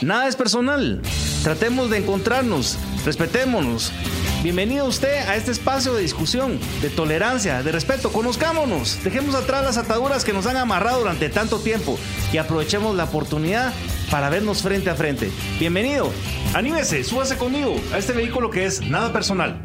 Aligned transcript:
Nada 0.00 0.28
es 0.28 0.36
personal. 0.36 1.02
Tratemos 1.42 1.90
de 1.90 1.98
encontrarnos, 1.98 2.78
respetémonos. 3.04 3.92
Bienvenido 4.42 4.86
usted 4.86 5.28
a 5.28 5.36
este 5.36 5.50
espacio 5.50 5.92
de 5.94 6.02
discusión, 6.02 6.58
de 6.80 6.90
tolerancia, 6.90 7.62
de 7.62 7.72
respeto. 7.72 8.10
Conozcámonos, 8.10 9.02
dejemos 9.04 9.34
atrás 9.34 9.64
las 9.64 9.76
ataduras 9.76 10.24
que 10.24 10.32
nos 10.32 10.46
han 10.46 10.56
amarrado 10.56 11.00
durante 11.00 11.28
tanto 11.28 11.58
tiempo 11.58 11.98
y 12.32 12.38
aprovechemos 12.38 12.96
la 12.96 13.04
oportunidad 13.04 13.72
para 14.10 14.30
vernos 14.30 14.62
frente 14.62 14.90
a 14.90 14.94
frente. 14.94 15.30
Bienvenido, 15.58 16.10
anímese, 16.54 17.04
súbase 17.04 17.36
conmigo 17.36 17.74
a 17.92 17.98
este 17.98 18.12
vehículo 18.12 18.50
que 18.50 18.64
es 18.64 18.80
nada 18.88 19.12
personal. 19.12 19.62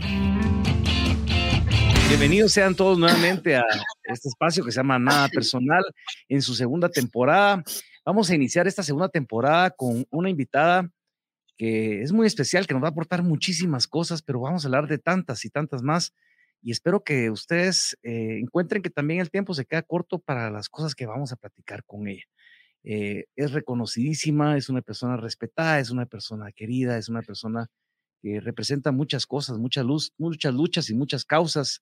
Bienvenidos 2.09 2.51
sean 2.51 2.75
todos 2.75 2.99
nuevamente 2.99 3.55
a 3.55 3.63
este 4.03 4.29
espacio 4.29 4.63
que 4.63 4.71
se 4.71 4.77
llama 4.77 4.99
Nada 4.99 5.29
Personal 5.29 5.83
en 6.27 6.41
su 6.41 6.53
segunda 6.53 6.89
temporada. 6.89 7.63
Vamos 8.05 8.29
a 8.29 8.35
iniciar 8.35 8.67
esta 8.67 8.83
segunda 8.83 9.09
temporada 9.09 9.71
con 9.71 10.05
una 10.11 10.29
invitada 10.29 10.89
que 11.57 12.01
es 12.01 12.11
muy 12.11 12.27
especial, 12.27 12.67
que 12.67 12.73
nos 12.73 12.83
va 12.83 12.87
a 12.87 12.91
aportar 12.91 13.23
muchísimas 13.23 13.87
cosas, 13.87 14.21
pero 14.21 14.41
vamos 14.41 14.65
a 14.65 14.67
hablar 14.67 14.87
de 14.87 14.97
tantas 14.97 15.45
y 15.45 15.49
tantas 15.49 15.81
más. 15.81 16.13
Y 16.61 16.71
espero 16.71 17.03
que 17.03 17.29
ustedes 17.29 17.97
eh, 18.03 18.39
encuentren 18.39 18.81
que 18.81 18.89
también 18.89 19.19
el 19.19 19.31
tiempo 19.31 19.53
se 19.53 19.65
queda 19.65 19.81
corto 19.81 20.19
para 20.19 20.49
las 20.51 20.69
cosas 20.69 20.95
que 20.95 21.05
vamos 21.05 21.31
a 21.31 21.35
platicar 21.35 21.83
con 21.85 22.07
ella. 22.07 22.23
Eh, 22.83 23.25
es 23.35 23.51
reconocidísima, 23.51 24.57
es 24.57 24.69
una 24.69 24.81
persona 24.81 25.17
respetada, 25.17 25.79
es 25.79 25.89
una 25.89 26.05
persona 26.05 26.51
querida, 26.51 26.97
es 26.97 27.09
una 27.09 27.21
persona 27.21 27.67
que 28.21 28.39
representa 28.39 28.91
muchas 28.91 29.25
cosas, 29.25 29.57
luz, 29.57 30.11
muchas 30.17 30.53
luchas 30.53 30.89
y 30.89 30.95
muchas 30.95 31.25
causas, 31.25 31.81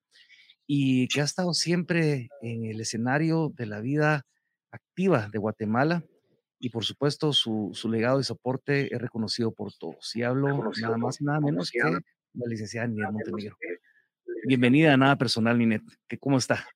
y 0.67 1.07
que 1.07 1.21
ha 1.21 1.23
estado 1.23 1.53
siempre 1.53 2.29
en 2.41 2.65
el 2.65 2.81
escenario 2.81 3.51
de 3.55 3.65
la 3.65 3.81
vida 3.81 4.25
activa 4.71 5.27
de 5.31 5.39
Guatemala 5.39 6.03
y 6.59 6.69
por 6.69 6.85
supuesto 6.85 7.33
su, 7.33 7.71
su, 7.73 7.89
legado 7.89 8.19
y 8.19 8.23
soporte 8.23 8.93
es 8.93 9.01
reconocido 9.01 9.51
por 9.51 9.73
todos. 9.73 10.15
Y 10.15 10.23
hablo 10.23 10.71
nada 10.79 10.97
más 10.97 11.19
y 11.19 11.25
nada 11.25 11.41
menos 11.41 11.71
que 11.71 11.79
la 11.79 12.47
licenciada 12.47 12.87
Ninet 12.87 13.11
Montenegro. 13.11 13.57
Bienvenida 14.45 14.93
a 14.93 14.97
Nada 14.97 15.17
Personal, 15.17 15.57
Ninet. 15.57 15.81
¿Cómo 16.19 16.37
está? 16.37 16.67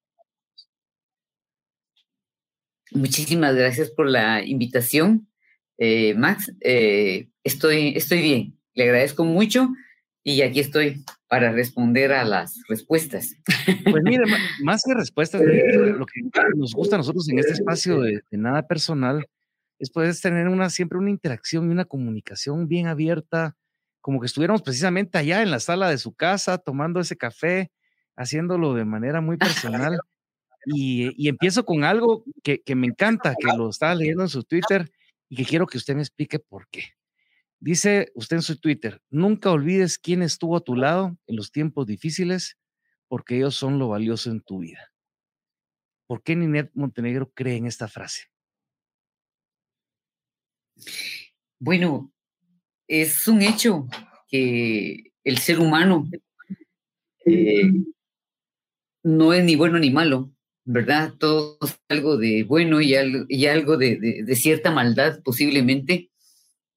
Muchísimas 2.91 3.55
gracias 3.55 3.89
por 3.89 4.09
la 4.09 4.44
invitación, 4.44 5.28
eh, 5.78 6.14
Max. 6.16 6.53
Eh, 6.61 7.30
estoy, 7.44 7.94
estoy 7.95 8.22
bien, 8.22 8.59
le 8.73 8.83
agradezco 8.83 9.23
mucho 9.23 9.69
y 10.23 10.42
aquí 10.42 10.59
estoy 10.59 11.03
para 11.27 11.52
responder 11.52 12.14
a 12.14 12.23
las 12.23 12.61
respuestas. 12.67 13.36
Pues 13.89 14.03
mire, 14.03 14.23
más 14.64 14.83
que 14.86 14.94
respuestas, 14.94 15.42
lo 15.42 16.05
que 16.05 16.22
nos 16.55 16.73
gusta 16.73 16.95
a 16.95 17.00
nosotros 17.00 17.27
en 17.30 17.39
este 17.39 17.53
espacio 17.53 18.02
de, 18.02 18.22
de 18.30 18.38
nada 18.38 18.67
personal 18.67 19.25
es 19.80 19.89
poder 19.89 20.16
tener 20.16 20.47
una, 20.47 20.70
siempre 20.70 20.97
una 20.97 21.09
interacción 21.09 21.70
y 21.70 21.73
una 21.73 21.86
comunicación 21.86 22.67
bien 22.67 22.88
abierta, 22.88 23.55
como 24.02 24.20
que 24.20 24.27
estuviéramos 24.27 24.61
precisamente 24.61 25.17
allá 25.17 25.42
en 25.42 25.52
la 25.52 25.59
sala 25.59 25.89
de 25.89 25.97
su 25.97 26.14
casa 26.14 26.58
tomando 26.58 26.99
ese 26.99 27.17
café, 27.17 27.72
haciéndolo 28.16 28.73
de 28.73 28.86
manera 28.86 29.22
muy 29.22 29.38
personal. 29.83 29.99
Y, 30.66 31.11
y 31.23 31.30
empiezo 31.30 31.66
con 31.66 31.83
algo 31.83 32.23
que, 32.44 32.61
que, 32.61 32.75
me 32.75 32.88
encanta, 32.88 33.35
que 33.39 33.55
lo 33.55 33.69
estaba 33.69 33.95
leyendo 33.95 34.23
en 34.23 34.30
su 34.30 34.44
Twitter 34.44 34.91
y 35.30 35.35
que 35.35 35.45
quiero 35.45 35.67
que 35.67 35.77
usted 35.77 35.95
me 35.95 36.02
explique 36.02 36.39
por 36.39 36.67
qué. 36.69 36.83
Dice 37.59 38.11
usted 38.16 38.38
en 38.38 38.41
su 38.41 38.59
Twitter, 38.59 39.02
nunca 39.09 39.52
olvides 39.52 39.97
quién 39.97 40.21
estuvo 40.21 40.58
a 40.58 40.63
tu 40.63 40.75
lado 40.75 41.17
en 41.27 41.36
los 41.36 41.52
tiempos 41.52 41.86
difíciles, 41.88 42.58
porque 43.08 43.38
ellos 43.38 43.55
son 43.55 43.80
lo 43.80 43.89
valioso 43.89 44.30
en 44.30 44.41
tu 44.41 44.59
vida. 44.59 44.91
¿Por 46.08 46.21
qué 46.21 46.36
Ninet 46.36 46.71
Montenegro 46.73 47.31
cree 47.33 47.55
en 47.55 47.65
esta 47.65 47.87
frase? 47.87 48.30
Bueno, 51.59 52.11
es 52.87 53.27
un 53.27 53.42
hecho 53.42 53.87
que 54.27 55.11
el 55.23 55.37
ser 55.39 55.59
humano 55.59 56.08
eh, 57.25 57.71
no 59.04 59.33
es 59.33 59.43
ni 59.43 59.55
bueno 59.55 59.80
ni 59.80 59.89
malo, 59.89 60.35
¿verdad? 60.65 61.14
Todo 61.20 61.59
algo 61.89 62.17
de 62.17 62.43
bueno 62.43 62.81
y 62.81 62.95
algo, 62.95 63.26
y 63.30 63.45
algo 63.45 63.77
de, 63.77 64.23
de, 64.26 64.36
cierta 64.36 64.71
maldad 64.71 65.21
posiblemente. 65.23 66.09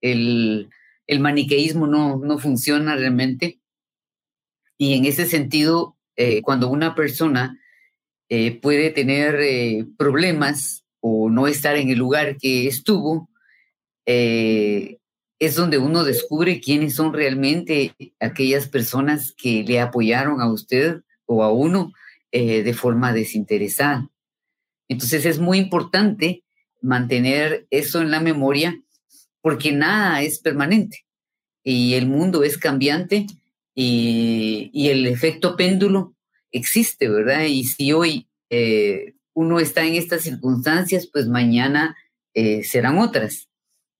El, 0.01 0.69
el 1.07 1.21
maniqueísmo 1.21 1.87
no, 1.87 2.19
no, 2.19 2.39
funciona 2.39 2.95
realmente. 2.95 3.59
Y 4.77 4.95
en 4.95 5.07
ese 5.07 5.27
sentido, 5.27 5.97
eh, 6.17 6.43
cuando 6.43 6.69
una 6.69 6.95
persona 6.95 7.59
eh, 8.29 8.61
puede 8.61 8.91
tener 8.91 9.37
eh, 9.41 9.87
problemas 9.97 10.85
o 11.01 11.31
no 11.31 11.49
estar 11.49 11.77
en 11.77 11.89
el 11.89 11.99
lugar 11.99 12.37
que 12.37 12.69
estuvo, 12.69 13.29
es 14.11 15.55
donde 15.55 15.77
uno 15.77 16.03
descubre 16.03 16.63
quiénes 16.63 16.95
son 16.95 17.13
realmente 17.13 17.95
aquellas 18.21 18.67
personas 18.67 19.33
que 19.33 19.63
le 19.65 19.81
apoyaron 19.81 20.41
a 20.41 20.51
usted 20.51 21.03
o 21.27 21.45
a 21.45 21.53
uno 21.53 21.93
eh, 22.31 22.63
de 22.63 22.75
forma 22.75 23.15
desinteresada. 23.15 24.11
Entonces 24.87 25.25
es 25.25 25.39
muy 25.39 25.57
importante 25.57 26.45
mantener 26.83 27.67
eso 27.71 28.03
en 28.03 28.11
la 28.11 28.21
memoria 28.21 28.79
porque 29.41 29.73
nada 29.73 30.21
es 30.21 30.39
permanente 30.39 31.07
y 31.65 31.95
el 31.95 32.07
mundo 32.07 32.45
es 32.45 32.59
cambiante 32.59 33.25
y, 33.75 34.71
y 34.75 34.91
el 34.91 35.07
efecto 35.07 35.57
péndulo 35.57 36.15
existe, 36.53 37.09
¿verdad? 37.09 37.45
Y 37.45 37.65
si 37.65 37.93
hoy 37.93 38.29
eh, 38.51 39.15
uno 39.33 39.59
está 39.59 39.87
en 39.87 39.95
estas 39.95 40.21
circunstancias, 40.21 41.09
pues 41.11 41.29
mañana 41.29 41.97
eh, 42.35 42.63
serán 42.63 42.99
otras. 42.99 43.49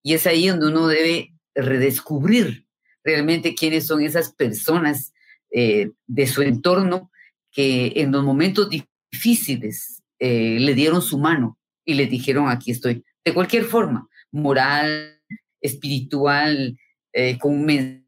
Y 0.03 0.13
es 0.13 0.27
ahí 0.27 0.49
donde 0.49 0.67
uno 0.67 0.87
debe 0.87 1.33
redescubrir 1.55 2.67
realmente 3.03 3.55
quiénes 3.55 3.87
son 3.87 4.03
esas 4.03 4.35
personas 4.35 5.15
de 5.51 6.27
su 6.27 6.43
entorno 6.43 7.11
que 7.51 7.93
en 7.97 8.13
los 8.13 8.25
momentos 8.25 8.69
difíciles 8.71 10.03
eh, 10.19 10.59
le 10.61 10.75
dieron 10.75 11.03
su 11.03 11.19
mano 11.19 11.59
y 11.85 11.95
le 11.95 12.07
dijeron, 12.07 12.49
aquí 12.49 12.71
estoy, 12.71 13.05
de 13.25 13.35
cualquier 13.35 13.65
forma, 13.65 14.09
moral, 14.31 15.21
espiritual, 15.61 16.79
eh, 17.13 17.39
con 17.39 17.55
un 17.55 17.65
mensaje, 17.65 18.05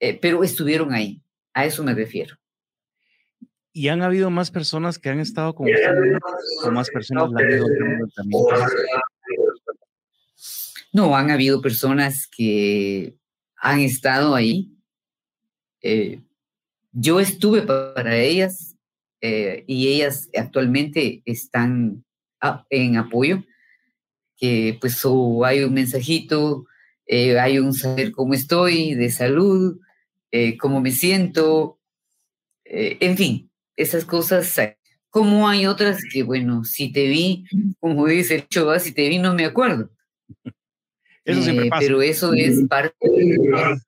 eh, 0.00 0.18
pero 0.20 0.44
estuvieron 0.44 0.92
ahí, 0.92 1.22
a 1.54 1.64
eso 1.64 1.82
me 1.82 1.94
refiero. 1.94 2.36
Y 3.72 3.88
han 3.88 4.02
habido 4.02 4.30
más 4.30 4.50
personas 4.50 4.98
que 4.98 5.08
han 5.08 5.20
estado 5.20 5.54
con 5.54 5.66
ustedes, 5.66 6.18
o 6.62 6.70
más 6.70 6.90
personas 6.90 7.30
la 7.30 7.40
han 7.40 7.50
ido 7.50 7.66
también. 8.14 8.42
No, 10.92 11.16
han 11.16 11.30
habido 11.30 11.62
personas 11.62 12.26
que 12.26 13.16
han 13.56 13.80
estado 13.80 14.34
ahí. 14.34 14.76
Eh, 15.80 16.20
yo 16.92 17.20
estuve 17.20 17.62
para 17.62 18.16
ellas 18.16 18.76
eh, 19.20 19.64
y 19.66 19.88
ellas 19.88 20.28
actualmente 20.36 21.22
están 21.24 22.04
en 22.70 22.96
apoyo, 22.96 23.44
que 24.36 24.76
pues 24.80 25.00
oh, 25.04 25.44
hay 25.44 25.62
un 25.62 25.74
mensajito, 25.74 26.66
eh, 27.06 27.38
hay 27.38 27.58
un 27.58 27.72
saber 27.72 28.12
cómo 28.12 28.34
estoy, 28.34 28.94
de 28.94 29.10
salud, 29.10 29.80
eh, 30.30 30.56
cómo 30.58 30.80
me 30.80 30.90
siento, 30.90 31.78
en 32.64 33.16
fin, 33.16 33.50
esas 33.76 34.04
cosas. 34.04 34.58
Como 35.10 35.46
hay 35.48 35.66
otras 35.66 36.02
que, 36.10 36.22
bueno, 36.22 36.64
si 36.64 36.90
te 36.90 37.06
vi, 37.06 37.44
como 37.80 38.06
dice 38.06 38.36
el 38.36 38.48
Choba, 38.48 38.78
si 38.78 38.92
te 38.92 39.08
vi 39.08 39.18
no 39.18 39.34
me 39.34 39.44
acuerdo. 39.44 39.90
Eso 41.24 41.42
siempre 41.42 41.68
pasa. 41.68 41.82
Pero 41.82 42.02
eso 42.02 42.32
es 42.32 42.66
parte, 42.66 42.96
de, 43.02 43.78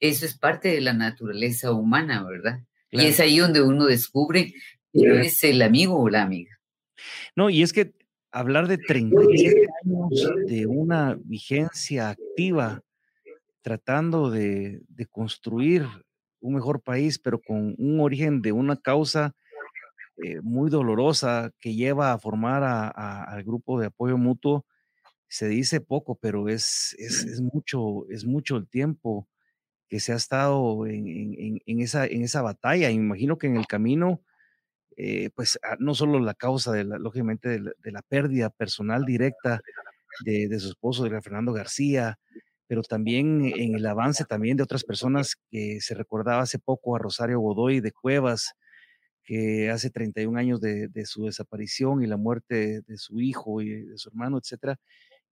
eso 0.00 0.26
es 0.26 0.36
parte 0.36 0.68
de 0.68 0.80
la 0.80 0.92
naturaleza 0.92 1.72
humana, 1.72 2.24
¿verdad? 2.24 2.60
Claro. 2.90 3.06
Y 3.06 3.10
es 3.10 3.20
ahí 3.20 3.38
donde 3.38 3.62
uno 3.62 3.86
descubre 3.86 4.54
quién 4.92 5.20
es 5.20 5.42
el 5.44 5.62
amigo 5.62 5.98
o 5.98 6.08
la 6.08 6.22
amiga. 6.22 6.58
No, 7.34 7.50
y 7.50 7.62
es 7.62 7.72
que 7.72 7.92
hablar 8.30 8.68
de 8.68 8.78
37 8.78 9.66
años 9.84 10.30
de 10.46 10.66
una 10.66 11.18
vigencia 11.24 12.10
activa, 12.10 12.82
tratando 13.62 14.30
de, 14.30 14.80
de 14.88 15.06
construir 15.06 15.86
un 16.40 16.54
mejor 16.54 16.82
país, 16.82 17.18
pero 17.18 17.40
con 17.40 17.74
un 17.78 18.00
origen 18.00 18.42
de 18.42 18.52
una 18.52 18.76
causa 18.76 19.34
eh, 20.22 20.40
muy 20.42 20.70
dolorosa 20.70 21.52
que 21.58 21.74
lleva 21.74 22.12
a 22.12 22.18
formar 22.18 22.62
a, 22.62 22.88
a, 22.88 23.24
al 23.24 23.44
grupo 23.44 23.80
de 23.80 23.86
apoyo 23.86 24.18
mutuo, 24.18 24.66
se 25.26 25.48
dice 25.48 25.80
poco, 25.80 26.16
pero 26.16 26.48
es, 26.48 26.94
es, 26.98 27.24
es, 27.24 27.40
mucho, 27.40 28.06
es 28.10 28.26
mucho 28.26 28.56
el 28.56 28.68
tiempo 28.68 29.26
que 29.92 30.00
se 30.00 30.14
ha 30.14 30.16
estado 30.16 30.86
en, 30.86 31.06
en, 31.06 31.60
en 31.66 31.80
esa, 31.82 32.06
en 32.06 32.22
esa 32.22 32.40
batalla. 32.40 32.88
Me 32.88 32.94
imagino 32.94 33.36
que 33.36 33.46
en 33.46 33.58
el 33.58 33.66
camino, 33.66 34.22
eh, 34.96 35.28
pues 35.34 35.58
ah, 35.62 35.76
no 35.80 35.94
solo 35.94 36.18
la 36.18 36.32
causa, 36.32 36.72
de 36.72 36.84
la, 36.84 36.96
lógicamente, 36.96 37.50
de 37.50 37.60
la, 37.60 37.72
de 37.78 37.92
la, 37.92 38.00
pérdida 38.00 38.48
personal 38.48 39.04
directa 39.04 39.60
de, 40.24 40.48
de 40.48 40.60
su 40.60 40.70
esposo, 40.70 41.04
de 41.04 41.20
Fernando 41.20 41.52
García, 41.52 42.18
pero 42.66 42.82
también 42.82 43.52
en 43.54 43.74
el 43.74 43.84
avance 43.84 44.24
también 44.24 44.56
de 44.56 44.62
otras 44.62 44.82
personas 44.82 45.36
que 45.50 45.82
se 45.82 45.94
recordaba 45.94 46.40
hace 46.40 46.58
poco 46.58 46.96
a 46.96 46.98
Rosario 46.98 47.40
Godoy 47.40 47.80
de 47.80 47.92
Cuevas, 47.92 48.54
que 49.24 49.68
hace 49.68 49.90
31 49.90 50.38
años 50.38 50.58
de, 50.62 50.88
su 51.04 51.26
desaparición 51.26 52.02
y 52.02 52.06
la 52.06 52.16
muerte 52.16 52.80
de 52.80 52.96
su 52.96 53.20
hijo 53.20 53.60
y 53.60 53.68
de 53.68 53.98
su 53.98 54.08
hermano, 54.08 54.38
etcétera. 54.38 54.80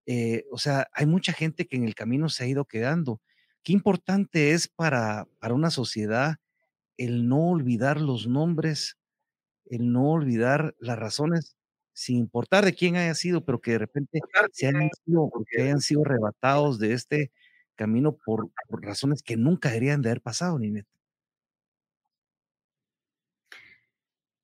Eh, 0.04 0.44
o 0.52 0.58
sea, 0.58 0.86
hay 0.92 1.06
mucha 1.06 1.32
gente 1.32 1.66
que 1.66 1.76
en 1.76 1.84
el 1.84 1.94
camino 1.94 2.28
se 2.28 2.44
ha 2.44 2.46
ido 2.46 2.66
quedando. 2.66 3.22
Qué 3.62 3.72
importante 3.72 4.52
es 4.52 4.68
para, 4.68 5.26
para 5.38 5.54
una 5.54 5.70
sociedad 5.70 6.36
el 6.96 7.28
no 7.28 7.50
olvidar 7.50 8.00
los 8.00 8.26
nombres, 8.26 8.98
el 9.66 9.92
no 9.92 10.10
olvidar 10.10 10.74
las 10.78 10.98
razones, 10.98 11.56
sin 11.92 12.18
importar 12.18 12.64
de 12.64 12.74
quién 12.74 12.96
haya 12.96 13.14
sido, 13.14 13.44
pero 13.44 13.60
que 13.60 13.72
de 13.72 13.78
repente 13.78 14.20
se 14.52 14.68
hayan 14.68 14.90
sido, 15.04 15.30
que 15.50 15.62
hayan 15.62 15.80
sido 15.80 16.02
arrebatados 16.04 16.78
de 16.78 16.94
este 16.94 17.32
camino 17.76 18.16
por, 18.16 18.50
por 18.68 18.82
razones 18.84 19.22
que 19.22 19.36
nunca 19.36 19.70
deberían 19.70 20.02
de 20.02 20.10
haber 20.10 20.20
pasado, 20.22 20.58
Ninette. 20.58 20.86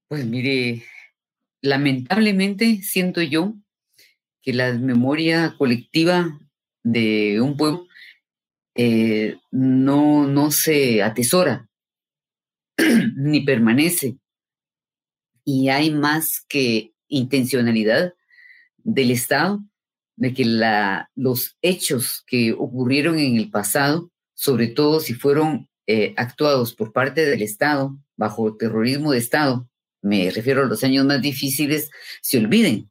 Pues 0.08 0.24
mire, 0.24 0.84
lamentablemente 1.60 2.80
siento 2.82 3.22
yo 3.22 3.54
que 4.40 4.52
la 4.52 4.72
memoria 4.74 5.56
colectiva 5.58 6.38
de 6.84 7.40
un 7.40 7.56
pueblo 7.56 7.86
eh, 8.76 9.38
no, 9.50 10.26
no 10.26 10.50
se 10.50 11.02
atesora 11.02 11.68
ni 13.16 13.40
permanece. 13.40 14.18
Y 15.44 15.68
hay 15.68 15.90
más 15.90 16.44
que 16.48 16.92
intencionalidad 17.08 18.14
del 18.78 19.10
Estado 19.10 19.62
de 20.16 20.32
que 20.32 20.44
los 21.14 21.56
hechos 21.62 22.24
que 22.26 22.52
ocurrieron 22.52 23.18
en 23.18 23.36
el 23.36 23.50
pasado, 23.50 24.10
sobre 24.34 24.68
todo 24.68 25.00
si 25.00 25.14
fueron 25.14 25.68
eh, 25.86 26.14
actuados 26.16 26.74
por 26.74 26.92
parte 26.92 27.24
del 27.24 27.42
Estado 27.42 27.96
bajo 28.16 28.56
terrorismo 28.56 29.12
de 29.12 29.18
Estado, 29.18 29.68
me 30.02 30.30
refiero 30.30 30.62
a 30.62 30.66
los 30.66 30.82
años 30.84 31.04
más 31.04 31.20
difíciles, 31.20 31.90
se 32.22 32.38
olviden 32.38 32.90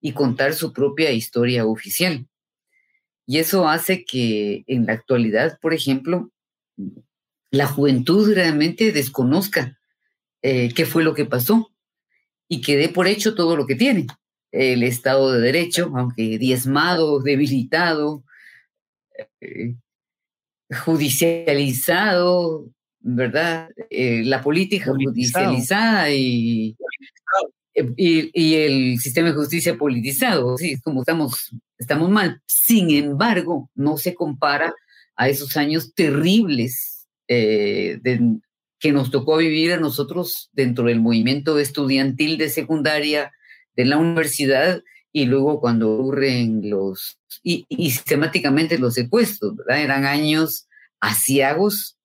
y 0.00 0.12
contar 0.12 0.54
su 0.54 0.72
propia 0.72 1.10
historia 1.10 1.66
oficial. 1.66 2.26
Y 3.30 3.40
eso 3.40 3.68
hace 3.68 4.06
que 4.06 4.64
en 4.66 4.86
la 4.86 4.94
actualidad, 4.94 5.58
por 5.60 5.74
ejemplo, 5.74 6.30
la 7.50 7.66
juventud 7.66 8.32
realmente 8.34 8.90
desconozca 8.90 9.78
eh, 10.40 10.72
qué 10.74 10.86
fue 10.86 11.04
lo 11.04 11.12
que 11.12 11.26
pasó 11.26 11.70
y 12.48 12.62
que 12.62 12.78
dé 12.78 12.88
por 12.88 13.06
hecho 13.06 13.34
todo 13.34 13.54
lo 13.54 13.66
que 13.66 13.74
tiene. 13.74 14.06
El 14.50 14.82
Estado 14.82 15.30
de 15.30 15.40
Derecho, 15.40 15.92
aunque 15.94 16.38
diezmado, 16.38 17.20
debilitado, 17.20 18.24
eh, 19.42 19.74
judicializado, 20.86 22.70
¿verdad? 23.00 23.68
Eh, 23.90 24.22
la 24.24 24.42
política 24.42 24.86
judicializada 24.86 26.10
y, 26.10 26.78
y, 27.96 28.54
el 28.54 28.98
sistema 28.98 29.28
de 29.28 29.34
justicia 29.34 29.76
politizado, 29.76 30.56
sí, 30.58 30.80
como 30.80 31.00
estamos, 31.00 31.50
estamos 31.78 32.10
mal. 32.10 32.42
Sin 32.46 32.90
embargo, 32.90 33.70
no 33.74 33.96
se 33.96 34.14
compara 34.14 34.74
a 35.16 35.28
esos 35.28 35.56
años 35.56 35.94
terribles 35.94 37.06
eh, 37.28 38.00
que 38.78 38.92
nos 38.92 39.10
tocó 39.10 39.36
vivir 39.36 39.72
a 39.72 39.80
nosotros 39.80 40.50
dentro 40.52 40.84
del 40.84 41.00
movimiento 41.00 41.58
estudiantil 41.58 42.38
de 42.38 42.48
secundaria 42.48 43.32
de 43.76 43.84
la 43.84 43.98
universidad 43.98 44.82
y 45.12 45.24
luego 45.26 45.60
cuando 45.60 45.92
ocurren 45.92 46.68
los, 46.70 47.18
y, 47.42 47.66
sistemáticamente 47.70 48.78
los 48.78 48.94
secuestros, 48.94 49.56
¿verdad? 49.56 49.82
Eran 49.82 50.04
años 50.04 50.68
asiagos 51.00 51.96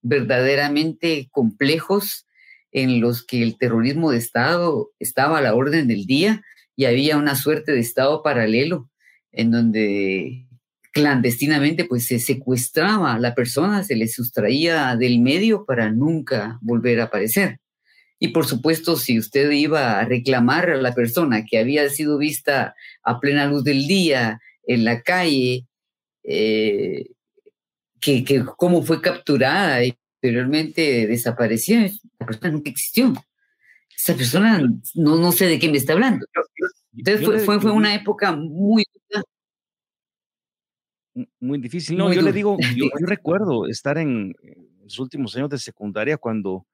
verdaderamente 0.00 1.28
complejos 1.30 2.26
en 2.72 3.00
los 3.00 3.24
que 3.24 3.42
el 3.42 3.58
terrorismo 3.58 4.10
de 4.10 4.18
Estado 4.18 4.90
estaba 4.98 5.38
a 5.38 5.42
la 5.42 5.54
orden 5.54 5.88
del 5.88 6.06
día 6.06 6.42
y 6.74 6.86
había 6.86 7.16
una 7.18 7.36
suerte 7.36 7.72
de 7.72 7.80
Estado 7.80 8.22
paralelo 8.22 8.90
en 9.30 9.50
donde 9.50 10.46
clandestinamente 10.92 11.84
pues 11.84 12.06
se 12.06 12.18
secuestraba 12.18 13.14
a 13.14 13.18
la 13.18 13.34
persona, 13.34 13.82
se 13.82 13.96
le 13.96 14.08
sustraía 14.08 14.96
del 14.96 15.20
medio 15.20 15.64
para 15.64 15.90
nunca 15.90 16.58
volver 16.60 17.00
a 17.00 17.04
aparecer. 17.04 17.58
Y 18.18 18.28
por 18.28 18.46
supuesto, 18.46 18.96
si 18.96 19.18
usted 19.18 19.50
iba 19.50 19.98
a 19.98 20.04
reclamar 20.04 20.70
a 20.70 20.76
la 20.76 20.94
persona 20.94 21.44
que 21.44 21.58
había 21.58 21.88
sido 21.88 22.18
vista 22.18 22.74
a 23.02 23.18
plena 23.18 23.46
luz 23.46 23.64
del 23.64 23.86
día 23.88 24.40
en 24.64 24.84
la 24.84 25.02
calle, 25.02 25.66
eh, 26.22 27.06
que, 28.00 28.44
cómo 28.56 28.82
fue 28.82 29.00
capturada 29.00 29.80
posteriormente 30.22 31.08
desapareció, 31.08 31.80
la 32.20 32.26
persona 32.26 32.52
nunca 32.52 32.70
existió. 32.70 33.12
Esa 33.96 34.14
persona 34.14 34.60
no, 34.94 35.16
no 35.16 35.32
sé 35.32 35.46
de 35.46 35.58
qué 35.58 35.68
me 35.68 35.78
está 35.78 35.94
hablando. 35.94 36.26
Entonces 36.96 37.26
fue, 37.26 37.38
fue, 37.40 37.60
fue 37.60 37.72
una 37.72 37.94
época 37.94 38.30
muy 38.32 38.84
muy 41.40 41.58
difícil. 41.58 41.98
No, 41.98 42.12
yo 42.12 42.22
le 42.22 42.32
digo, 42.32 42.56
yo, 42.76 42.86
recuerdo 43.00 43.66
estar 43.66 43.98
en 43.98 44.32
los 44.80 44.98
últimos 45.00 45.36
años 45.36 45.50
de 45.50 45.58
secundaria 45.58 46.16
cuando, 46.16 46.66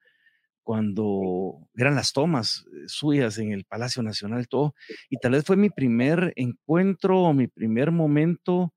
cuando 0.63 1.67
eran 1.75 1.95
las 1.95 2.13
tomas 2.13 2.67
eh, 2.67 2.85
suyas 2.87 3.39
en 3.39 3.53
el 3.53 3.65
Palacio 3.65 4.03
Nacional, 4.03 4.47
todo, 4.47 4.75
y 5.09 5.17
tal 5.17 5.33
vez 5.33 5.45
fue 5.45 5.57
mi 5.57 5.71
primer 5.71 6.35
encuentro, 6.37 7.33
mi 7.33 7.49
primer 7.49 7.91
momento 7.91 8.75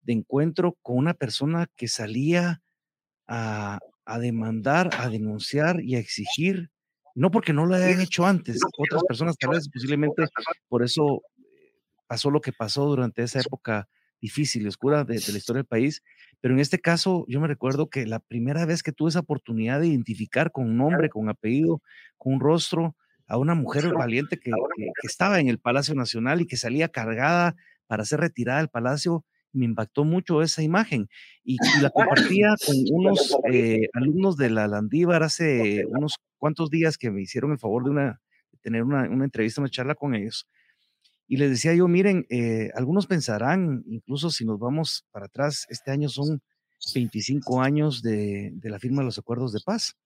de 0.00 0.14
encuentro 0.14 0.78
con 0.80 0.96
una 0.96 1.12
persona 1.12 1.66
que 1.76 1.88
salía 1.88 2.62
a, 3.26 3.78
demandar, 4.18 4.90
a 4.98 5.08
denunciar 5.08 5.80
y 5.82 5.96
a 5.96 5.98
exigir, 5.98 6.70
no 7.14 7.30
porque 7.30 7.52
no 7.52 7.66
lo 7.66 7.74
hayan 7.74 8.00
hecho 8.00 8.26
antes, 8.26 8.60
otras 8.78 9.02
personas 9.04 9.36
tal 9.36 9.50
vez 9.50 9.68
posiblemente 9.68 10.24
por 10.68 10.82
eso 10.82 11.22
eh, 11.38 11.74
pasó 12.06 12.30
lo 12.30 12.40
que 12.40 12.52
pasó 12.52 12.86
durante 12.86 13.22
esa 13.22 13.40
época 13.40 13.88
difícil 14.20 14.62
y 14.62 14.68
oscura 14.68 15.04
de, 15.04 15.14
la 15.14 15.38
historia 15.38 15.58
del 15.58 15.66
país, 15.66 16.02
pero 16.40 16.54
en 16.54 16.60
este 16.60 16.78
caso 16.78 17.24
yo 17.28 17.40
me 17.40 17.48
recuerdo 17.48 17.90
que 17.90 18.06
la 18.06 18.20
primera 18.20 18.64
vez 18.64 18.82
que 18.82 18.92
tuve 18.92 19.10
esa 19.10 19.20
oportunidad 19.20 19.80
de 19.80 19.88
identificar 19.88 20.52
con 20.52 20.76
nombre, 20.76 21.08
con 21.08 21.28
apellido, 21.28 21.82
con 22.16 22.34
un 22.34 22.40
rostro, 22.40 22.96
a 23.26 23.36
una 23.38 23.54
mujer 23.54 23.92
valiente 23.94 24.38
que, 24.38 24.50
que 24.50 25.06
estaba 25.06 25.40
en 25.40 25.48
el 25.48 25.58
Palacio 25.58 25.94
Nacional 25.94 26.40
y 26.40 26.46
que 26.46 26.56
salía 26.56 26.88
cargada 26.88 27.56
para 27.86 28.04
ser 28.04 28.20
retirada 28.20 28.58
del 28.58 28.68
palacio, 28.68 29.24
me 29.52 29.64
impactó 29.64 30.04
mucho 30.04 30.42
esa 30.42 30.62
imagen 30.62 31.08
y, 31.44 31.56
la 31.80 31.90
compartía 31.94 32.54
con 32.64 32.76
unos 32.90 33.36
eh, 33.50 33.88
alumnos 33.92 34.36
de 34.36 34.50
la 34.50 34.66
Landívar 34.66 35.22
hace 35.22 35.84
unos 35.86 36.16
cuantos 36.38 36.70
días 36.70 36.98
que 36.98 37.10
me 37.10 37.22
hicieron 37.22 37.52
el 37.52 37.58
favor 37.58 37.84
de, 37.84 37.90
una, 37.90 38.20
tener 38.62 38.82
una, 38.82 39.04
entrevista, 39.04 39.60
una 39.60 39.70
charla 39.70 39.94
con 39.94 40.14
ellos. 40.14 40.48
Y 41.28 41.36
les 41.36 41.50
decía 41.50 41.74
yo, 41.74 41.88
miren, 41.88 42.26
eh, 42.30 42.70
algunos 42.74 43.06
pensarán, 43.06 43.84
incluso 43.86 44.30
si 44.30 44.44
nos 44.44 44.58
vamos 44.58 45.06
para 45.12 45.26
atrás, 45.26 45.66
este 45.70 45.90
año 45.90 46.08
son 46.08 46.42
25 46.94 47.62
años 47.62 48.02
de, 48.02 48.50
de 48.54 48.70
la 48.70 48.78
firma 48.78 49.02
de 49.02 49.06
los 49.06 49.18
acuerdos 49.18 49.52
de 49.52 49.60
paz. 49.64 49.96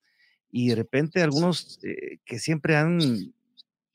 Y 0.49 0.69
de 0.69 0.75
repente 0.75 1.21
algunos 1.21 1.79
eh, 1.83 2.19
que 2.25 2.39
siempre 2.39 2.77
han 2.77 2.99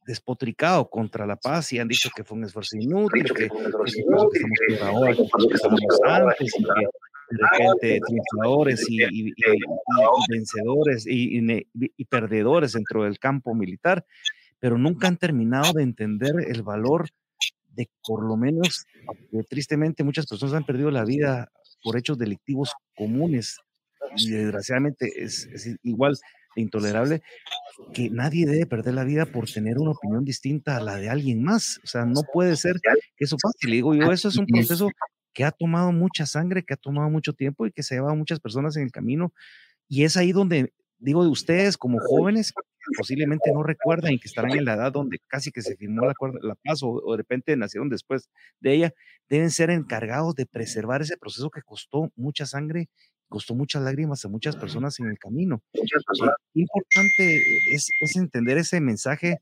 despotricado 0.07 0.89
contra 0.89 1.27
la 1.27 1.37
paz 1.37 1.73
y 1.73 1.79
han 1.79 1.89
dicho 1.89 2.11
que 2.15 2.25
fue 2.25 2.37
un 2.37 2.45
esfuerzo 2.45 2.77
inútil, 2.77 3.25
que, 3.25 3.49
que, 3.49 3.65
estamos 3.87 4.27
peor 4.33 4.83
ahora 4.83 5.15
que 5.15 5.23
estamos 5.55 5.81
antes, 6.05 6.55
y 6.59 6.65
que 6.65 6.87
de 7.31 7.39
repente 7.51 8.01
triunfadores 8.07 8.85
y, 8.89 9.03
y, 9.03 9.29
y, 9.29 10.31
vencedores 10.31 11.07
y, 11.07 12.05
perdedores 12.07 12.73
dentro 12.73 13.05
del 13.05 13.19
campo 13.19 13.55
militar, 13.55 14.05
pero 14.59 14.77
nunca 14.77 15.09
han 15.09 15.17
terminado 15.17 15.73
de 15.73 15.83
entender 15.83 16.35
el 16.47 16.63
valor 16.63 17.09
de 17.71 17.89
por 18.07 18.23
lo 18.23 18.37
menos, 18.37 18.85
que 19.31 19.43
tristemente 19.45 20.05
muchas 20.05 20.27
personas 20.27 20.55
han 20.55 20.67
perdido 20.67 20.91
la 20.91 21.05
vida 21.05 21.51
por 21.83 21.97
hechos 21.97 22.19
delictivos 22.19 22.73
comunes 22.95 23.59
y 24.17 24.31
desgraciadamente 24.31 25.11
es, 25.17 25.47
es 25.47 25.75
igual 25.83 26.19
intolerable, 26.57 27.23
que 27.93 28.11
nadie 28.11 28.47
debe 28.47 28.67
perder 28.67 28.95
la 28.95 29.05
vida 29.05 29.27
por 29.27 29.49
tener 29.51 29.79
una 29.79 29.93
opinión 29.93 30.25
distinta 30.25 30.77
a 30.77 30.83
la 30.83 30.97
de 30.97 31.09
alguien 31.09 31.43
más. 31.43 31.81
O 31.85 31.87
sea, 31.87 32.05
no 32.05 32.23
puede 32.33 32.57
ser 32.57 32.77
que 33.17 33.25
eso 33.25 33.37
pase. 33.43 33.69
Le 33.69 33.77
digo 33.77 33.95
yo, 33.95 34.13
eso 34.13 34.29
es 34.29 34.37
un 34.37 34.47
proceso 34.47 34.89
que 35.33 35.45
ha 35.45 35.51
tomado 35.51 35.93
mucha 35.93 36.27
sangre, 36.27 36.63
que 36.63 36.75
ha 36.75 36.77
tomado 36.77 37.09
mucho 37.11 37.33
tiempo 37.33 37.67
y 37.67 37.73
que 37.73 37.83
se 37.83 37.95
ha 37.95 37.97
llevado 37.99 38.13
a 38.13 38.17
muchas 38.17 38.41
personas 38.41 38.77
en 38.77 38.85
el 38.85 38.93
camino. 38.93 39.33
Y 39.89 40.05
es 40.05 40.17
ahí 40.17 40.33
donde, 40.33 40.73
digo, 40.99 41.25
de 41.25 41.31
ustedes 41.31 41.77
como 41.77 41.99
jóvenes, 42.01 42.53
posiblemente 42.97 43.53
no 43.53 43.63
recuerdan 43.63 44.13
y 44.13 44.19
que 44.19 44.29
estarán 44.29 44.53
en 44.53 44.65
la 44.65 44.75
edad 44.75 44.93
donde 44.93 45.19
casi 45.29 45.51
que 45.53 45.63
se 45.63 45.77
firmó 45.77 46.05
la, 46.05 46.15
la 46.43 46.55
paz 46.57 46.83
o, 46.83 46.91
o, 46.91 47.13
de 47.13 47.19
repente 47.19 47.57
nacieron 47.57 47.89
después 47.89 48.29
de 48.61 48.75
ella, 48.75 48.95
deben 49.29 49.51
ser 49.51 49.71
encargados 49.71 50.35
de 50.35 50.47
preservar 50.47 51.03
ese 51.03 51.17
proceso 51.17 51.51
que 51.51 51.63
costó 51.63 52.11
mucha 52.17 52.47
sangre 52.47 52.89
costó 53.33 53.55
muchas 53.55 53.83
lágrimas 53.83 54.23
a 54.27 54.29
muchas 54.29 54.57
personas 54.57 55.01
en 55.01 55.07
el 55.07 55.19
camino. 55.19 55.63
Importante 56.53 57.43
es, 57.73 57.89
entender 58.15 58.59
ese 58.59 58.79
mensaje 58.83 59.39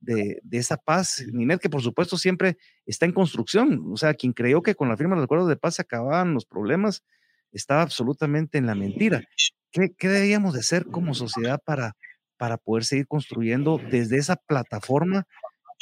de, 0.00 0.40
esa 0.52 0.76
paz, 0.76 1.24
Ninet, 1.32 1.60
que 1.60 1.68
por 1.68 1.82
supuesto 1.82 2.16
siempre 2.16 2.56
está 2.86 3.04
en 3.04 3.12
construcción. 3.12 3.82
O 3.92 3.96
sea, 3.96 4.14
quien 4.14 4.32
creyó 4.32 4.62
que 4.62 4.76
con 4.76 4.88
la 4.88 4.96
firma 4.96 5.16
de 5.16 5.22
los 5.22 5.24
acuerdos 5.24 5.48
de 5.48 5.56
paz 5.56 5.74
se 5.74 5.82
acababan 5.82 6.34
los 6.34 6.46
problemas, 6.46 7.02
estaba 7.50 7.82
absolutamente 7.82 8.58
en 8.58 8.66
la 8.66 8.76
mentira. 8.76 9.24
¿Qué, 9.72 9.92
qué 9.98 10.06
deberíamos 10.06 10.54
de 10.54 10.60
hacer 10.60 10.86
como 10.86 11.12
sociedad 11.12 11.60
para, 11.64 11.96
para 12.36 12.58
poder 12.58 12.84
seguir 12.84 13.08
construyendo 13.08 13.80
desde 13.90 14.18
esa 14.18 14.36
plataforma 14.36 15.26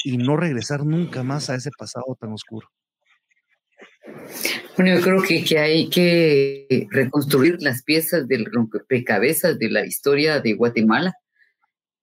y 0.03 0.17
no 0.17 0.39
regresar 0.39 0.87
nunca 0.87 1.23
más 1.23 1.51
a 1.51 1.57
ese 1.57 1.71
pasado 1.77 2.17
tan 2.19 2.33
oscuro? 2.33 2.69
Bueno, 4.77 4.97
yo 4.97 5.03
creo 5.03 5.23
que, 5.23 5.45
que, 5.45 5.59
hay 5.59 5.89
que 5.91 6.87
reconstruir 6.91 7.59
las 7.61 7.83
piezas 7.83 8.27
del 8.27 8.47
rompecabezas 8.47 9.59
de 9.59 9.71
la 9.71 9.85
historia 9.85 10.41
de 10.41 10.55
Guatemala 10.55 11.15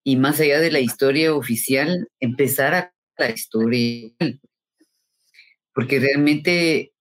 y 0.04 0.16
más 0.16 0.40
allá 0.40 0.60
de 0.60 0.72
la 0.72 0.80
historia 0.80 1.34
oficial, 1.34 2.08
empezar 2.20 2.74
a 2.74 2.94
la 3.18 3.30
historia. 3.30 4.10
Porque 5.74 6.00
realmente, 6.00 6.94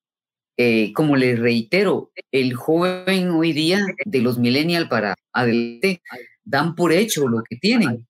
eh, 0.57 0.93
como 0.93 1.17
les 1.17 1.39
reitero, 1.39 2.11
el 2.33 2.55
joven 2.55 3.31
hoy 3.31 3.53
día 3.53 3.81
de 4.05 4.21
los 4.21 4.39
millennials 4.39 4.89
para 4.89 5.15
adelante 5.33 6.03
dan 6.45 6.75
por 6.75 6.93
hecho 6.93 7.29
lo 7.29 7.43
que 7.49 7.57
tienen. 7.57 8.07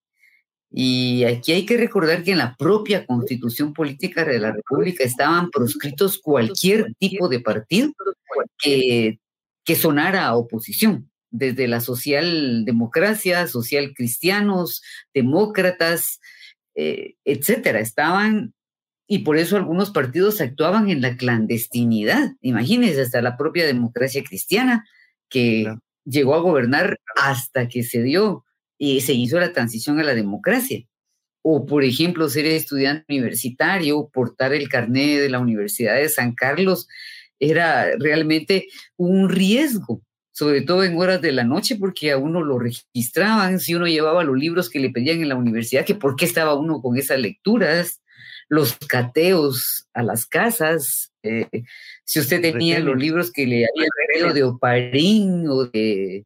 Y 0.79 1.25
aquí 1.25 1.53
hay 1.53 1.65
que 1.65 1.79
recordar 1.79 2.23
que 2.23 2.33
en 2.33 2.39
la 2.39 2.55
propia 2.55 3.07
constitución 3.07 3.73
política 3.73 4.27
de 4.27 4.39
la 4.39 4.53
República 4.53 5.05
estaban 5.05 5.51
proscritos 5.51 6.19
cualquier 6.19 6.93
tipo 6.99 7.31
de 7.31 7.41
partido 7.41 7.93
que, 8.59 9.19
que 9.65 9.75
sonara 9.75 10.27
a 10.27 10.37
oposición, 10.37 11.11
desde 11.31 11.67
la 11.67 11.81
socialdemocracia, 11.81 13.47
social 13.47 13.95
cristianos, 13.95 14.83
demócratas, 15.15 16.21
eh, 16.75 17.15
etcétera. 17.25 17.81
Estaban, 17.81 18.53
y 19.09 19.21
por 19.21 19.39
eso 19.39 19.57
algunos 19.57 19.93
partidos 19.93 20.43
actuaban 20.43 20.91
en 20.91 21.01
la 21.01 21.17
clandestinidad. 21.17 22.33
Imagínense, 22.43 23.01
hasta 23.01 23.23
la 23.23 23.39
propia 23.39 23.65
democracia 23.65 24.23
cristiana, 24.23 24.85
que 25.31 25.75
llegó 26.05 26.35
a 26.35 26.41
gobernar 26.41 26.99
hasta 27.17 27.67
que 27.67 27.83
se 27.83 28.03
dio 28.03 28.45
y 28.79 29.01
se 29.01 29.15
hizo 29.15 29.39
la 29.41 29.53
transición 29.53 29.99
a 30.01 30.05
la 30.05 30.15
democracia. 30.15 30.85
O, 31.43 31.65
por 31.65 31.85
ejemplo, 31.85 32.29
ser 32.29 32.47
estudiante 32.47 33.05
universitario, 33.09 34.11
portar 34.13 34.53
el 34.53 34.69
carnet 34.69 35.21
de 35.21 35.31
la 35.31 35.39
Universidad 35.39 35.97
de 35.97 36.09
San 36.09 36.35
Carlos, 36.35 36.89
era 37.39 37.97
realmente 37.99 38.67
un 38.97 39.29
riesgo, 39.29 40.03
sobre 40.33 40.63
todo 40.63 40.85
en 40.85 40.97
horas 40.97 41.21
de 41.23 41.33
la 41.33 41.45
noche, 41.45 41.77
porque 41.77 42.11
a 42.11 42.19
uno 42.19 42.43
lo 42.43 42.59
registraban, 42.59 43.61
si 43.61 43.75
uno 43.75 43.87
llevaba 43.87 44.25
los 44.25 44.37
libros 44.37 44.69
que 44.69 44.81
le 44.81 44.91
pedían 44.91 45.21
en 45.23 45.29
la 45.29 45.37
universidad, 45.37 45.85
que 45.85 45.95
por 45.95 46.17
qué 46.17 46.25
estaba 46.25 46.55
uno 46.55 46.81
con 46.83 46.97
esas 46.97 47.21
lecturas, 47.21 48.03
los 48.49 48.77
cateos 48.89 49.89
a 49.93 50.03
las 50.03 50.27
casas, 50.27 51.13
eh, 51.23 51.49
si 52.05 52.21
usted 52.21 52.41
tenía 52.41 52.79
los 52.81 52.97
libros 52.97 53.33
que 53.33 53.47
le 53.47 53.67
habían 53.67 54.35
de 54.35 54.43
Oparín 54.45 55.49
o 55.49 55.65
de, 55.67 56.25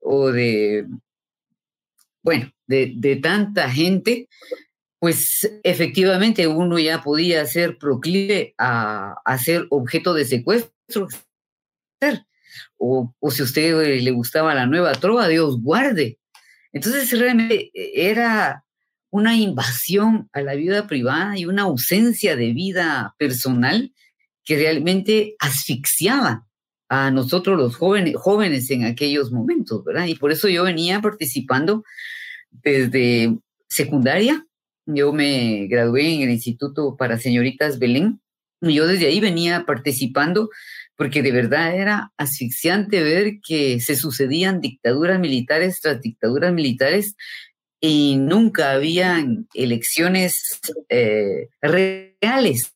o 0.00 0.32
de 0.32 0.86
bueno, 2.24 2.50
de, 2.66 3.20
tanta 3.22 3.70
gente, 3.70 4.28
pues 4.98 5.48
efectivamente 5.62 6.46
uno 6.46 6.78
ya 6.78 7.02
podía 7.02 7.44
ser 7.44 7.76
proclive 7.76 8.54
a, 8.56 9.14
ser 9.38 9.66
objeto 9.68 10.14
de 10.14 10.24
secuestro. 10.24 11.08
O, 12.78 13.14
o 13.18 13.30
si 13.30 13.42
a 13.42 13.44
usted 13.44 14.00
le 14.00 14.10
gustaba 14.10 14.54
la 14.54 14.66
nueva 14.66 14.92
trova, 14.92 15.28
Dios 15.28 15.60
guarde. 15.60 16.18
Entonces 16.72 17.10
realmente 17.18 17.70
era 17.74 18.64
una 19.10 19.36
invasión 19.36 20.28
a 20.32 20.40
la 20.40 20.54
vida 20.54 20.86
privada 20.86 21.38
y 21.38 21.44
una 21.44 21.62
ausencia 21.62 22.36
de 22.36 22.52
vida 22.52 23.14
personal 23.18 23.92
que 24.44 24.56
realmente 24.56 25.36
asfixiaba 25.38 26.46
a 26.88 27.10
nosotros 27.10 27.56
los 27.58 27.76
jóvenes, 27.76 28.14
jóvenes 28.16 28.70
en 28.70 28.84
aquellos 28.84 29.32
momentos, 29.32 29.84
¿verdad? 29.84 30.06
Y 30.06 30.16
por 30.16 30.32
eso 30.32 30.48
yo 30.48 30.64
venía 30.64 31.00
participando 31.00 31.84
desde 32.50 33.36
secundaria. 33.68 34.46
Yo 34.86 35.12
me 35.12 35.66
gradué 35.66 36.14
en 36.14 36.22
el 36.22 36.30
Instituto 36.30 36.96
para 36.96 37.18
Señoritas 37.18 37.78
Belén 37.78 38.20
y 38.60 38.74
yo 38.74 38.86
desde 38.86 39.06
ahí 39.06 39.20
venía 39.20 39.64
participando 39.66 40.50
porque 40.96 41.22
de 41.22 41.32
verdad 41.32 41.74
era 41.74 42.12
asfixiante 42.16 43.02
ver 43.02 43.40
que 43.46 43.80
se 43.80 43.96
sucedían 43.96 44.60
dictaduras 44.60 45.18
militares 45.18 45.80
tras 45.80 46.00
dictaduras 46.00 46.52
militares 46.52 47.16
y 47.80 48.16
nunca 48.16 48.72
habían 48.72 49.48
elecciones 49.54 50.60
eh, 50.88 51.48
reales 51.60 52.74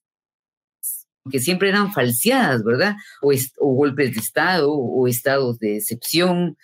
que 1.29 1.41
siempre 1.41 1.69
eran 1.69 1.93
falseadas, 1.93 2.65
¿verdad? 2.65 2.97
O, 3.21 3.33
golpes 3.75 4.15
de 4.15 4.21
Estado 4.21 4.73
o 4.73 5.07
estados 5.07 5.59
de 5.59 5.77
excepción. 5.77 6.57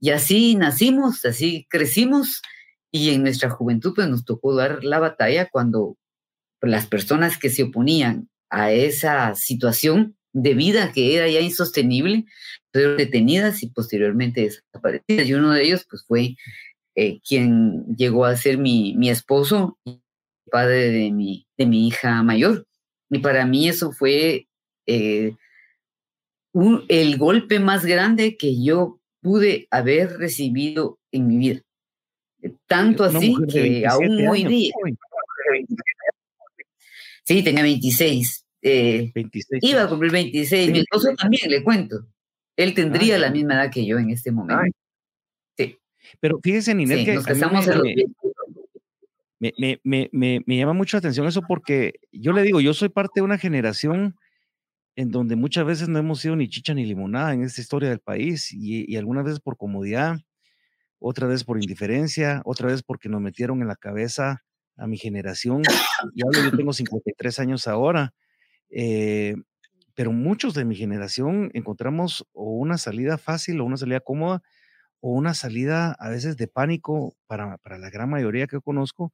Y 0.00 0.10
así 0.10 0.54
nacimos, 0.54 1.24
así 1.24 1.66
crecimos 1.70 2.42
y 2.90 3.10
en 3.10 3.22
nuestra 3.22 3.50
juventud 3.50 3.92
pues 3.94 4.08
nos 4.08 4.24
tocó 4.24 4.54
dar 4.54 4.84
la 4.84 4.98
batalla 4.98 5.48
cuando 5.50 5.96
las 6.60 6.86
personas 6.86 7.38
que 7.38 7.50
se 7.50 7.64
oponían 7.64 8.28
a 8.50 8.72
esa 8.72 9.34
situación 9.34 10.16
de 10.32 10.54
vida 10.54 10.92
que 10.92 11.16
era 11.16 11.28
ya 11.28 11.40
insostenible 11.40 12.26
fueron 12.72 12.96
detenidas 12.96 13.62
y 13.62 13.68
posteriormente 13.68 14.42
desaparecidas. 14.42 15.26
Y 15.26 15.34
uno 15.34 15.52
de 15.52 15.62
ellos 15.62 15.86
pues 15.88 16.04
fue 16.06 16.36
eh, 16.94 17.20
quien 17.26 17.84
llegó 17.96 18.24
a 18.24 18.36
ser 18.36 18.58
mi, 18.58 18.94
mi 18.96 19.10
esposo 19.10 19.78
padre 20.50 20.90
de 20.90 21.10
mi, 21.10 21.46
de 21.56 21.66
mi 21.66 21.88
hija 21.88 22.22
mayor. 22.22 22.66
Y 23.12 23.18
para 23.18 23.44
mí 23.44 23.68
eso 23.68 23.92
fue 23.92 24.48
eh, 24.86 25.36
el 26.88 27.18
golpe 27.18 27.60
más 27.60 27.84
grande 27.84 28.38
que 28.38 28.62
yo 28.62 29.00
pude 29.20 29.68
haber 29.70 30.16
recibido 30.16 30.98
en 31.12 31.26
mi 31.26 31.36
vida. 31.36 31.60
Tanto 32.66 33.04
así 33.04 33.36
que 33.52 33.86
aún 33.86 34.26
hoy 34.26 34.44
día. 34.44 34.72
Sí, 37.24 37.42
tenía 37.42 37.62
26. 37.62 38.46
Eh, 38.62 39.12
iba 39.60 39.82
a 39.82 39.88
cumplir 39.90 40.10
26. 40.10 40.72
Mi 40.72 40.78
esposo 40.78 41.14
también, 41.14 41.50
le 41.50 41.62
cuento. 41.62 42.06
Él 42.56 42.72
tendría 42.72 43.18
la 43.18 43.30
misma 43.30 43.54
edad 43.54 43.70
que 43.70 43.84
yo 43.84 43.98
en 43.98 44.08
este 44.08 44.32
momento. 44.32 44.74
Sí. 45.58 45.78
Pero 46.18 46.40
fíjese, 46.42 46.74
Ninel, 46.74 47.04
que. 47.04 47.12
Nos 47.12 47.26
casamos 47.26 47.68
a 47.68 47.74
los 47.74 47.86
me, 49.58 49.80
me, 49.82 50.08
me, 50.12 50.40
me, 50.46 50.56
llama 50.56 50.72
mucho 50.72 50.96
la 50.96 51.00
atención 51.00 51.26
eso 51.26 51.42
porque 51.42 51.94
yo 52.12 52.32
le 52.32 52.42
digo, 52.42 52.60
yo 52.60 52.74
soy 52.74 52.90
parte 52.90 53.14
de 53.16 53.22
una 53.22 53.38
generación 53.38 54.14
en 54.94 55.10
donde 55.10 55.34
muchas 55.34 55.64
veces 55.64 55.88
no 55.88 55.98
hemos 55.98 56.20
sido 56.20 56.36
ni 56.36 56.48
chicha 56.48 56.74
ni 56.74 56.84
limonada 56.84 57.32
en 57.34 57.42
esta 57.42 57.60
historia 57.60 57.88
del 57.88 57.98
país 57.98 58.52
y, 58.52 58.84
y 58.88 58.96
algunas 58.96 59.24
veces 59.24 59.40
por 59.40 59.56
comodidad, 59.56 60.20
otra 61.00 61.26
vez 61.26 61.42
por 61.42 61.60
indiferencia, 61.60 62.42
otra 62.44 62.68
vez 62.68 62.84
porque 62.84 63.08
nos 63.08 63.20
metieron 63.20 63.62
en 63.62 63.68
la 63.68 63.74
cabeza 63.74 64.44
a 64.76 64.86
mi 64.86 64.96
generación. 64.96 65.62
Yo 66.14 66.26
tengo 66.56 66.72
53 66.72 67.38
años 67.40 67.66
ahora, 67.66 68.14
eh, 68.70 69.34
pero 69.94 70.12
muchos 70.12 70.54
de 70.54 70.64
mi 70.64 70.76
generación 70.76 71.50
encontramos 71.54 72.26
o 72.32 72.52
una 72.52 72.78
salida 72.78 73.18
fácil 73.18 73.60
o 73.60 73.64
una 73.64 73.76
salida 73.76 73.98
cómoda 73.98 74.40
o 75.00 75.10
una 75.10 75.34
salida 75.34 75.96
a 75.98 76.10
veces 76.10 76.36
de 76.36 76.46
pánico 76.46 77.16
para, 77.26 77.58
para 77.58 77.78
la 77.78 77.90
gran 77.90 78.08
mayoría 78.08 78.46
que 78.46 78.60
conozco 78.60 79.12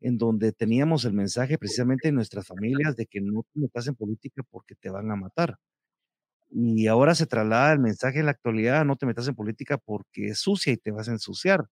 en 0.00 0.18
donde 0.18 0.52
teníamos 0.52 1.04
el 1.04 1.12
mensaje 1.12 1.58
precisamente 1.58 2.08
en 2.08 2.14
nuestras 2.14 2.46
familias 2.46 2.96
de 2.96 3.06
que 3.06 3.20
no 3.20 3.44
te 3.52 3.60
metas 3.60 3.86
en 3.86 3.94
política 3.94 4.42
porque 4.50 4.74
te 4.74 4.90
van 4.90 5.10
a 5.10 5.16
matar. 5.16 5.56
Y 6.50 6.86
ahora 6.88 7.14
se 7.14 7.26
traslada 7.26 7.72
el 7.72 7.78
mensaje 7.78 8.20
en 8.20 8.26
la 8.26 8.32
actualidad, 8.32 8.84
no 8.84 8.96
te 8.96 9.06
metas 9.06 9.28
en 9.28 9.34
política 9.34 9.78
porque 9.78 10.28
es 10.28 10.40
sucia 10.40 10.72
y 10.72 10.76
te 10.76 10.90
vas 10.90 11.08
a 11.08 11.12
ensuciar. 11.12 11.66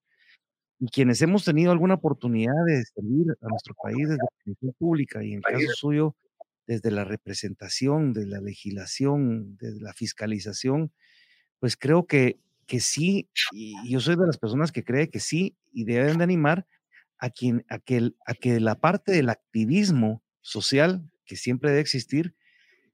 Y 0.79 0.87
quienes 0.89 1.21
hemos 1.21 1.43
tenido 1.43 1.71
alguna 1.71 1.95
oportunidad 1.95 2.53
de 2.65 2.83
servir 2.85 3.27
a 3.41 3.47
nuestro 3.49 3.75
país 3.83 4.07
desde 4.07 4.23
la 4.23 4.43
comisión 4.43 4.73
pública 4.77 5.23
y 5.23 5.33
en 5.33 5.37
el 5.37 5.43
caso 5.43 5.71
suyo 5.75 6.15
desde 6.67 6.91
la 6.91 7.03
representación, 7.03 8.13
de 8.13 8.27
la 8.27 8.39
legislación, 8.39 9.57
desde 9.57 9.81
la 9.81 9.91
fiscalización, 9.93 10.91
pues 11.59 11.75
creo 11.75 12.05
que, 12.05 12.39
que 12.67 12.79
sí, 12.79 13.27
y 13.51 13.91
yo 13.91 13.99
soy 13.99 14.15
de 14.15 14.27
las 14.27 14.37
personas 14.37 14.71
que 14.71 14.83
cree 14.83 15.09
que 15.09 15.19
sí, 15.19 15.57
y 15.73 15.85
deben 15.85 16.19
de 16.19 16.23
animar 16.23 16.67
a, 17.19 17.29
quien, 17.29 17.65
a, 17.69 17.79
que, 17.79 18.11
a 18.25 18.33
que 18.33 18.59
la 18.59 18.75
parte 18.75 19.11
del 19.11 19.29
activismo 19.29 20.23
social 20.41 21.09
que 21.25 21.35
siempre 21.35 21.69
debe 21.69 21.81
existir, 21.81 22.35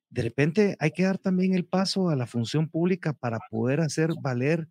de 0.09 0.21
repente 0.21 0.75
hay 0.79 0.91
que 0.91 1.03
dar 1.03 1.17
también 1.17 1.53
el 1.53 1.65
paso 1.65 2.09
a 2.09 2.15
la 2.15 2.27
función 2.27 2.69
pública 2.69 3.13
para 3.13 3.39
poder 3.49 3.81
hacer 3.81 4.11
valer 4.21 4.67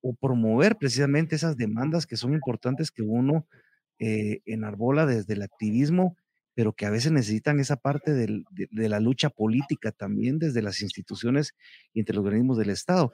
o 0.00 0.14
promover 0.14 0.76
precisamente 0.76 1.36
esas 1.36 1.56
demandas 1.56 2.06
que 2.06 2.16
son 2.16 2.32
importantes 2.32 2.90
que 2.90 3.02
uno 3.02 3.46
eh, 3.98 4.42
enarbola 4.46 5.06
desde 5.06 5.34
el 5.34 5.42
activismo, 5.42 6.16
pero 6.54 6.72
que 6.72 6.86
a 6.86 6.90
veces 6.90 7.12
necesitan 7.12 7.60
esa 7.60 7.76
parte 7.76 8.12
de, 8.12 8.44
la 8.70 9.00
lucha 9.00 9.30
política 9.30 9.92
también 9.92 10.38
desde 10.38 10.62
las 10.62 10.82
instituciones 10.82 11.54
y 11.92 12.00
entre 12.00 12.16
los 12.16 12.24
organismos 12.24 12.58
del 12.58 12.70
Estado. 12.70 13.12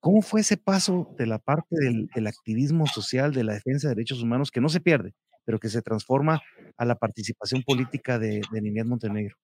¿Cómo 0.00 0.22
fue 0.22 0.42
ese 0.42 0.56
paso 0.56 1.14
de 1.18 1.26
la 1.26 1.38
parte 1.38 1.76
del, 1.76 2.26
activismo 2.26 2.86
social, 2.86 3.32
de 3.32 3.44
la 3.44 3.54
defensa 3.54 3.88
de 3.88 3.96
derechos 3.96 4.22
humanos, 4.22 4.50
que 4.50 4.60
no 4.60 4.68
se 4.68 4.80
pierde, 4.80 5.12
pero 5.44 5.58
que 5.58 5.68
se 5.68 5.82
transforma 5.82 6.40
a 6.76 6.84
la 6.84 6.94
participación 6.94 7.62
política 7.64 8.18
de, 8.18 8.40
de 8.52 8.84
Montenegro. 8.84 9.36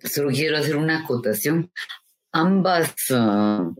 Solo 0.00 0.30
quiero 0.30 0.58
hacer 0.58 0.76
una 0.76 1.00
acotación. 1.00 1.70
Ambas 2.32 2.94
ah, 3.10 3.70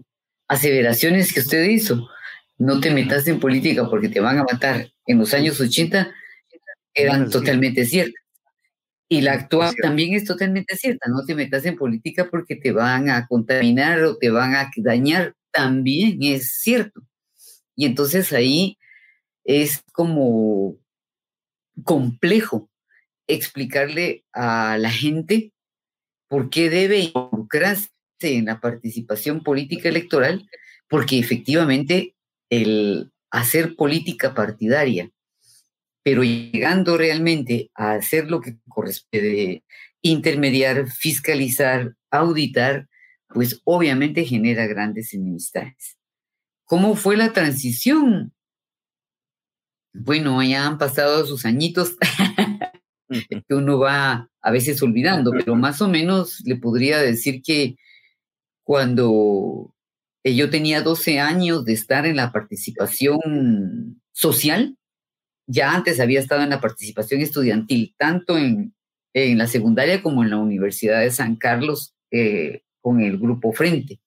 aseveraciones 0.48 1.32
que 1.32 1.40
usted 1.40 1.64
hizo, 1.64 2.08
no 2.56 2.80
te 2.80 2.90
metas 2.90 3.26
en 3.26 3.40
política 3.40 3.88
porque 3.90 4.08
te 4.08 4.20
van 4.20 4.38
a 4.38 4.44
matar 4.44 4.88
en 5.06 5.18
los 5.18 5.34
años 5.34 5.60
80, 5.60 6.14
eran 6.94 7.28
totalmente 7.28 7.84
ciertas. 7.84 8.23
Y 9.08 9.20
la 9.20 9.34
actual 9.34 9.74
también 9.80 10.14
es 10.14 10.24
totalmente 10.24 10.76
cierta, 10.76 11.10
no 11.10 11.24
te 11.24 11.34
metas 11.34 11.64
en 11.66 11.76
política 11.76 12.28
porque 12.30 12.56
te 12.56 12.72
van 12.72 13.10
a 13.10 13.26
contaminar 13.26 14.02
o 14.02 14.16
te 14.16 14.30
van 14.30 14.54
a 14.54 14.70
dañar, 14.76 15.34
también 15.52 16.18
es 16.22 16.60
cierto. 16.60 17.02
Y 17.76 17.86
entonces 17.86 18.32
ahí 18.32 18.78
es 19.44 19.82
como 19.92 20.76
complejo 21.84 22.70
explicarle 23.26 24.24
a 24.32 24.78
la 24.78 24.90
gente 24.90 25.52
por 26.28 26.50
qué 26.50 26.70
debe 26.70 26.98
involucrarse 27.00 27.90
en 28.20 28.46
la 28.46 28.60
participación 28.60 29.42
política 29.42 29.88
electoral, 29.88 30.48
porque 30.88 31.18
efectivamente 31.18 32.14
el 32.50 33.12
hacer 33.30 33.76
política 33.76 34.34
partidaria, 34.34 35.10
pero 36.04 36.22
llegando 36.22 36.96
realmente 36.98 37.70
a 37.74 37.94
hacer 37.94 38.30
lo 38.30 38.40
que 38.40 38.58
corresponde, 38.68 39.64
intermediar, 40.02 40.86
fiscalizar, 40.88 41.96
auditar, 42.10 42.88
pues 43.28 43.62
obviamente 43.64 44.24
genera 44.24 44.66
grandes 44.66 45.14
enemistades. 45.14 45.98
¿Cómo 46.66 46.94
fue 46.94 47.16
la 47.16 47.32
transición? 47.32 48.32
Bueno, 49.94 50.42
ya 50.42 50.66
han 50.66 50.76
pasado 50.76 51.26
sus 51.26 51.46
añitos 51.46 51.96
que 53.48 53.54
uno 53.54 53.78
va 53.78 54.28
a 54.42 54.50
veces 54.50 54.82
olvidando, 54.82 55.30
pero 55.30 55.56
más 55.56 55.80
o 55.80 55.88
menos 55.88 56.40
le 56.44 56.56
podría 56.56 56.98
decir 56.98 57.40
que 57.42 57.76
cuando 58.62 59.74
yo 60.22 60.50
tenía 60.50 60.82
12 60.82 61.18
años 61.20 61.64
de 61.64 61.72
estar 61.72 62.04
en 62.04 62.16
la 62.16 62.30
participación 62.30 64.02
social, 64.12 64.76
ya 65.46 65.72
antes 65.72 66.00
había 66.00 66.20
estado 66.20 66.42
en 66.42 66.50
la 66.50 66.60
participación 66.60 67.20
estudiantil, 67.20 67.94
tanto 67.98 68.38
en, 68.38 68.74
en 69.12 69.38
la 69.38 69.46
secundaria 69.46 70.02
como 70.02 70.22
en 70.22 70.30
la 70.30 70.38
Universidad 70.38 71.00
de 71.00 71.10
San 71.10 71.36
Carlos 71.36 71.94
eh, 72.10 72.62
con 72.80 73.00
el 73.00 73.18
grupo 73.18 73.52
Frente. 73.52 74.00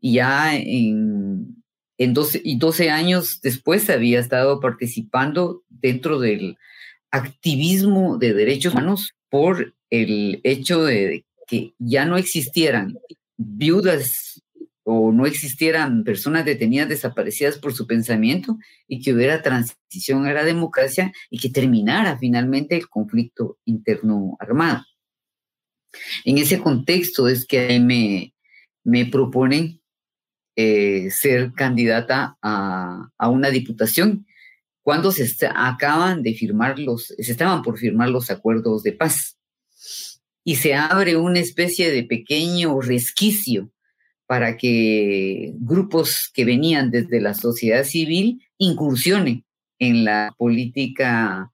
Y 0.00 0.14
ya 0.14 0.56
en, 0.56 1.62
en 1.98 2.14
12, 2.14 2.40
y 2.44 2.58
12 2.58 2.90
años 2.90 3.40
después 3.42 3.88
había 3.90 4.20
estado 4.20 4.60
participando 4.60 5.62
dentro 5.68 6.18
del 6.20 6.56
activismo 7.10 8.18
de 8.18 8.34
derechos 8.34 8.74
humanos 8.74 9.14
por 9.30 9.74
el 9.90 10.40
hecho 10.44 10.84
de 10.84 11.24
que 11.46 11.74
ya 11.78 12.04
no 12.04 12.16
existieran 12.16 12.98
viudas 13.36 14.42
o 14.90 15.12
no 15.12 15.26
existieran 15.26 16.02
personas 16.02 16.46
detenidas 16.46 16.88
desaparecidas 16.88 17.58
por 17.58 17.74
su 17.74 17.86
pensamiento 17.86 18.56
y 18.86 19.02
que 19.02 19.12
hubiera 19.12 19.42
transición 19.42 20.24
a 20.24 20.32
la 20.32 20.44
democracia 20.44 21.12
y 21.28 21.38
que 21.38 21.50
terminara 21.50 22.16
finalmente 22.16 22.74
el 22.74 22.88
conflicto 22.88 23.58
interno 23.66 24.38
armado. 24.40 24.86
En 26.24 26.38
ese 26.38 26.58
contexto 26.60 27.28
es 27.28 27.46
que 27.46 27.78
me, 27.78 28.32
me 28.82 29.04
proponen 29.04 29.82
eh, 30.56 31.10
ser 31.10 31.52
candidata 31.52 32.38
a, 32.40 33.10
a, 33.18 33.28
una 33.28 33.50
diputación 33.50 34.26
cuando 34.80 35.12
se 35.12 35.28
acaban 35.54 36.22
de 36.22 36.32
firmar 36.32 36.78
los, 36.78 37.08
se 37.08 37.30
estaban 37.30 37.60
por 37.60 37.78
firmar 37.78 38.08
los 38.08 38.30
acuerdos 38.30 38.82
de 38.84 38.92
paz 38.92 39.38
y 40.44 40.56
se 40.56 40.74
abre 40.74 41.18
una 41.18 41.40
especie 41.40 41.90
de 41.90 42.04
pequeño 42.04 42.80
resquicio 42.80 43.70
para 44.28 44.58
que 44.58 45.54
grupos 45.56 46.30
que 46.34 46.44
venían 46.44 46.90
desde 46.90 47.18
la 47.18 47.32
sociedad 47.32 47.82
civil 47.82 48.42
incursionen 48.58 49.46
en 49.78 50.04
la 50.04 50.34
política 50.36 51.50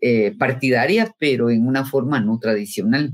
eh, 0.00 0.36
partidaria, 0.38 1.12
pero 1.18 1.50
en 1.50 1.66
una 1.66 1.84
forma 1.84 2.20
no 2.20 2.38
tradicional. 2.38 3.12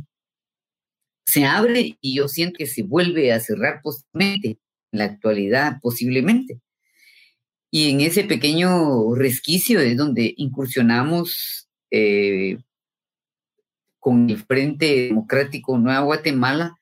Se 1.24 1.46
abre 1.46 1.96
y 2.02 2.16
yo 2.16 2.28
siento 2.28 2.58
que 2.58 2.66
se 2.66 2.82
vuelve 2.82 3.32
a 3.32 3.40
cerrar 3.40 3.80
posiblemente, 3.82 4.58
en 4.92 4.98
la 4.98 5.04
actualidad 5.04 5.80
posiblemente. 5.80 6.60
Y 7.70 7.90
en 7.90 8.02
ese 8.02 8.24
pequeño 8.24 9.14
resquicio 9.14 9.80
es 9.80 9.96
donde 9.96 10.34
incursionamos 10.36 11.66
eh, 11.90 12.58
con 13.98 14.28
el 14.28 14.36
Frente 14.36 15.08
Democrático 15.08 15.78
Nueva 15.78 16.00
Guatemala, 16.00 16.78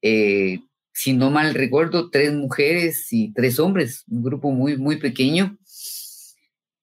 eh, 0.00 0.60
si 0.98 1.12
no 1.12 1.30
mal 1.30 1.54
recuerdo, 1.54 2.10
tres 2.10 2.34
mujeres 2.34 3.06
y 3.12 3.32
tres 3.32 3.60
hombres, 3.60 4.02
un 4.08 4.24
grupo 4.24 4.50
muy, 4.50 4.76
muy 4.76 4.96
pequeño. 4.96 5.56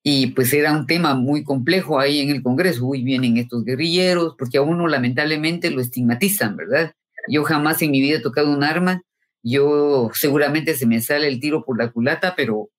Y 0.04 0.28
pues 0.28 0.54
era 0.54 0.72
un 0.72 0.88
tema 0.88 1.16
muy 1.16 1.44
complejo 1.44 2.00
ahí 2.00 2.22
en 2.22 2.30
el 2.30 2.42
Congreso. 2.42 2.86
Uy, 2.86 3.04
vienen 3.04 3.36
estos 3.36 3.66
guerrilleros, 3.66 4.36
porque 4.40 4.58
a 4.58 4.62
uno 4.62 4.88
lamentablemente 4.88 5.70
lo 5.70 5.82
estigmatizan, 5.82 6.56
¿verdad? 6.56 6.94
Yo 7.28 7.44
jamás 7.44 7.82
en 7.82 7.92
mi 7.92 8.00
vida 8.00 8.20
he 8.20 8.22
tocado 8.22 8.54
un 8.54 8.64
arma. 8.64 9.02
Yo 9.44 10.10
seguramente 10.14 10.76
se 10.76 10.86
me 10.86 11.02
sale 11.02 11.28
el 11.28 11.42
tiro 11.42 11.66
por 11.66 11.78
la 11.78 11.92
culata, 11.92 12.36
pero 12.38 12.70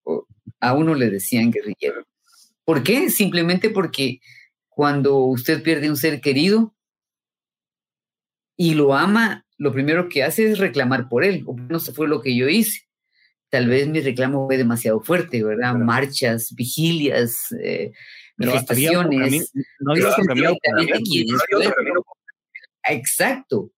a 0.61 0.73
uno 0.73 0.95
le 0.95 1.11
decían 1.11 1.51
guerrillero. 1.51 2.07
¿Por 2.65 2.83
qué? 2.83 3.11
Simplemente 3.11 3.69
porque 3.69 4.21
cuando 4.71 5.19
usted 5.19 5.63
pierde 5.63 5.91
un 5.91 5.99
ser 5.99 6.23
querido, 6.23 6.75
y 8.57 8.73
lo 8.73 8.95
ama, 8.95 9.46
lo 9.59 9.73
primero 9.73 10.09
que 10.09 10.23
hace 10.23 10.51
es 10.51 10.59
reclamar 10.59 11.09
por 11.09 11.25
él. 11.25 11.45
no 11.69 11.79
se 11.79 11.93
fue 11.93 12.09
lo 12.09 12.21
que 12.21 12.37
yo 12.37 12.49
hice. 12.49 12.83
Tal 13.49 13.69
vez 13.69 13.87
mi 13.89 14.01
reclamo 14.01 14.47
fue 14.47 14.57
demasiado 14.57 15.01
fuerte, 15.01 15.43
¿verdad? 15.43 15.75
Marchas, 15.77 16.55
vigilias, 16.55 17.53
eh, 17.63 17.93
manifestaciones. 18.37 19.53
No 19.79 19.95
Exacto. 22.89 23.71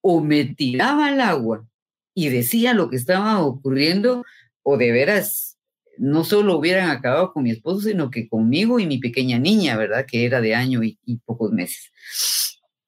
O 0.00 0.20
me 0.20 0.44
tiraba 0.44 1.08
al 1.08 1.20
agua 1.20 1.66
y 2.14 2.28
decía 2.28 2.72
lo 2.72 2.88
que 2.88 2.96
estaba 2.96 3.40
ocurriendo, 3.40 4.24
o 4.62 4.76
de 4.76 4.92
veras 4.92 5.58
no 5.98 6.24
solo 6.24 6.56
hubieran 6.58 6.90
acabado 6.90 7.32
con 7.32 7.42
mi 7.42 7.50
esposo, 7.50 7.80
sino 7.80 8.10
que 8.10 8.28
conmigo 8.28 8.78
y 8.78 8.86
mi 8.86 8.98
pequeña 8.98 9.38
niña, 9.38 9.76
¿verdad? 9.76 10.06
Que 10.06 10.24
era 10.24 10.40
de 10.40 10.54
año 10.54 10.82
y 10.82 10.98
pocos 11.24 11.52
meses. 11.52 11.90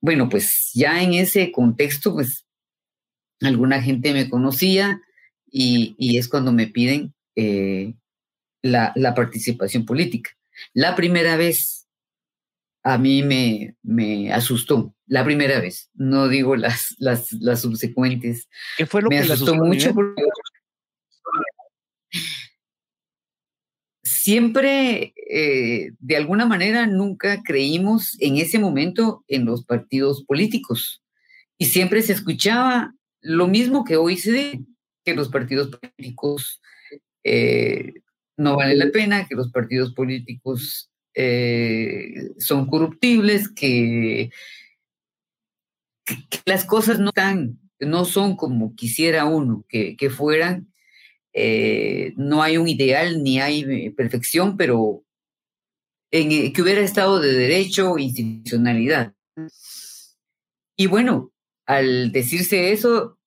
Bueno, 0.01 0.29
pues 0.29 0.71
ya 0.75 1.03
en 1.03 1.15
ese 1.15 1.51
contexto, 1.53 2.15
pues 2.15 2.47
alguna 3.41 3.83
gente 3.83 4.13
me 4.13 4.29
conocía 4.29 5.01
y, 5.51 6.19
es 6.19 6.29
cuando 6.29 6.53
me 6.53 6.67
piden 6.67 7.15
eh, 7.37 7.95
la, 8.63 9.15
participación 9.15 9.85
política. 9.85 10.31
La 10.75 10.95
primera 10.95 11.37
vez 11.37 11.87
a 12.83 12.99
mí 12.99 13.23
me, 13.23 13.77
me, 13.83 14.33
asustó, 14.33 14.95
la 15.07 15.25
primera 15.25 15.61
vez, 15.61 15.91
no 15.95 16.29
digo 16.29 16.57
las, 16.57 16.95
las, 16.99 17.33
las 17.33 17.61
subsecuentes. 17.61 18.49
¿Qué 18.77 18.87
fue 18.87 19.03
lo 19.03 19.09
me 19.09 19.17
que 19.17 19.33
asustó, 19.33 19.55
mucho? 19.55 19.95
Porque 19.95 20.23
siempre, 24.29 25.15
eh, 25.31 25.93
de 26.01 26.17
alguna 26.17 26.45
manera, 26.45 26.87
nunca 26.87 27.43
creímos 27.43 28.15
en 28.21 28.37
ese 28.37 28.59
momento 28.59 29.25
en 29.27 29.47
los 29.47 29.65
partidos 29.65 30.23
políticos. 30.23 31.03
Y 31.57 31.65
siempre 31.65 32.03
se 32.03 32.13
escuchaba 32.13 32.95
lo 33.23 33.49
mismo 33.49 33.85
que 33.85 33.97
hoy 33.97 34.19
se 34.19 34.33
dice, 34.33 34.61
que 35.03 35.15
los 35.15 35.31
partidos 35.31 35.71
políticos 35.71 36.61
eh, 37.25 37.95
no 38.37 38.57
valen 38.57 38.79
la 38.79 38.91
pena, 38.91 39.27
que 39.27 39.35
los 39.35 39.51
partidos 39.51 39.95
políticos 39.95 40.91
eh, 41.15 42.29
son 42.37 42.67
corruptibles, 42.67 43.49
que, 43.49 44.31
las 46.45 46.67
cosas 46.67 47.01
no, 47.01 47.09
están, 47.09 47.59
no 47.81 48.05
son 48.05 48.37
como 48.37 48.75
quisiera 48.75 49.25
uno 49.25 49.65
que 49.71 50.11
fueran 50.11 50.69
eh, 51.41 52.15
no 52.17 52.43
hay 52.43 52.57
un 52.57 52.67
ideal 52.67 53.23
ni 53.23 53.41
hay 53.41 53.63
eh, 53.63 53.95
perfección, 53.97 54.57
pero 54.57 55.05
en, 56.11 56.33
eh, 56.33 56.53
que 56.53 56.63
hubiera 56.63 56.81
estado 56.81 57.21
de 57.21 57.33
derecho 57.33 57.97
institucionalidad. 57.97 59.15
Y 60.77 60.87
bueno, 60.89 61.33
al 61.65 62.11
decirse 62.11 62.73
eso, 62.73 63.19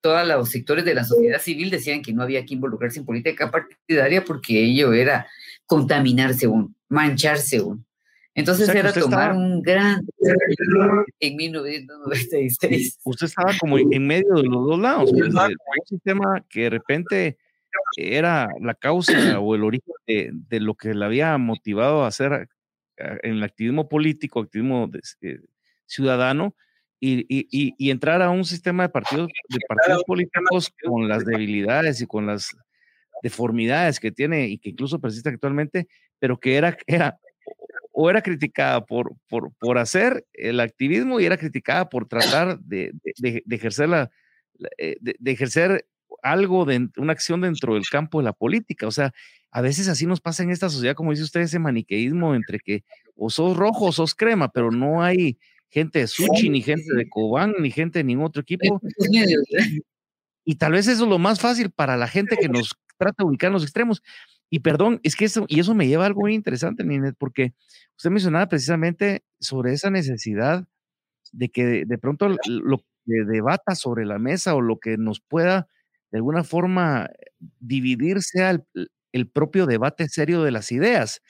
todos 0.00 0.28
los 0.28 0.48
sectores 0.48 0.84
de 0.84 0.94
la 0.94 1.02
sociedad 1.02 1.40
civil 1.40 1.70
decían 1.70 2.02
que 2.02 2.12
no 2.12 2.22
había 2.22 2.44
que 2.44 2.54
involucrarse 2.54 3.00
en 3.00 3.06
política 3.06 3.50
partidaria 3.50 4.24
porque 4.24 4.62
ello 4.62 4.92
era 4.92 5.26
contaminarse 5.66 6.46
uno, 6.46 6.72
mancharse 6.88 7.60
uno. 7.60 7.84
Entonces 8.34 8.68
era 8.68 8.92
tomar 8.92 9.32
un 9.32 9.62
gran 9.62 10.00
en 11.20 11.36
1996. 11.36 13.00
Usted 13.04 13.26
estaba 13.26 13.52
como 13.58 13.78
en 13.78 14.06
medio 14.06 14.34
de 14.34 14.44
los 14.44 14.66
dos 14.66 14.78
lados, 14.78 15.10
pues, 15.12 15.34
un 15.34 15.86
sistema 15.86 16.44
que 16.48 16.62
de 16.62 16.70
repente 16.70 17.38
era 17.96 18.48
la 18.60 18.74
causa 18.74 19.40
o 19.40 19.54
el 19.54 19.64
origen 19.64 19.92
de, 20.06 20.60
lo 20.60 20.74
que 20.74 20.94
le 20.94 21.04
había 21.04 21.36
motivado 21.38 22.04
a 22.04 22.08
hacer 22.08 22.48
en 22.96 23.32
el 23.32 23.42
activismo 23.42 23.88
político, 23.88 24.40
activismo 24.40 24.90
eh, 25.22 25.40
ciudadano, 25.86 26.54
y, 27.00 27.90
entrar 27.90 28.22
a 28.22 28.30
un 28.30 28.44
sistema 28.44 28.84
de 28.84 28.88
partidos, 28.88 29.28
de 29.48 29.58
partidos 29.68 30.04
políticos 30.04 30.72
con 30.82 31.08
las 31.08 31.24
debilidades 31.24 32.00
y 32.00 32.06
con 32.06 32.26
las 32.26 32.56
deformidades 33.22 34.00
que 34.00 34.10
tiene 34.10 34.48
y 34.48 34.58
que 34.58 34.70
incluso 34.70 35.00
persiste 35.00 35.28
actualmente, 35.28 35.88
pero 36.18 36.38
que 36.38 36.56
era, 36.56 36.76
era 36.86 37.18
o 38.00 38.08
era 38.08 38.22
criticada 38.22 38.86
por, 38.86 39.16
por, 39.28 39.52
por 39.58 39.76
hacer 39.76 40.24
el 40.32 40.60
activismo 40.60 41.18
y 41.18 41.24
era 41.24 41.36
criticada 41.36 41.88
por 41.88 42.06
tratar 42.06 42.60
de, 42.60 42.92
de, 43.16 43.42
ejercer 43.50 43.88
la, 43.88 44.08
eh, 44.78 44.98
de, 45.00 45.32
ejercer 45.32 45.84
algo 46.22 46.64
de 46.64 46.90
una 46.96 47.12
acción 47.12 47.40
dentro 47.40 47.74
del 47.74 47.88
campo 47.88 48.18
de 48.18 48.24
la 48.26 48.32
política. 48.32 48.86
O 48.86 48.92
sea, 48.92 49.12
a 49.50 49.62
veces 49.62 49.88
así 49.88 50.06
nos 50.06 50.20
pasa 50.20 50.44
en 50.44 50.50
esta 50.50 50.70
sociedad, 50.70 50.94
como 50.94 51.10
dice 51.10 51.24
usted, 51.24 51.40
ese 51.40 51.58
maniqueísmo 51.58 52.36
entre 52.36 52.60
que 52.60 52.84
o 53.16 53.30
sos 53.30 53.56
rojo 53.56 53.86
o 53.86 53.92
sos 53.92 54.14
crema, 54.14 54.48
pero 54.52 54.70
no 54.70 55.02
hay 55.02 55.36
gente 55.68 55.98
de 55.98 56.06
Suchi, 56.06 56.50
ni 56.50 56.62
gente 56.62 56.94
de 56.94 57.08
Cobán, 57.08 57.52
ni 57.58 57.72
gente 57.72 57.98
de 57.98 58.04
ningún 58.04 58.26
otro 58.26 58.42
equipo. 58.42 58.80
Y, 60.44 60.54
tal 60.54 60.70
vez 60.70 60.86
eso 60.86 61.02
es 61.02 61.10
lo 61.10 61.18
más 61.18 61.40
fácil 61.40 61.72
para 61.72 61.96
la 61.96 62.06
gente 62.06 62.36
que 62.36 62.48
nos 62.48 62.76
trata 62.96 63.24
de 63.24 63.28
ubicar 63.28 63.48
en 63.48 63.54
los 63.54 63.64
extremos. 63.64 64.04
Y 64.50 64.60
perdón, 64.60 65.00
es 65.02 65.14
que 65.16 65.26
eso, 65.26 65.44
y 65.48 65.60
eso 65.60 65.74
me 65.74 65.86
lleva 65.86 66.04
a 66.04 66.06
algo 66.06 66.22
muy 66.22 66.34
interesante, 66.34 66.84
Ninet, 66.84 67.16
porque 67.18 67.54
usted 67.96 68.10
mencionaba 68.10 68.48
precisamente 68.48 69.24
sobre 69.40 69.72
esa 69.72 69.90
necesidad 69.90 70.66
de 71.32 71.50
que 71.50 71.84
de, 71.84 71.98
pronto 71.98 72.28
lo 72.46 72.78
que 72.78 73.24
debata 73.26 73.74
sobre 73.74 74.06
la 74.06 74.18
mesa 74.18 74.54
o 74.54 74.62
lo 74.62 74.78
que 74.78 74.96
nos 74.96 75.20
pueda 75.20 75.68
de 76.10 76.18
alguna 76.18 76.44
forma 76.44 77.10
dividir 77.60 78.22
sea 78.22 78.50
el, 78.50 78.64
el 79.12 79.28
propio 79.28 79.66
debate 79.66 80.08
serio 80.08 80.42
de 80.42 80.50
las 80.50 80.72
ideas. 80.72 81.20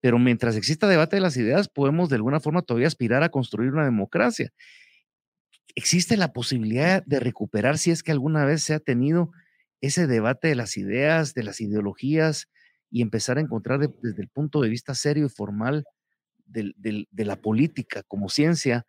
Pero 0.00 0.20
mientras 0.20 0.54
exista 0.56 0.86
debate 0.86 1.16
de 1.16 1.22
las 1.22 1.36
ideas, 1.36 1.68
podemos 1.68 2.08
de 2.08 2.16
alguna 2.16 2.38
forma 2.38 2.62
todavía 2.62 2.86
aspirar 2.86 3.24
a 3.24 3.30
construir 3.30 3.72
una 3.72 3.84
democracia. 3.84 4.52
¿Existe 5.74 6.16
la 6.16 6.32
posibilidad 6.32 7.04
de 7.04 7.18
recuperar 7.18 7.78
si 7.78 7.90
es 7.90 8.04
que 8.04 8.12
alguna 8.12 8.44
vez 8.44 8.62
se 8.62 8.74
ha 8.74 8.80
tenido 8.80 9.32
ese 9.80 10.06
debate 10.06 10.48
de 10.48 10.54
las 10.54 10.76
ideas, 10.76 11.34
de 11.34 11.42
las 11.42 11.60
ideologías 11.60 12.48
y 12.90 13.02
empezar 13.02 13.38
a 13.38 13.40
encontrar 13.40 13.80
desde 13.80 14.22
el 14.22 14.28
punto 14.28 14.60
de 14.60 14.68
vista 14.68 14.94
serio 14.94 15.26
y 15.26 15.30
formal 15.30 15.84
de 16.46 17.24
la 17.24 17.36
política 17.36 18.02
como 18.08 18.28
ciencia 18.28 18.86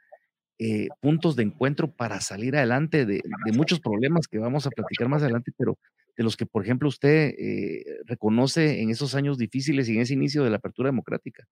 eh, 0.62 0.90
puntos 1.00 1.38
de 1.38 1.44
encuentro 1.44 1.90
para 1.90 2.20
salir 2.20 2.58
adelante 2.58 3.06
de, 3.06 3.22
muchos 3.54 3.80
problemas 3.80 4.28
que 4.28 4.40
vamos 4.40 4.68
a 4.68 4.70
platicar 4.70 5.08
más 5.08 5.24
adelante, 5.24 5.54
pero 5.58 5.80
de 6.18 6.24
los 6.26 6.36
que, 6.36 6.46
por 6.46 6.66
ejemplo, 6.66 6.90
usted 6.90 7.34
eh, 7.40 7.86
reconoce 8.04 8.82
en 8.82 8.90
esos 8.90 9.16
años 9.16 9.38
difíciles 9.38 9.88
y 9.88 9.96
en 9.96 10.02
ese 10.02 10.16
inicio 10.16 10.44
de 10.44 10.50
la 10.50 10.58
apertura 10.58 10.90
democrática? 10.90 11.48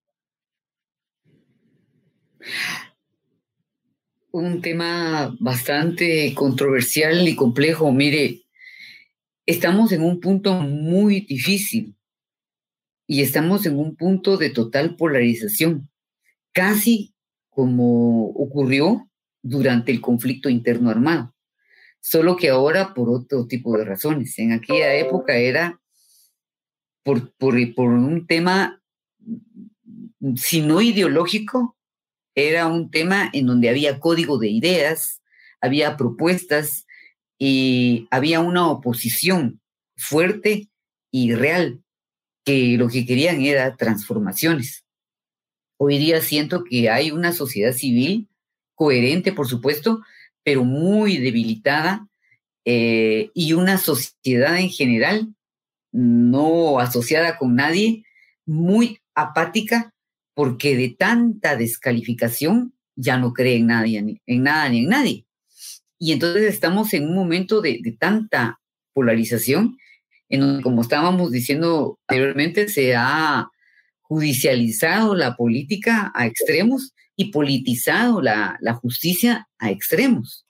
Un 4.31 4.61
tema 4.61 5.33
bastante 5.39 6.33
controversial 6.35 7.25
y 7.29 7.33
complejo. 7.37 7.93
Mire, 7.93 8.41
estamos 9.45 9.93
en 9.93 10.03
un 10.03 10.19
punto 10.19 10.53
muy 10.55 11.21
difícil 11.21 11.96
y 13.07 13.21
estamos 13.21 13.65
en 13.65 13.79
un 13.79 13.95
punto 13.95 14.37
de 14.37 14.49
total 14.49 14.95
polarización, 14.95 15.89
casi 16.51 17.15
como 17.49 18.27
ocurrió 18.27 19.09
durante 19.41 19.91
el 19.91 20.01
conflicto 20.01 20.49
interno 20.49 20.89
armado 20.89 21.33
solo 22.07 22.37
que 22.37 22.49
ahora 22.49 22.93
por 22.93 23.09
otro 23.09 23.47
tipo 23.47 23.77
de 23.77 23.83
razones. 23.83 24.37
En 24.39 24.53
aquella 24.53 24.95
época 24.95 25.35
era 25.35 25.81
por, 27.03 27.33
por, 27.37 27.55
un 27.55 28.25
tema, 28.27 28.81
si 30.35 30.61
no 30.61 30.81
ideológico, 30.81 31.77
era 32.33 32.67
un 32.67 32.91
tema 32.91 33.29
en 33.33 33.47
donde 33.47 33.69
había 33.69 33.99
código 33.99 34.37
de 34.37 34.49
ideas, 34.49 35.21
había 35.59 35.97
propuestas 35.97 36.85
y 37.37 38.07
había 38.09 38.39
una 38.39 38.67
oposición 38.67 39.59
fuerte 39.97 40.69
y 41.11 41.33
real, 41.33 41.81
que 42.47 42.77
lo 42.77 42.87
que 42.87 43.05
querían 43.05 43.41
era 43.41 43.75
transformaciones. 43.75 44.85
Hoy 45.77 45.97
día 45.97 46.21
siento 46.21 46.63
que 46.63 46.89
hay 46.89 47.11
una 47.11 47.33
sociedad 47.33 47.73
civil 47.73 48.29
coherente, 48.73 49.33
por 49.33 49.49
supuesto, 49.49 50.01
pero 50.45 50.63
muy 50.63 51.17
debilitada, 51.17 52.07
eh, 52.63 53.31
y 53.33 53.51
una 53.51 53.77
sociedad 53.77 54.57
en 54.59 54.69
general 54.69 55.27
no 55.91 56.79
asociada 56.79 57.37
con 57.37 57.53
nadie, 57.55 58.05
muy 58.45 59.01
apática, 59.13 59.93
porque 60.33 60.77
de 60.77 60.95
tanta 60.97 61.57
descalificación 61.57 62.73
ya 62.95 63.17
no 63.17 63.33
cree 63.33 63.57
en, 63.57 63.67
nadie, 63.67 64.21
en 64.25 64.43
nada 64.43 64.69
ni 64.69 64.85
en 64.85 64.89
nadie. 64.89 65.25
Y 65.99 66.13
entonces 66.13 66.43
estamos 66.43 66.93
en 66.93 67.09
un 67.09 67.15
momento 67.15 67.59
de, 67.59 67.79
de 67.81 67.91
tanta 67.91 68.61
polarización, 68.93 69.77
en 70.29 70.41
donde, 70.41 70.63
como 70.63 70.81
estábamos 70.81 71.31
diciendo 71.31 71.99
anteriormente, 72.07 72.67
se 72.67 72.95
ha 72.95 73.49
judicializado 74.01 75.15
la 75.15 75.35
política 75.35 76.11
a 76.15 76.25
extremos 76.25 76.93
y 77.15 77.31
politizado 77.31 78.21
la, 78.21 78.57
justicia 78.81 79.49
a 79.57 79.71
extremos. 79.71 80.45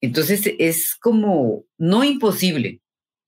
Entonces 0.00 0.42
es 0.58 0.96
como 0.96 1.64
no 1.78 2.02
imposible. 2.04 2.80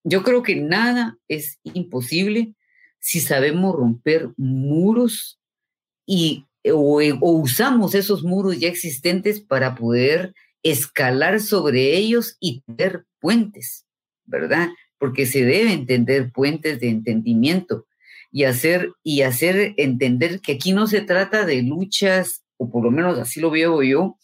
Yo 0.04 0.24
creo 0.24 0.42
que 0.42 0.56
nada 0.56 1.18
es 1.28 1.60
imposible 1.62 2.54
si 2.98 3.20
sabemos 3.20 3.76
romper 3.76 4.30
muros 4.36 5.38
y 6.06 6.46
o, 6.72 7.00
o, 7.20 7.32
usamos 7.32 7.94
esos 7.94 8.22
muros 8.22 8.58
ya 8.58 8.68
existentes 8.68 9.40
para 9.40 9.74
poder 9.74 10.32
escalar 10.62 11.40
sobre 11.40 11.96
ellos 11.96 12.36
y 12.40 12.62
tener 12.62 13.04
puentes, 13.20 13.84
¿verdad? 14.24 14.68
Porque 15.02 15.26
se 15.26 15.44
deben 15.44 15.84
tender 15.84 16.30
puentes 16.30 16.78
de 16.78 16.88
entendimiento 16.88 17.88
y 18.30 18.44
hacer 18.44 18.92
y 19.02 19.22
hacer 19.22 19.74
entender 19.76 20.40
que 20.40 20.52
aquí 20.52 20.72
no 20.72 20.86
se 20.86 21.00
trata 21.00 21.44
de 21.44 21.60
luchas 21.62 22.44
o 22.56 22.70
por 22.70 22.84
lo 22.84 22.92
menos 22.92 23.18
así 23.18 23.40
lo 23.40 23.50
veo 23.50 23.82
yo, 23.82 24.16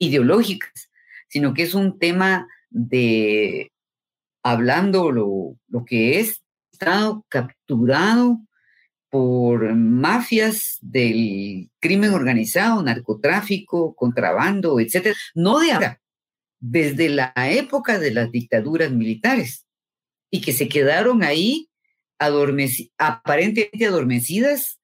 ideológicas, 0.00 0.90
sino 1.28 1.54
que 1.54 1.62
es 1.62 1.74
un 1.74 2.00
tema 2.00 2.48
de 2.70 3.70
hablando 4.42 5.12
lo, 5.12 5.56
lo 5.68 5.84
que 5.84 6.18
es 6.18 6.42
estado 6.72 7.24
capturado 7.28 8.40
por 9.10 9.76
mafias 9.76 10.78
del 10.80 11.70
crimen 11.78 12.14
organizado, 12.14 12.82
narcotráfico, 12.82 13.94
contrabando, 13.94 14.80
etcétera, 14.80 15.14
no 15.36 15.60
de 15.60 15.70
ahora, 15.70 16.00
desde 16.58 17.10
la 17.10 17.32
época 17.36 18.00
de 18.00 18.10
las 18.10 18.32
dictaduras 18.32 18.90
militares, 18.90 19.65
y 20.30 20.40
que 20.40 20.52
se 20.52 20.68
quedaron 20.68 21.22
ahí 21.22 21.68
aparentemente 22.18 23.86
adormecidas 23.86 24.80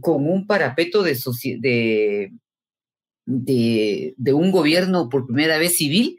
con 0.00 0.28
un 0.28 0.46
parapeto 0.46 1.02
de, 1.02 1.18
de, 3.26 4.14
de, 4.16 4.32
un 4.32 4.50
gobierno 4.50 5.08
por 5.08 5.26
primera 5.26 5.58
vez 5.58 5.76
civil 5.76 6.18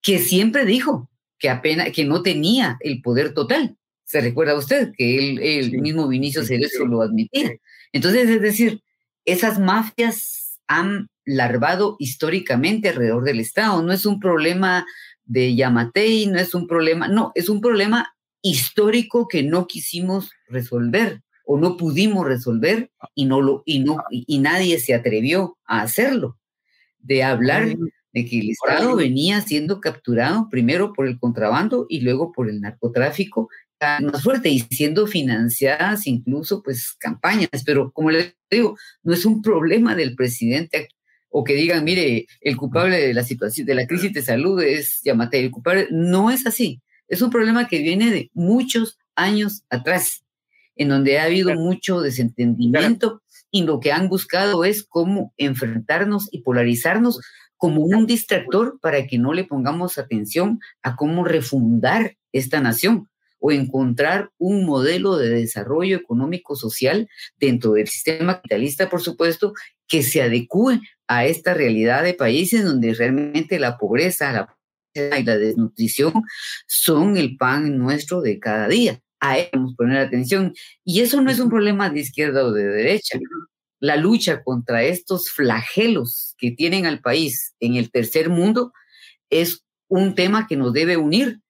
que 0.00 0.18
siempre 0.18 0.64
dijo 0.64 1.10
que 1.38 1.48
apenas 1.48 1.92
que 1.92 2.04
no 2.04 2.22
tenía 2.22 2.78
el 2.80 3.02
poder 3.02 3.34
total. 3.34 3.76
¿Se 4.04 4.20
recuerda 4.20 4.56
usted 4.56 4.92
que 4.96 5.18
él, 5.18 5.38
el 5.40 5.80
mismo 5.80 6.08
Vinicio 6.08 6.44
Cerezo 6.44 6.84
lo 6.84 7.02
admitía? 7.02 7.52
Entonces, 7.92 8.28
es 8.28 8.40
decir, 8.40 8.82
esas 9.24 9.58
mafias 9.58 10.60
han 10.66 11.08
larvado 11.24 11.96
históricamente 11.98 12.88
alrededor 12.88 13.24
del 13.24 13.40
Estado. 13.40 13.82
No 13.82 13.92
es 13.92 14.04
un 14.04 14.20
problema 14.20 14.84
de 15.24 15.54
Yamatei, 15.54 16.26
no 16.26 16.38
es 16.38 16.54
un 16.54 16.66
problema, 16.66 17.08
no, 17.08 17.32
es 17.34 17.48
un 17.48 17.60
problema 17.60 18.14
histórico 18.42 19.28
que 19.28 19.42
no 19.42 19.66
quisimos 19.66 20.32
resolver 20.48 21.22
o 21.44 21.58
no 21.58 21.76
pudimos 21.76 22.26
resolver 22.26 22.90
y 23.14 23.24
no 23.24 23.40
lo 23.40 23.62
y 23.64 23.80
no 23.80 23.98
y 24.10 24.38
nadie 24.38 24.78
se 24.78 24.94
atrevió 24.94 25.58
a 25.64 25.82
hacerlo. 25.82 26.38
De 26.98 27.24
hablar 27.24 27.68
de 28.12 28.24
que 28.26 28.38
el 28.38 28.50
Estado 28.50 28.94
venía 28.94 29.40
siendo 29.40 29.80
capturado 29.80 30.48
primero 30.50 30.92
por 30.92 31.06
el 31.08 31.18
contrabando 31.18 31.86
y 31.88 32.00
luego 32.00 32.30
por 32.30 32.48
el 32.48 32.60
narcotráfico 32.60 33.48
más 34.00 34.22
fuerte 34.22 34.48
y 34.48 34.60
siendo 34.60 35.06
financiadas 35.06 36.06
incluso 36.06 36.62
pues 36.62 36.92
campañas, 36.98 37.50
pero 37.66 37.90
como 37.90 38.10
les 38.10 38.36
digo, 38.50 38.76
no 39.02 39.12
es 39.12 39.24
un 39.24 39.42
problema 39.42 39.94
del 39.94 40.14
presidente 40.14 40.88
o 41.32 41.42
que 41.42 41.54
digan, 41.54 41.82
mire, 41.82 42.26
el 42.42 42.56
culpable 42.56 43.00
de 43.00 43.14
la 43.14 43.24
situación, 43.24 43.66
de 43.66 43.74
la 43.74 43.86
crisis 43.86 44.12
de 44.12 44.22
salud 44.22 44.62
es 44.62 45.00
Yamate, 45.02 45.40
el 45.40 45.50
culpable, 45.50 45.88
no 45.90 46.30
es 46.30 46.46
así, 46.46 46.82
es 47.08 47.22
un 47.22 47.30
problema 47.30 47.66
que 47.66 47.78
viene 47.78 48.10
de 48.10 48.30
muchos 48.34 48.98
años 49.16 49.64
atrás 49.70 50.24
en 50.76 50.88
donde 50.88 51.18
ha 51.18 51.24
habido 51.24 51.54
mucho 51.54 52.00
desentendimiento 52.00 53.22
y 53.50 53.64
lo 53.64 53.80
que 53.80 53.92
han 53.92 54.08
buscado 54.08 54.64
es 54.64 54.84
cómo 54.84 55.34
enfrentarnos 55.36 56.28
y 56.32 56.42
polarizarnos 56.42 57.20
como 57.56 57.82
un 57.82 58.06
distractor 58.06 58.78
para 58.80 59.06
que 59.06 59.18
no 59.18 59.32
le 59.32 59.44
pongamos 59.44 59.98
atención 59.98 60.60
a 60.82 60.96
cómo 60.96 61.24
refundar 61.24 62.16
esta 62.32 62.60
nación 62.60 63.08
o 63.44 63.50
encontrar 63.50 64.30
un 64.38 64.64
modelo 64.64 65.16
de 65.16 65.28
desarrollo 65.28 65.96
económico 65.96 66.54
social 66.54 67.08
dentro 67.36 67.72
del 67.72 67.88
sistema 67.88 68.36
capitalista, 68.36 68.88
por 68.88 69.02
supuesto, 69.02 69.52
que 69.88 70.04
se 70.04 70.22
adecue 70.22 70.80
a 71.08 71.26
esta 71.26 71.52
realidad 71.52 72.04
de 72.04 72.14
países 72.14 72.64
donde 72.64 72.94
realmente 72.94 73.58
la 73.58 73.78
pobreza, 73.78 74.32
la 74.32 74.56
y 74.94 75.24
la 75.24 75.38
desnutrición 75.38 76.12
son 76.66 77.16
el 77.16 77.36
pan 77.36 77.78
nuestro 77.78 78.20
de 78.20 78.38
cada 78.38 78.68
día. 78.68 79.00
A 79.20 79.38
eso 79.38 79.74
poner 79.76 79.98
atención. 79.98 80.52
Y 80.84 81.00
eso 81.00 81.20
no 81.20 81.30
es 81.30 81.40
un 81.40 81.48
problema 81.48 81.90
de 81.90 82.00
izquierda 82.00 82.44
o 82.44 82.52
de 82.52 82.64
derecha. 82.64 83.18
La 83.80 83.96
lucha 83.96 84.42
contra 84.42 84.84
estos 84.84 85.30
flagelos 85.30 86.34
que 86.38 86.50
tienen 86.50 86.86
al 86.86 87.00
país 87.00 87.54
en 87.58 87.76
el 87.76 87.90
tercer 87.90 88.28
mundo 88.28 88.72
es 89.30 89.64
un 89.88 90.14
tema 90.14 90.46
que 90.46 90.56
nos 90.56 90.72
debe 90.72 90.96
unir, 90.96 91.40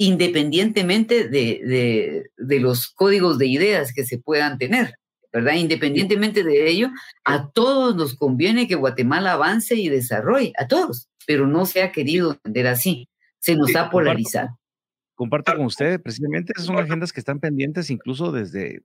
independientemente 0.00 1.28
de, 1.28 2.30
de, 2.38 2.60
los 2.60 2.88
códigos 2.88 3.36
de 3.36 3.48
ideas 3.48 3.92
que 3.92 4.06
se 4.06 4.16
puedan 4.16 4.56
tener. 4.56 4.94
¿verdad? 5.30 5.52
Independientemente 5.52 6.42
de 6.42 6.70
ello, 6.70 6.88
a 7.26 7.50
todos 7.50 7.94
nos 7.94 8.16
conviene 8.16 8.66
que 8.66 8.76
Guatemala 8.76 9.34
avance 9.34 9.74
y 9.76 9.90
desarrolle, 9.90 10.54
a 10.56 10.66
todos, 10.66 11.10
pero 11.26 11.46
no 11.46 11.66
se 11.66 11.82
ha 11.82 11.92
querido 11.92 12.32
entender 12.32 12.66
así, 12.66 13.10
se 13.40 13.54
nos 13.56 13.76
ha 13.76 13.90
polarizado. 13.90 14.58
Comparto, 15.14 15.54
con 15.54 15.66
usted, 15.66 16.00
precisamente 16.00 16.54
esas 16.56 16.64
son 16.64 16.78
agendas 16.78 17.12
que 17.12 17.20
están 17.20 17.38
pendientes 17.38 17.90
incluso 17.90 18.32
desde, 18.32 18.82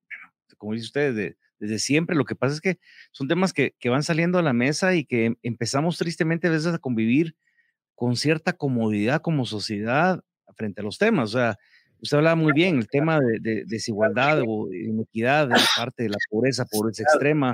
como 0.58 0.74
dice 0.74 0.88
usted, 0.88 1.36
desde, 1.60 1.80
siempre. 1.80 2.18
Lo 2.18 2.26
que 2.26 2.36
pasa 2.36 2.56
es 2.56 2.62
que 2.62 2.78
son 3.14 3.30
temas 3.30 3.54
que, 3.54 3.74
que 3.80 3.88
van 3.88 4.04
saliendo 4.04 4.38
a 4.38 4.44
la 4.44 4.52
mesa 4.52 4.96
y 4.96 5.06
que 5.06 5.38
empezamos 5.44 5.98
tristemente 5.98 6.48
a 6.48 6.52
veces 6.52 6.74
a 6.74 6.78
convivir 6.78 7.38
con 7.96 8.18
cierta 8.18 8.52
comodidad 8.52 9.22
como 9.22 9.46
sociedad 9.46 10.25
frente 10.56 10.82
a 10.82 10.84
los 10.84 10.98
temas. 10.98 11.30
O 11.30 11.38
sea, 11.38 11.58
usted 12.02 12.18
hablaba 12.18 12.36
muy 12.36 12.54
bien, 12.54 12.78
el 12.78 12.88
tema 12.88 13.20
de, 13.20 13.64
desigualdad 13.66 14.42
o 14.46 14.72
inequidad, 14.74 15.50
la 15.50 15.62
parte 15.76 16.04
de 16.04 16.10
la 16.10 16.18
pobreza, 16.30 16.66
pobreza 16.66 17.04
extrema, 17.04 17.54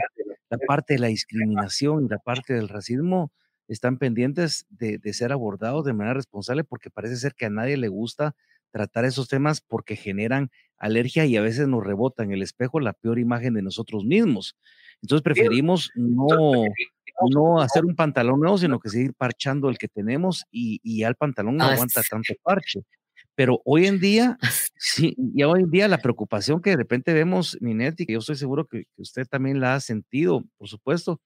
la 0.49 0.57
parte 0.57 0.95
de 0.95 0.99
la 0.99 1.07
discriminación 1.07 2.05
y 2.05 2.09
la 2.09 2.17
parte 2.17 2.53
del 2.53 2.69
racismo 2.69 3.31
están 3.67 3.97
pendientes 3.97 4.65
de, 4.69 4.97
de, 4.97 5.13
ser 5.13 5.31
abordados 5.31 5.85
de 5.85 5.93
manera 5.93 6.15
responsable 6.15 6.63
porque 6.63 6.89
parece 6.89 7.15
ser 7.15 7.35
que 7.35 7.45
a 7.45 7.49
nadie 7.49 7.77
le 7.77 7.87
gusta 7.87 8.35
tratar 8.71 9.05
esos 9.05 9.27
temas 9.27 9.61
porque 9.61 9.95
generan 9.95 10.49
alergia 10.77 11.25
y 11.25 11.37
a 11.37 11.41
veces 11.41 11.67
nos 11.67 11.83
rebotan 11.83 12.31
el 12.31 12.41
espejo 12.41 12.79
la 12.79 12.93
peor 12.93 13.19
imagen 13.19 13.53
de 13.53 13.61
nosotros 13.61 14.05
mismos. 14.05 14.57
Entonces 15.01 15.23
preferimos 15.23 15.91
no, 15.95 16.27
no 17.29 17.61
hacer 17.61 17.85
un 17.85 17.95
pantalón 17.95 18.39
nuevo, 18.39 18.57
sino 18.57 18.79
que 18.79 18.89
seguir 18.89 19.13
parchando 19.13 19.69
el 19.69 19.77
que 19.77 19.87
tenemos 19.87 20.45
y, 20.51 20.79
y 20.83 21.03
al 21.03 21.15
pantalón 21.15 21.57
no 21.57 21.65
aguanta 21.65 22.01
tanto 22.09 22.33
parche. 22.43 22.81
Pero 23.35 23.61
hoy 23.65 23.85
en 23.87 23.99
día, 23.99 24.37
sí, 24.75 25.15
y 25.17 25.43
hoy 25.43 25.61
en 25.61 25.71
día 25.71 25.87
la 25.87 25.99
preocupación 25.99 26.61
que 26.61 26.71
de 26.71 26.77
repente 26.77 27.13
vemos, 27.13 27.57
Ninet, 27.61 27.99
y 28.01 28.05
que 28.05 28.13
yo 28.13 28.19
estoy 28.19 28.35
seguro 28.35 28.65
que, 28.65 28.85
que 28.95 29.01
usted 29.01 29.25
también 29.27 29.59
la 29.59 29.75
ha 29.75 29.79
sentido, 29.79 30.43
por 30.57 30.67
supuesto, 30.67 31.21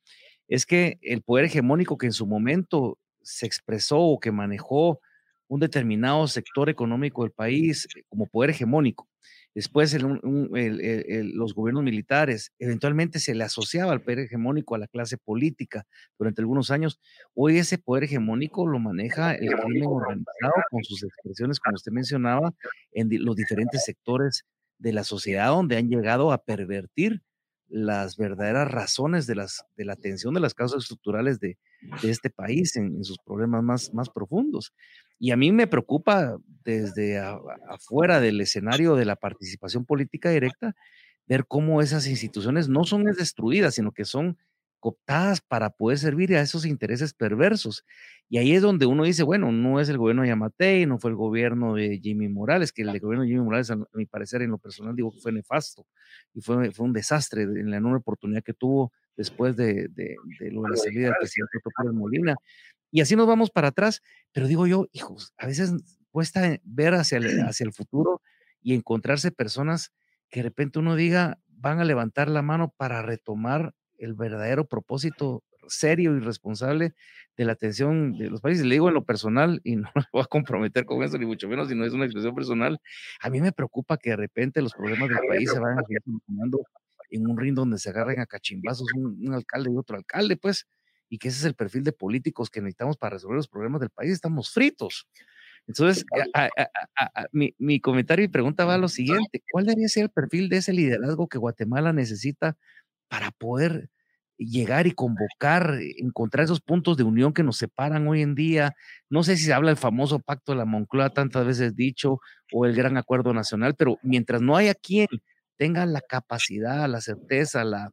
es 0.48 0.66
que 0.66 1.00
el 1.02 1.22
poder 1.24 1.46
hegemónico 1.46 1.98
que 1.98 2.06
en 2.06 2.14
su 2.14 2.28
momento 2.28 3.00
se 3.22 3.46
expresó 3.46 4.00
o 4.00 4.20
que 4.20 4.32
manejó 4.32 5.00
un 5.48 5.60
determinado 5.60 6.28
sector 6.28 6.70
económico 6.70 7.24
del 7.24 7.32
país 7.32 7.88
eh, 7.96 8.04
como 8.08 8.28
poder 8.28 8.52
hegemónico, 8.52 9.08
Después 9.56 9.96
los 10.02 11.56
gobiernos 11.56 11.84
militares, 11.84 12.52
eventualmente 12.60 13.20
se 13.20 13.34
le 13.34 13.46
asociaba 13.46 13.94
al 13.94 14.02
poder 14.02 14.20
hegemónico 14.20 14.76
a 14.76 14.80
la 14.80 14.88
clase 14.88 15.18
política 15.18 15.88
durante 16.20 16.41
algunos 16.41 16.72
años. 16.72 17.00
Hoy 17.34 17.58
ese 17.58 17.78
poder 17.78 18.04
hegemónico 18.04 18.68
lo 18.68 18.80
maneja 18.80 19.34
el 19.34 19.56
crimen 19.56 19.88
organizado 19.88 20.54
con 20.70 20.84
sus 20.84 21.04
expresiones, 21.04 21.62
como 21.62 21.76
usted 21.76 21.94
mencionaba, 21.94 22.54
en 22.91 23.08
los 23.24 23.38
diferentes 23.38 23.86
sectores 23.86 24.44
de 24.78 24.91
la 24.91 25.06
sociedad 25.06 25.48
donde 25.48 25.78
han 25.78 25.88
llegado 25.88 26.34
a 26.34 26.44
pervertir 26.44 27.22
las 27.70 28.18
verdaderas 28.18 28.70
razones 28.70 29.26
de, 29.26 29.36
las, 29.36 29.65
de 29.78 29.86
la 29.86 29.94
atención 29.94 30.34
de 30.34 30.41
las 30.41 30.54
causas 30.54 30.84
estructurales 30.84 31.39
de, 31.39 31.58
este 32.04 32.30
país 32.30 32.76
en, 32.76 33.04
sus 33.04 33.18
problemas 33.20 33.63
más, 33.63 33.94
más 33.94 34.10
profundos. 34.10 34.74
Y 35.19 35.32
a 35.32 35.38
mí 35.38 35.51
me 35.51 35.67
preocupa 35.67 36.38
desde 36.63 37.19
afuera 37.19 38.19
del 38.19 38.41
escenario 38.41 38.95
de 38.95 39.06
la 39.06 39.15
participación 39.15 39.86
política 39.86 40.30
directa 40.30 40.75
ver 41.28 41.45
cómo 41.47 41.82
esas 41.82 42.08
instituciones 42.08 42.69
no 42.69 42.84
son 42.84 43.04
destruidas, 43.06 43.75
sino 43.75 43.91
que 43.91 44.06
son 44.06 44.38
cooptadas 44.80 45.41
para 45.41 45.71
poder 45.71 45.97
servir 45.97 46.36
a 46.36 46.41
esos 46.41 46.63
intereses 46.63 47.13
perversos. 47.15 47.84
Y 48.30 48.38
ahí 48.38 48.54
es 48.54 48.62
donde 48.62 48.86
uno 48.86 49.04
dice, 49.04 49.23
bueno, 49.23 49.51
no 49.51 49.80
es 49.80 49.89
el 49.89 49.97
gobierno 49.97 50.21
de 50.21 50.28
Yamatei, 50.28 50.86
no 50.86 50.99
fue 50.99 51.10
el 51.10 51.15
gobierno 51.15 51.73
de 51.73 51.99
Jimmy 51.99 52.28
Morales, 52.30 52.71
que 52.71 52.84
el 52.84 52.99
gobierno 52.99 53.23
de 53.23 53.30
Jimmy 53.30 53.43
Morales, 53.43 53.71
a 53.71 53.78
mi 53.93 54.06
parecer, 54.06 54.43
en 54.43 54.51
lo 54.51 54.60
personal, 54.60 54.95
digo 54.95 55.12
que 55.12 55.19
fue 55.21 55.32
nefasto 55.32 55.88
y 56.36 56.41
fue, 56.41 56.71
fue 56.71 56.86
un 56.86 56.93
desastre 56.93 57.43
en 57.43 57.71
la 57.71 57.78
enorme 57.78 57.97
oportunidad 57.97 58.43
que 58.43 58.54
tuvo 58.54 58.91
después 59.17 59.56
de, 59.56 59.88
de, 59.89 60.15
de 60.39 60.51
lo 60.51 60.62
de 60.63 60.69
la 60.69 60.78
salida 60.78 61.08
del 61.08 61.15
presidente 61.19 61.58
Otto 61.63 61.93
Molina. 61.93 62.36
Y 62.96 63.02
así 63.02 63.18
nos 63.18 63.28
vamos 63.28 63.52
para 63.52 63.68
atrás, 63.68 64.02
pero 64.32 64.48
digo 64.48 64.68
yo, 64.68 64.88
hijos, 64.94 65.34
a 65.38 65.48
veces 65.48 65.74
cuesta 66.12 66.62
ver 66.64 66.94
hacia 66.94 67.18
el, 67.18 67.26
hacia 67.46 67.66
el 67.66 67.74
futuro 67.74 68.22
y 68.62 68.74
encontrarse 68.74 69.34
personas 69.34 69.92
que 70.30 70.40
de 70.40 70.44
repente 70.44 70.80
uno 70.80 70.96
diga, 70.96 71.38
van 71.50 71.82
a 71.82 71.84
levantar 71.84 72.30
la 72.30 72.42
mano 72.42 72.74
para 72.78 73.02
retomar 73.02 73.76
el 73.98 74.14
verdadero 74.14 74.70
propósito 74.70 75.44
serio 75.68 76.16
y 76.16 76.22
responsable 76.22 76.96
de 77.36 77.44
la 77.44 77.52
atención 77.52 78.18
de 78.18 78.30
los 78.30 78.40
países. 78.40 78.66
Le 78.66 78.76
digo 78.76 78.88
en 78.88 78.94
lo 78.94 79.04
personal, 79.04 79.60
y 79.66 79.76
no 79.76 79.90
me 79.94 80.04
voy 80.14 80.22
a 80.22 80.28
comprometer 80.28 80.86
con 80.86 81.04
eso, 81.04 81.18
ni 81.18 81.26
mucho 81.26 81.50
menos, 81.50 81.68
si 81.68 81.76
no 81.76 81.84
es 81.84 81.92
una 81.92 82.06
expresión 82.06 82.34
personal, 82.34 82.80
a 83.20 83.30
mí 83.30 83.42
me 83.42 83.52
preocupa 83.52 83.98
que 83.98 84.12
de 84.12 84.16
repente 84.16 84.62
los 84.62 84.72
problemas 84.72 85.10
del 85.10 85.20
país 85.28 85.52
se 85.52 85.60
vayan 85.60 85.84
solucionando 86.02 86.60
en 87.10 87.28
un 87.28 87.38
ring 87.38 87.56
donde 87.56 87.78
se 87.78 87.90
agarren 87.90 88.22
a 88.22 88.26
cachimbazos 88.26 88.88
un, 88.96 89.18
un 89.28 89.34
alcalde 89.34 89.70
y 89.70 89.76
otro 89.76 89.98
alcalde, 89.98 90.38
pues, 90.38 90.66
y 91.10 91.18
que 91.18 91.28
ese 91.30 91.39
es 91.39 91.46
el 91.46 91.56
perfil 91.56 91.84
de 91.84 91.91
políticos 91.91 92.50
que 92.50 92.62
necesitamos 92.62 92.98
para 92.98 93.15
resolver 93.15 93.38
los 93.38 93.48
problemas 93.48 93.82
del 93.82 93.89
país, 93.89 94.12
estamos 94.12 94.52
fritos. 94.52 95.08
Entonces, 95.68 96.06
mi, 97.32 97.56
mi, 97.58 97.80
comentario 97.80 98.24
y 98.24 98.28
pregunta 98.28 98.65
va 98.65 98.76
a 98.76 98.78
lo 98.78 98.88
siguiente, 98.88 99.44
¿cuál 99.52 99.65
debería 99.65 99.88
ser 99.88 100.04
el 100.04 100.10
perfil 100.10 100.48
de 100.50 100.58
ese 100.58 100.74
liderazgo 100.74 101.28
que 101.28 101.39
Guatemala 101.39 101.91
necesita 101.91 102.56
para 103.08 103.32
poder 103.32 103.89
llegar 104.38 104.86
y 104.86 104.91
convocar, 104.91 105.80
encontrar 105.98 106.46
esos 106.46 106.62
puntos 106.62 106.98
de 106.98 107.04
unión 107.04 107.34
que 107.34 107.44
nos 107.44 107.58
separan 107.58 108.08
hoy 108.08 108.22
en 108.22 108.36
día? 108.36 108.76
No 109.10 109.24
sé 109.24 109.38
si 109.38 109.46
se 109.46 109.54
habla 109.54 109.70
del 109.70 109.78
famoso 109.78 110.20
pacto 110.20 110.52
de 110.52 110.60
la 110.60 110.65
Moncloa, 110.65 111.10
tantas 111.10 111.46
veces 111.46 111.76
dicho, 111.76 112.20
o 112.54 112.65
el 112.65 112.76
gran 112.76 112.98
acuerdo 112.98 113.34
nacional, 113.34 113.76
pero 113.76 113.98
mientras 114.04 114.41
no 114.41 114.58
haya 114.58 114.76
quien 114.76 115.08
tenga 115.58 115.86
la 115.86 116.02
capacidad, 116.02 116.88
la 116.88 117.02
certeza, 117.02 117.63
la, 117.63 117.91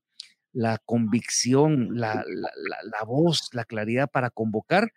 la 0.52 0.78
convicción, 0.78 1.98
la, 1.98 2.24
la, 2.26 3.04
voz, 3.04 3.50
la 3.52 3.64
claridad 3.64 4.10
para 4.10 4.30
convocar, 4.30 4.92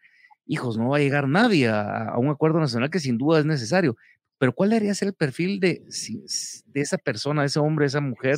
hijos, 0.45 0.77
no 0.77 0.89
va 0.89 0.97
a 0.97 0.99
llegar 0.99 1.27
nadie 1.27 1.69
a, 1.69 2.13
un 2.17 2.29
acuerdo 2.29 2.59
nacional 2.59 2.89
que 2.89 2.99
sin 2.99 3.17
duda 3.17 3.39
es 3.39 3.45
necesario. 3.45 3.95
Pero 4.37 4.53
¿cuál 4.53 4.71
debería 4.71 4.93
ser 4.93 5.07
el 5.09 5.13
perfil 5.13 5.61
de, 5.61 5.85
de 6.65 6.81
esa 6.81 6.97
persona, 6.97 7.41
de 7.41 7.47
ese 7.47 7.59
hombre, 7.59 7.85
esa 7.85 8.01
mujer 8.01 8.37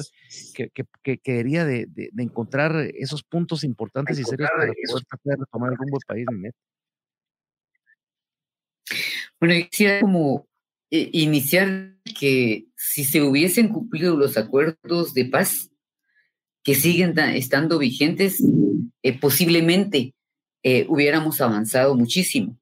que, 0.54 0.70
que, 0.70 0.86
que 1.02 1.18
quería 1.18 1.66
de, 1.66 1.88
de, 1.88 2.12
encontrar 2.24 2.76
esos 2.94 3.24
puntos 3.24 3.64
importantes 3.64 4.20
y 4.20 4.24
serios 4.24 4.50
para 4.52 4.72
poder 5.24 5.40
retomar 5.40 5.72
el 5.72 5.78
rumbo 5.78 5.98
del 5.98 6.06
país? 6.08 6.26
Bueno, 9.40 9.56
quisiera 9.70 10.02
como 10.02 10.48
eh, 10.92 11.10
iniciar 11.14 11.96
que 12.20 12.68
si 12.76 13.04
se 13.04 13.22
hubiesen 13.22 13.70
cumplido 13.70 14.16
los 14.16 14.38
acuerdos 14.38 15.14
de 15.14 15.26
paz, 15.26 15.72
que 16.68 16.76
siguen 16.76 17.18
estando 17.18 17.80
vigentes, 17.80 18.44
eh, 19.02 19.18
posiblemente 19.18 20.14
eh, 20.64 20.86
hubiéramos 20.90 21.40
avanzado 21.40 21.96
muchísimo, 21.96 22.60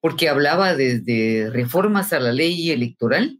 porque 0.00 0.30
hablaba 0.30 0.74
desde 0.74 1.50
reformas 1.50 2.14
a 2.14 2.20
la 2.20 2.32
ley 2.32 2.70
electoral 2.70 3.38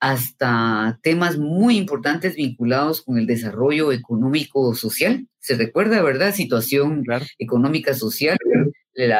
hasta 0.00 0.98
temas 1.02 1.36
muy 1.36 1.76
importantes 1.76 2.36
vinculados 2.36 3.02
con 3.02 3.18
el 3.18 3.26
desarrollo 3.26 3.92
económico 3.92 4.74
social. 4.74 5.28
Se 5.40 5.56
recuerda, 5.56 6.00
¿verdad? 6.00 6.34
Situación 6.34 7.04
económica 7.38 7.92
social, 7.92 8.38
el, 8.94 9.12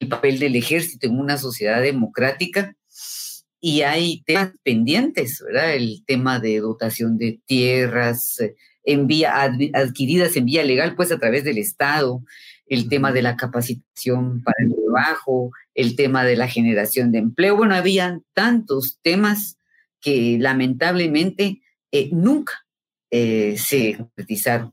el 0.00 0.08
papel 0.10 0.38
del 0.38 0.54
ejército 0.54 1.06
en 1.06 1.18
una 1.18 1.38
sociedad 1.38 1.80
democrática 1.80 2.76
y 3.58 3.80
hay 3.80 4.22
temas 4.26 4.52
pendientes, 4.62 5.42
¿verdad? 5.46 5.76
El 5.76 6.04
tema 6.04 6.40
de 6.40 6.60
dotación 6.60 7.16
de 7.16 7.40
tierras, 7.46 8.38
en 8.84 9.06
vía, 9.06 9.34
adquiridas 9.72 10.36
en 10.36 10.46
vía 10.46 10.64
legal, 10.64 10.94
pues 10.94 11.10
a 11.12 11.18
través 11.18 11.44
del 11.44 11.58
Estado, 11.58 12.22
el 12.66 12.88
tema 12.88 13.12
de 13.12 13.22
la 13.22 13.36
capacitación 13.36 14.42
para 14.42 14.56
el 14.60 14.74
trabajo, 14.74 15.50
el 15.74 15.96
tema 15.96 16.24
de 16.24 16.36
la 16.36 16.48
generación 16.48 17.12
de 17.12 17.18
empleo. 17.18 17.56
Bueno, 17.56 17.74
habían 17.74 18.24
tantos 18.32 18.98
temas 19.02 19.58
que 20.00 20.36
lamentablemente 20.38 21.62
eh, 21.92 22.10
nunca 22.12 22.66
eh, 23.10 23.56
se 23.58 23.96
concretizaron. 23.96 24.72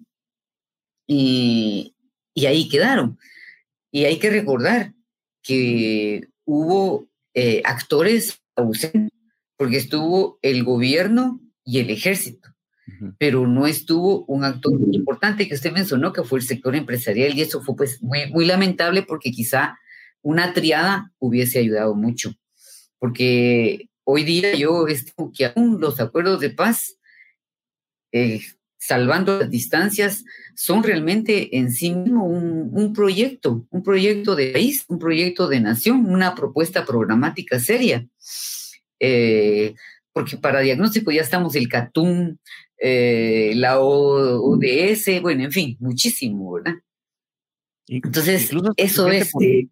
Y, 1.07 1.95
y, 2.33 2.45
ahí 2.45 2.69
quedaron. 2.69 3.17
Y 3.91 4.05
hay 4.05 4.19
que 4.19 4.29
recordar 4.29 4.93
que 5.43 6.27
hubo 6.45 7.09
eh, 7.33 7.61
actores 7.65 8.41
ausentes 8.55 9.11
porque 9.57 9.77
estuvo 9.77 10.39
el 10.41 10.63
gobierno 10.63 11.39
y 11.63 11.79
el 11.79 11.89
ejército, 11.89 12.50
pero 13.17 13.47
no 13.47 13.67
estuvo 13.67 14.25
un 14.25 14.43
actor 14.43 14.77
muy 14.77 14.95
importante 14.95 15.47
que 15.47 15.55
usted 15.55 15.71
mencionó, 15.71 16.11
que 16.13 16.23
fue 16.23 16.39
el 16.39 16.45
sector 16.45 16.75
empresarial, 16.75 17.33
y 17.33 17.41
eso 17.41 17.61
fue 17.61 17.75
pues 17.75 18.01
muy, 18.01 18.29
muy 18.31 18.45
lamentable 18.45 19.03
porque 19.03 19.31
quizá 19.31 19.77
una 20.21 20.53
triada 20.53 21.11
hubiese 21.19 21.59
ayudado 21.59 21.95
mucho, 21.95 22.33
porque 22.99 23.89
hoy 24.03 24.23
día 24.23 24.55
yo 24.55 24.87
estimo 24.87 25.31
que 25.35 25.45
aún 25.45 25.79
los 25.79 25.99
acuerdos 25.99 26.39
de 26.39 26.49
paz, 26.49 26.97
eh, 28.11 28.41
salvando 28.77 29.39
las 29.39 29.49
distancias, 29.49 30.25
son 30.55 30.83
realmente 30.83 31.57
en 31.57 31.71
sí 31.71 31.93
mismo 31.93 32.25
un, 32.25 32.93
proyecto, 32.93 33.65
un 33.69 33.83
proyecto 33.83 34.35
de 34.35 34.51
país, 34.51 34.85
un 34.87 34.99
proyecto 34.99 35.47
de 35.47 35.59
nación, 35.59 36.05
una 36.07 36.33
propuesta 36.35 36.83
programática 36.85 37.59
seria. 37.59 38.07
Eh, 38.99 39.75
porque 40.13 40.37
para 40.37 40.59
diagnóstico 40.59 41.11
ya 41.11 41.21
estamos 41.21 41.55
el 41.55 41.69
CATUM, 41.69 42.37
eh, 42.83 43.53
la 43.55 43.79
ODS, 43.79 45.21
bueno, 45.21 45.43
en 45.43 45.51
fin, 45.51 45.77
muchísimo, 45.79 46.53
¿verdad? 46.53 46.75
Entonces, 47.87 48.51
eso 48.77 49.07
es. 49.07 49.31
Eh, 49.39 49.67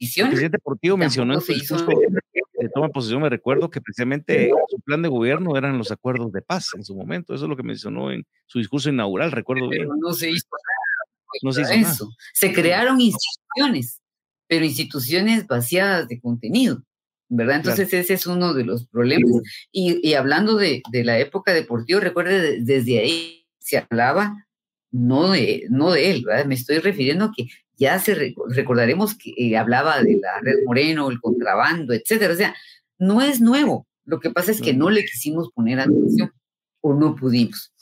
el 0.00 0.28
presidente 0.28 0.58
Portillo 0.58 0.96
mencionó 0.96 1.34
en 1.34 1.40
su 1.42 1.52
discurso 1.52 1.86
de 1.86 2.68
toma 2.70 2.86
de 2.86 2.92
posesión, 2.92 3.20
me 3.20 3.28
recuerdo 3.28 3.68
que 3.68 3.82
precisamente 3.82 4.50
su 4.68 4.80
plan 4.80 5.02
de 5.02 5.10
gobierno 5.10 5.56
eran 5.56 5.76
los 5.76 5.90
acuerdos 5.90 6.32
de 6.32 6.40
paz 6.40 6.68
en 6.74 6.84
su 6.84 6.94
momento. 6.94 7.34
Eso 7.34 7.44
es 7.44 7.48
lo 7.50 7.56
que 7.56 7.62
mencionó 7.62 8.10
en 8.10 8.24
su 8.46 8.58
discurso 8.58 8.88
inaugural, 8.88 9.30
recuerdo 9.30 9.68
bien. 9.68 9.88
no 9.98 10.12
se 10.14 10.30
hizo 10.30 10.46
nada. 10.50 11.42
No 11.42 11.52
se 11.52 11.62
hizo 11.62 11.72
eso. 11.72 12.10
Se 12.32 12.54
crearon 12.54 13.00
instituciones, 13.00 14.00
pero 14.46 14.64
instituciones 14.64 15.46
vaciadas 15.46 16.08
de 16.08 16.20
contenido. 16.20 16.82
¿Verdad? 17.30 17.56
Entonces 17.56 17.92
ese 17.94 18.14
es 18.14 18.26
uno 18.26 18.52
de 18.52 18.64
los 18.64 18.86
problemas. 18.86 19.30
Y, 19.72 20.12
hablando 20.14 20.56
de, 20.56 20.82
la 20.92 21.18
época 21.18 21.54
de 21.54 21.62
Portillo, 21.62 22.00
recuerde, 22.00 22.60
desde 22.60 22.98
ahí 22.98 23.46
se 23.58 23.78
hablaba 23.78 24.46
no 24.90 25.30
de, 25.30 25.66
no 25.70 25.92
de 25.92 26.10
él, 26.10 26.24
¿verdad? 26.26 26.46
Me 26.46 26.56
estoy 26.56 26.78
refiriendo 26.80 27.26
a 27.26 27.32
que 27.34 27.46
ya 27.76 27.98
se 28.00 28.34
recordaremos 28.48 29.14
que 29.14 29.32
eh, 29.36 29.56
hablaba 29.56 30.02
de 30.02 30.18
la 30.20 30.40
red 30.42 30.64
Moreno, 30.66 31.08
el 31.08 31.20
contrabando, 31.20 31.94
etcétera. 31.94 32.34
O 32.34 32.36
sea, 32.36 32.54
no 32.98 33.22
es 33.22 33.40
nuevo. 33.40 33.86
Lo 34.04 34.18
que 34.18 34.30
pasa 34.30 34.50
es 34.50 34.60
que 34.60 34.74
no 34.74 34.90
le 34.90 35.04
quisimos 35.04 35.50
poner 35.52 35.78
atención 35.78 36.32
o 36.80 36.94
no 36.94 37.14
pudimos. 37.14 37.72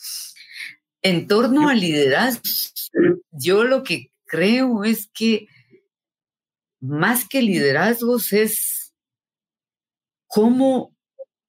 En 1.00 1.26
torno 1.26 1.70
al 1.70 1.80
liderazgo, 1.80 2.42
yo 3.30 3.64
lo 3.64 3.82
que 3.82 4.10
creo 4.26 4.84
es 4.84 5.08
que 5.14 5.48
más 6.80 7.26
que 7.26 7.40
liderazgos 7.40 8.32
es 8.34 8.77
cómo 10.28 10.94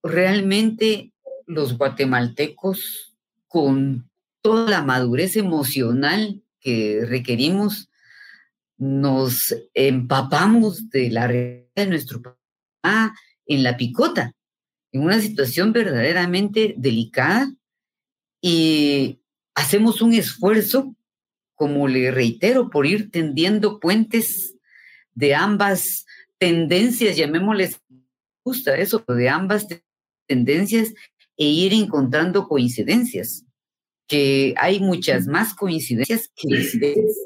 realmente 0.01 1.13
los 1.45 1.77
guatemaltecos, 1.77 3.15
con 3.47 4.09
toda 4.41 4.69
la 4.69 4.81
madurez 4.81 5.35
emocional 5.35 6.41
que 6.59 7.05
requerimos, 7.05 7.89
nos 8.77 9.55
empapamos 9.73 10.89
de 10.89 11.09
la 11.09 11.27
realidad 11.27 11.67
de 11.75 11.87
nuestro 11.87 12.21
país 12.21 12.37
en 13.45 13.63
la 13.63 13.75
picota, 13.75 14.33
en 14.91 15.01
una 15.01 15.19
situación 15.19 15.73
verdaderamente 15.73 16.75
delicada 16.77 17.51
y 18.41 19.19
hacemos 19.55 20.01
un 20.01 20.13
esfuerzo, 20.13 20.95
como 21.55 21.87
le 21.87 22.11
reitero, 22.11 22.69
por 22.69 22.85
ir 22.85 23.11
tendiendo 23.11 23.79
puentes 23.79 24.55
de 25.13 25.35
ambas 25.35 26.05
tendencias, 26.37 27.17
llamémosles 27.17 27.81
gusta 28.43 28.75
eso, 28.75 29.03
de 29.07 29.29
ambas 29.29 29.67
tendencias 30.27 30.93
e 31.37 31.45
ir 31.45 31.73
encontrando 31.73 32.47
coincidencias, 32.47 33.45
que 34.07 34.53
hay 34.57 34.79
muchas 34.79 35.27
más 35.27 35.53
coincidencias 35.53 36.29
que 36.35 36.49
coincidencias. 36.49 37.17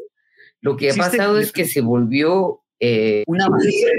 Lo 0.62 0.78
que 0.78 0.92
ha 0.92 0.94
pasado 0.96 1.40
es 1.40 1.52
que 1.52 1.66
se 1.66 1.82
volvió 1.82 2.62
eh, 2.80 3.24
una 3.28 3.50
manera 3.50 3.92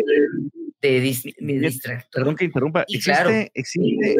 de, 0.80 1.00
distractor. 1.00 2.10
Perdón 2.12 2.36
que 2.36 2.44
interrumpa. 2.44 2.84
existe, 2.88 3.50
existe, 3.54 4.16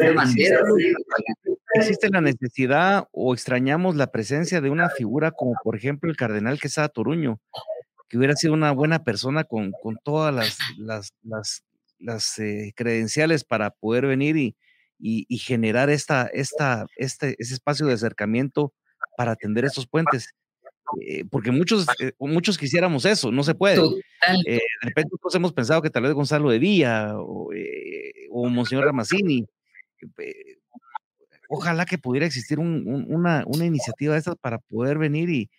la 2.09 2.21
necesidad 2.21 3.07
o 3.11 3.33
extrañamos 3.33 3.95
la 3.95 4.11
presencia 4.11 4.61
de 4.61 4.69
una 4.69 4.89
figura 4.89 5.31
como 5.31 5.53
por 5.63 5.75
ejemplo 5.75 6.09
el 6.09 6.17
cardenal 6.17 6.59
Quesada 6.59 6.89
Toruño, 6.89 7.39
que 8.09 8.17
hubiera 8.17 8.35
sido 8.35 8.53
una 8.53 8.71
buena 8.71 9.03
persona 9.03 9.43
con, 9.43 9.71
con 9.81 9.97
todas 10.03 10.33
las, 10.33 10.57
las, 10.77 11.13
las, 11.23 11.63
las 11.99 12.39
eh, 12.39 12.73
credenciales 12.75 13.43
para 13.43 13.71
poder 13.71 14.05
venir 14.05 14.37
y, 14.37 14.55
y, 14.99 15.37
generar 15.37 15.89
esta, 15.89 16.27
esta, 16.27 16.85
este, 16.95 17.35
ese 17.39 17.53
espacio 17.53 17.85
de 17.85 17.93
acercamiento 17.93 18.73
para 19.17 19.33
atender 19.33 19.65
estos 19.65 19.87
puentes. 19.87 20.29
Eh, 21.01 21.25
porque 21.29 21.51
muchos, 21.51 21.87
eh, 21.99 22.11
muchos 22.19 22.57
quisiéramos 22.57 23.05
eso, 23.05 23.31
no 23.31 23.43
se 23.43 23.55
puede. 23.55 23.77
de 23.77 24.61
repente 24.81 25.09
nosotros 25.11 25.35
hemos 25.35 25.53
pensado 25.53 25.81
que 25.81 25.89
tal 25.89 26.03
vez 26.03 26.13
Gonzalo 26.13 26.49
de 26.49 26.59
Villa 26.59 27.17
o, 27.17 27.49
o 28.29 28.49
Monseñor 28.49 28.85
Ramazzini, 28.85 29.45
ojalá 31.49 31.85
que 31.85 31.97
pudiera 31.97 32.25
existir 32.25 32.59
una, 32.59 33.43
una, 33.47 33.65
iniciativa 33.65 34.13
de 34.13 34.19
estas 34.19 34.35
para 34.37 34.59
poder 34.59 34.97
venir 34.97 35.29
y, 35.29 35.49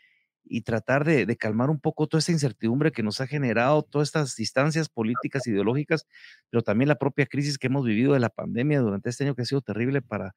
y 0.48 0.62
tratar 0.62 1.04
de, 1.04 1.36
calmar 1.36 1.70
un 1.70 1.80
poco 1.80 2.06
toda 2.06 2.20
esta 2.20 2.32
incertidumbre 2.32 2.92
que 2.92 3.02
nos 3.02 3.20
ha 3.20 3.26
generado 3.26 3.82
todas 3.82 4.08
estas 4.08 4.36
distancias 4.36 4.88
políticas, 4.88 5.46
ideológicas, 5.46 6.06
pero 6.50 6.62
también 6.62 6.88
la 6.88 6.96
propia 6.96 7.26
crisis 7.26 7.58
que 7.58 7.66
hemos 7.66 7.84
vivido 7.84 8.14
de 8.14 8.20
la 8.20 8.30
pandemia 8.30 8.80
durante 8.80 9.10
este 9.10 9.24
año 9.24 9.34
que 9.34 9.42
ha 9.42 9.46
sido 9.46 9.60
terrible 9.60 10.02
para, 10.02 10.34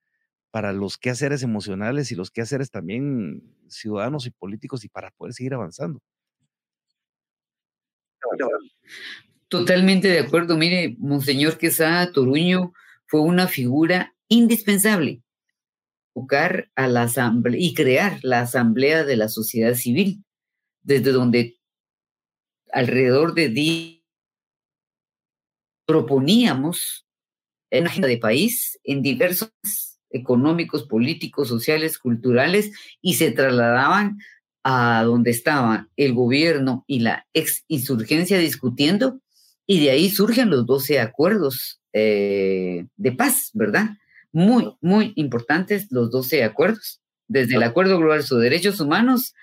para 0.52 0.74
los 0.74 0.98
quehaceres 0.98 1.44
emocionales 1.44 2.12
y 2.12 2.16
los 2.16 2.32
quehaceres 2.32 2.72
también 2.72 3.44
ciudadanos 3.68 4.26
y 4.26 4.32
políticos 4.32 4.84
y 4.84 4.90
para 4.90 5.12
poder 5.12 5.34
seguir 5.34 5.54
avanzando. 5.54 6.02
Totalmente 9.48 10.08
de 10.08 10.20
acuerdo. 10.20 10.58
Mire, 10.58 10.96
Monseñor 11.00 11.58
Quesada 11.58 12.12
Toruño 12.12 12.74
fue 13.06 13.22
una 13.22 13.48
figura 13.48 14.14
indispensable 14.28 15.22
a 16.76 16.88
la 16.88 17.04
asamblea 17.04 17.60
y 17.60 17.74
crear 17.74 18.20
la 18.24 18.42
asamblea 18.42 19.04
de 19.04 19.18
la 19.18 19.30
sociedad 19.30 19.74
civil, 19.76 20.24
desde 20.82 21.12
donde 21.12 21.58
alrededor 22.72 23.34
de 23.34 23.50
10 23.50 24.00
proponíamos 25.86 27.06
una 27.72 27.90
agenda 27.90 28.08
de 28.08 28.18
país 28.18 28.80
en 28.84 29.02
diversos 29.02 29.52
económicos, 30.12 30.88
políticos, 30.88 31.48
sociales, 31.48 31.98
culturales, 32.00 32.72
y 33.02 33.16
se 33.16 33.32
trasladaban 33.32 34.18
a 34.64 35.04
donde 35.04 35.32
estaba 35.32 35.88
el 35.96 36.14
gobierno 36.14 36.84
y 36.88 37.00
la 37.00 37.28
ex 37.34 37.64
insurgencia 37.68 38.38
discutiendo, 38.38 39.20
y 39.66 39.84
de 39.84 39.92
ahí 39.92 40.10
surgen 40.10 40.50
los 40.50 40.66
12 40.66 41.00
acuerdos 41.00 41.80
eh, 41.94 42.88
de 42.98 43.12
paz, 43.12 43.52
¿verdad? 43.54 43.92
Muy, 44.32 44.76
muy 44.82 45.14
importantes 45.16 45.88
los 45.92 46.12
12 46.12 46.44
acuerdos, 46.44 47.02
desde 47.28 47.56
el 47.56 47.64
Acuerdo 47.64 47.98
Global 47.98 48.24
sobre 48.24 48.46
Derechos 48.46 48.80
Humanos 48.80 49.34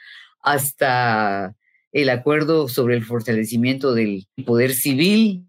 hasta 0.40 1.56
el 1.92 2.08
acuerdo 2.10 2.68
sobre 2.68 2.96
el 2.96 3.04
fortalecimiento 3.04 3.94
del 3.94 4.26
poder 4.44 4.74
civil, 4.74 5.46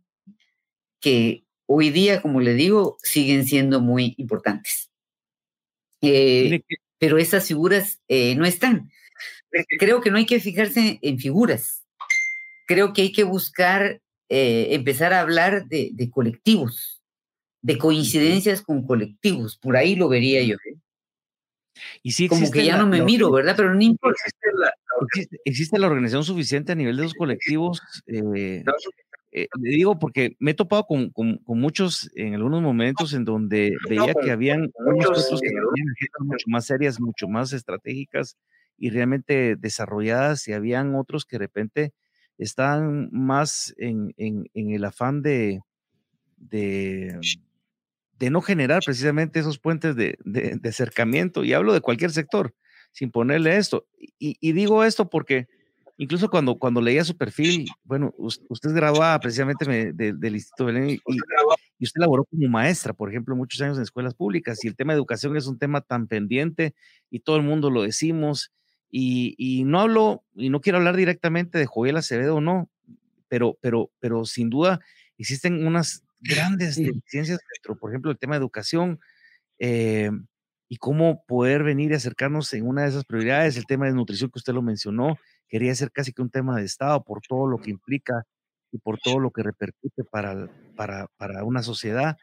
que 1.01 1.43
hoy 1.65 1.89
día, 1.89 2.21
como 2.21 2.41
le 2.41 2.53
digo, 2.53 2.97
siguen 3.03 3.45
siendo 3.45 3.81
muy 3.81 4.15
importantes. 4.17 4.89
Eh, 6.01 6.61
pero 6.99 7.17
esas 7.17 7.47
figuras 7.47 7.99
eh, 8.07 8.35
no 8.35 8.45
están. 8.45 8.89
Creo 9.79 10.01
que 10.01 10.11
no 10.11 10.17
hay 10.17 10.25
que 10.25 10.39
fijarse 10.39 10.99
en 11.01 11.19
figuras. 11.19 11.83
Creo 12.65 12.93
que 12.93 13.03
hay 13.03 13.11
que 13.11 13.23
buscar, 13.23 14.01
eh, 14.29 14.67
empezar 14.71 15.13
a 15.13 15.21
hablar 15.21 15.67
de 15.67 16.09
colectivos, 16.11 16.96
de 17.61 17.77
coincidencias 17.77 18.61
con 18.61 18.85
colectivos, 18.85 19.57
por 19.57 19.77
ahí 19.77 19.95
lo 19.95 20.09
vería 20.09 20.43
yo. 20.43 20.55
¿eh? 20.55 20.77
Y 22.03 22.11
sí 22.11 22.27
Como 22.27 22.49
que 22.51 22.65
ya 22.65 22.77
no 22.77 22.87
me 22.87 23.01
miro, 23.01 23.31
¿verdad? 23.31 23.55
Pero 23.55 23.73
no 23.73 23.81
importa. 23.81 24.19
Existe 25.45 25.77
la, 25.77 25.87
organización 25.87 26.23
suficiente 26.23 26.71
a 26.71 26.75
nivel 26.75 26.97
de 26.97 27.03
los 27.03 27.13
colectivos. 27.13 27.81
Eh, 28.07 28.63
eh, 29.31 29.47
le 29.61 29.69
digo 29.69 29.99
porque 29.99 30.35
me 30.39 30.51
he 30.51 30.53
topado 30.53 30.85
con, 30.85 31.09
con, 31.11 31.39
muchos 31.45 32.09
en 32.15 32.33
algunos 32.33 32.61
momentos 32.61 33.13
en 33.13 33.25
donde 33.25 33.75
veía 33.87 34.13
que 34.13 34.31
habían 34.31 34.71
unos 34.79 35.29
que 35.41 35.47
tenían 35.47 35.65
mucho 36.21 36.45
más 36.47 36.65
serias, 36.65 36.99
mucho 36.99 37.27
más 37.27 37.53
estratégicas 37.53 38.37
y 38.77 38.89
realmente 38.89 39.55
desarrolladas, 39.55 40.47
y 40.47 40.53
habían 40.53 40.95
otros 40.95 41.25
que 41.25 41.35
de 41.35 41.39
repente 41.39 41.93
están 42.37 43.09
más 43.11 43.73
en, 43.77 44.13
en, 44.17 44.49
en 44.53 44.71
el 44.71 44.85
afán 44.85 45.21
de, 45.21 45.61
de 46.37 47.19
de 48.19 48.29
no 48.29 48.41
generar 48.41 48.81
precisamente 48.83 49.39
esos 49.39 49.59
puentes 49.59 49.95
de, 49.95 50.17
acercamiento, 50.63 51.43
y 51.43 51.53
hablo 51.53 51.73
de 51.73 51.81
cualquier 51.81 52.11
sector, 52.11 52.53
sin 52.91 53.11
ponerle 53.11 53.57
esto. 53.57 53.85
Y, 54.19 54.51
digo 54.53 54.83
esto 54.83 55.09
porque 55.09 55.47
incluso 55.97 56.29
cuando, 56.29 56.57
cuando 56.57 56.81
leía 56.81 57.03
su 57.03 57.17
perfil, 57.17 57.67
bueno, 57.83 58.13
usted 58.17 58.71
grababa 58.73 59.19
precisamente 59.19 59.93
del 59.93 60.35
Instituto 60.35 60.65
Belén 60.65 60.99
y 61.79 61.83
usted 61.83 61.99
laboró 61.99 62.25
como 62.25 62.47
maestra, 62.47 62.93
por 62.93 63.09
ejemplo, 63.09 63.35
muchos 63.35 63.61
años 63.61 63.77
en 63.77 63.83
escuelas 63.83 64.13
públicas, 64.13 64.63
y 64.63 64.67
el 64.67 64.75
tema 64.75 64.93
de 64.93 64.97
educación 64.97 65.35
es 65.37 65.47
un 65.47 65.59
tema 65.59 65.81
tan 65.81 66.07
pendiente 66.07 66.73
y 67.09 67.19
todo 67.19 67.37
el 67.37 67.43
mundo 67.43 67.69
lo 67.69 67.83
decimos, 67.83 68.51
y, 68.89 69.63
no 69.65 69.81
hablo, 69.81 70.23
y 70.33 70.49
no 70.49 70.61
quiero 70.61 70.77
hablar 70.77 70.95
directamente 70.95 71.57
de 71.57 71.65
Joel 71.65 71.97
Acevedo 71.97 72.41
no, 72.41 72.69
pero, 73.27 73.57
pero, 73.61 73.91
pero 73.99 74.25
sin 74.25 74.49
duda 74.49 74.79
existen 75.17 75.67
unas 75.67 76.03
grandes 76.19 76.75
deficiencias 76.75 77.39
dentro, 77.53 77.77
por 77.77 77.91
ejemplo, 77.91 78.11
el 78.11 78.17
tema 78.17 78.35
de 78.35 78.39
educación, 78.39 78.99
eh, 79.59 80.11
y 80.69 80.77
cómo 80.77 81.23
poder 81.25 81.63
venir 81.63 81.91
y 81.91 81.95
acercarnos 81.95 82.53
en 82.53 82.67
una 82.67 82.83
de 82.83 82.89
esas 82.89 83.05
prioridades, 83.05 83.57
el 83.57 83.65
tema 83.65 83.85
de 83.85 83.93
nutrición 83.93 84.29
que 84.29 84.39
usted 84.39 84.53
lo 84.53 84.61
mencionó, 84.61 85.17
quería 85.47 85.73
ser 85.75 85.91
casi 85.91 86.11
que 86.11 86.21
un 86.21 86.29
tema 86.29 86.57
de 86.57 86.65
Estado 86.65 87.03
por 87.03 87.21
todo 87.21 87.47
lo 87.47 87.57
que 87.57 87.71
implica 87.71 88.23
y 88.71 88.77
por 88.79 88.99
todo 88.99 89.19
lo 89.19 89.31
que 89.31 89.43
repercute 89.43 90.03
para, 90.03 90.49
para, 90.75 91.07
para 91.17 91.43
una 91.45 91.63
sociedad. 91.63 92.17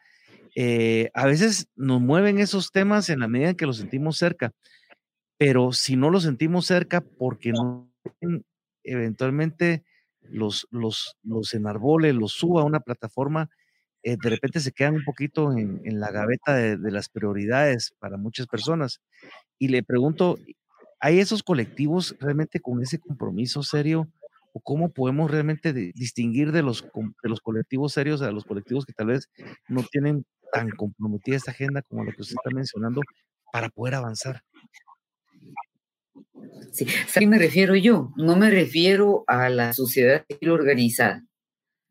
Eh, 0.55 1.11
a 1.15 1.27
veces 1.27 1.69
nos 1.75 2.01
mueven 2.01 2.39
esos 2.39 2.71
temas 2.71 3.09
en 3.09 3.21
la 3.21 3.29
medida 3.29 3.51
en 3.51 3.57
que 3.57 3.67
los 3.67 3.79
sentimos 3.79 4.19
cerca, 4.19 4.53
pero 5.39 5.73
si 5.73 5.97
no 5.97 6.11
los 6.11 6.25
sentimos 6.25 6.67
cerca 6.67 7.01
porque 7.01 7.53
no 7.53 7.91
eventualmente 8.85 9.85
los, 10.21 10.69
los, 10.71 11.17
los 11.23 11.55
enarbole, 11.55 12.13
los 12.13 12.33
suba 12.33 12.63
a 12.63 12.65
una 12.65 12.81
plataforma, 12.81 13.51
eh, 14.05 14.17
de 14.23 14.31
repente 14.31 14.61
se 14.61 14.73
quedan 14.73 14.97
un 14.97 15.05
poquito 15.05 15.51
en, 15.57 15.81
la 15.99 16.11
gaveta 16.11 16.55
de, 16.55 16.77
de, 16.77 16.91
las 16.91 17.09
prioridades 17.09 17.95
para 17.99 18.19
muchas 18.19 18.47
personas. 18.47 19.01
Y 19.59 19.69
le 19.69 19.83
pregunto, 19.83 20.39
¿hay 21.01 21.21
esos 21.21 21.43
colectivos 21.43 22.15
realmente 22.21 22.61
con 22.61 22.83
ese 22.83 22.99
compromiso 22.99 23.63
serio? 23.63 24.09
¿O 24.53 24.61
cómo 24.61 24.91
podemos 24.91 25.31
realmente 25.31 25.73
distinguir 25.73 26.53
de 26.53 26.63
los, 26.63 26.85
de 26.85 27.29
los 27.29 27.41
colectivos 27.41 27.95
serios 27.95 28.21
a 28.21 28.31
los 28.31 28.45
colectivos 28.45 28.85
que 28.85 28.93
tal 28.93 29.09
vez 29.09 29.29
no 29.69 29.83
tienen 29.91 30.25
tan 30.53 30.71
comprometida 30.71 31.37
esta 31.37 31.51
agenda 31.51 31.83
como 31.83 32.05
lo 32.05 32.13
que 32.13 32.23
usted 32.23 32.37
está 32.37 32.55
mencionando 32.55 33.01
para 33.51 33.71
poder 33.71 33.95
avanzar? 33.95 34.43
Sí, 36.73 36.87
¿a 36.87 37.19
qué 37.19 37.27
me 37.27 37.39
refiero 37.39 37.75
yo? 37.75 38.13
No 38.17 38.37
me 38.37 38.51
refiero 38.51 39.25
a 39.27 39.49
la 39.49 39.73
sociedad 39.73 40.25
organizada. 40.47 41.25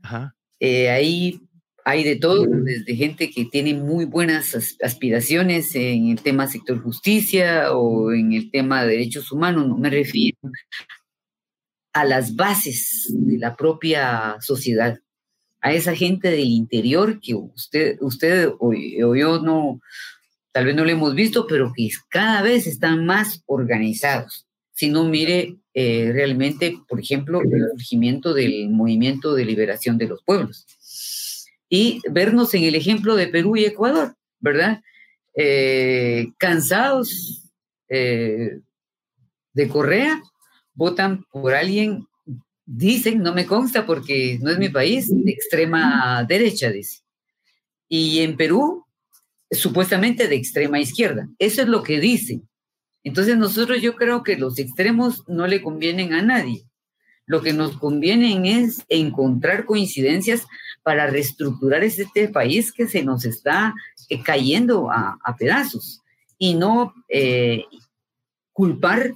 Ajá. 0.03 0.36
Eh, 0.59 0.89
ahí 0.89 1.41
hay 1.86 2.03
de 2.03 2.15
todo, 2.15 2.45
desde 2.47 2.95
gente 2.95 3.29
que 3.29 3.45
tiene 3.45 3.73
muy 3.73 4.05
buenas 4.05 4.77
aspiraciones 4.81 5.75
en 5.75 6.09
el 6.09 6.21
tema 6.21 6.47
sector 6.47 6.81
justicia 6.81 7.73
o 7.73 8.11
en 8.13 8.34
el 8.34 8.51
tema 8.51 8.84
de 8.84 8.91
derechos 8.91 9.31
humanos, 9.31 9.67
no 9.67 9.77
me 9.77 9.89
refiero 9.89 10.38
a 11.93 12.05
las 12.05 12.36
bases 12.36 13.07
de 13.13 13.38
la 13.38 13.55
propia 13.55 14.38
sociedad, 14.39 14.97
a 15.61 15.73
esa 15.73 15.95
gente 15.95 16.29
del 16.31 16.47
interior 16.47 17.19
que 17.19 17.36
usted, 17.36 17.97
usted 18.01 18.49
o, 18.59 18.73
yo 18.73 19.39
no, 19.39 19.81
tal 20.51 20.65
vez 20.65 20.75
no 20.75 20.86
lo 20.86 20.89
hemos 20.89 21.13
visto, 21.15 21.45
pero 21.47 21.71
que 21.75 21.89
cada 22.09 22.41
vez 22.41 22.65
están 22.65 23.05
más 23.05 23.43
organizados. 23.45 24.47
Si 24.71 24.89
no 24.89 25.03
mire 25.03 25.57
eh, 25.73 26.11
realmente, 26.11 26.77
por 26.88 26.99
ejemplo, 26.99 27.41
el 27.41 27.69
surgimiento 27.71 28.34
del 28.34 28.69
movimiento 28.69 29.36
de 29.36 29.45
liberación 29.45 29.97
de 29.97 30.07
los 30.07 30.23
pueblos 30.23 30.65
y 31.76 32.01
vernos 32.07 32.53
en 32.53 32.65
el 32.65 32.76
ejemplo 32.76 33.15
de 33.15 33.26
Perú 33.26 33.57
y 33.57 33.65
Ecuador, 33.65 34.15
¿verdad? 34.39 34.84
Eh, 35.36 36.28
cansados 36.38 37.49
eh, 37.89 38.59
de 39.53 39.67
Correa, 39.69 40.21
votan 40.76 41.24
por 41.32 41.55
alguien, 41.55 42.05
dicen, 42.63 43.24
no 43.24 43.34
me 43.34 43.47
consta 43.47 43.88
porque 43.88 44.38
no 44.39 44.51
es 44.51 44.59
mi 44.59 44.69
país, 44.69 45.09
de 45.09 45.32
extrema 45.32 46.24
derecha, 46.30 46.69
dice. 46.69 46.99
Y 47.89 48.19
en 48.19 48.38
Perú, 48.38 48.86
supuestamente 49.49 50.28
de 50.28 50.36
extrema 50.36 50.80
izquierda. 50.80 51.28
Eso 51.39 51.63
es 51.63 51.67
lo 51.67 51.82
que 51.82 51.99
dicen. 51.99 52.47
Entonces 53.03 53.36
nosotros 53.36 53.82
yo 53.82 53.95
creo 53.95 54.21
que 54.21 54.38
los 54.38 54.59
extremos 54.59 55.24
no 55.28 55.47
le 55.47 55.63
convienen 55.63 56.13
a 56.13 56.21
nadie. 56.21 56.67
Lo 57.26 57.41
que 57.41 57.53
nos 57.53 57.78
conviene 57.78 58.61
es 58.61 58.84
encontrar 58.89 59.65
coincidencias 59.65 60.45
para 60.84 61.07
reestructurar 61.07 61.84
este 61.84 62.27
país 62.27 62.71
que 62.71 62.88
se 62.88 63.03
nos 63.03 63.25
está 63.25 63.73
eh, 64.09 64.21
cayendo 64.21 64.91
a, 64.91 65.17
pedazos 65.39 66.01
y 66.38 66.55
no 66.55 66.93
eh, 67.09 67.63
culpar 68.51 69.13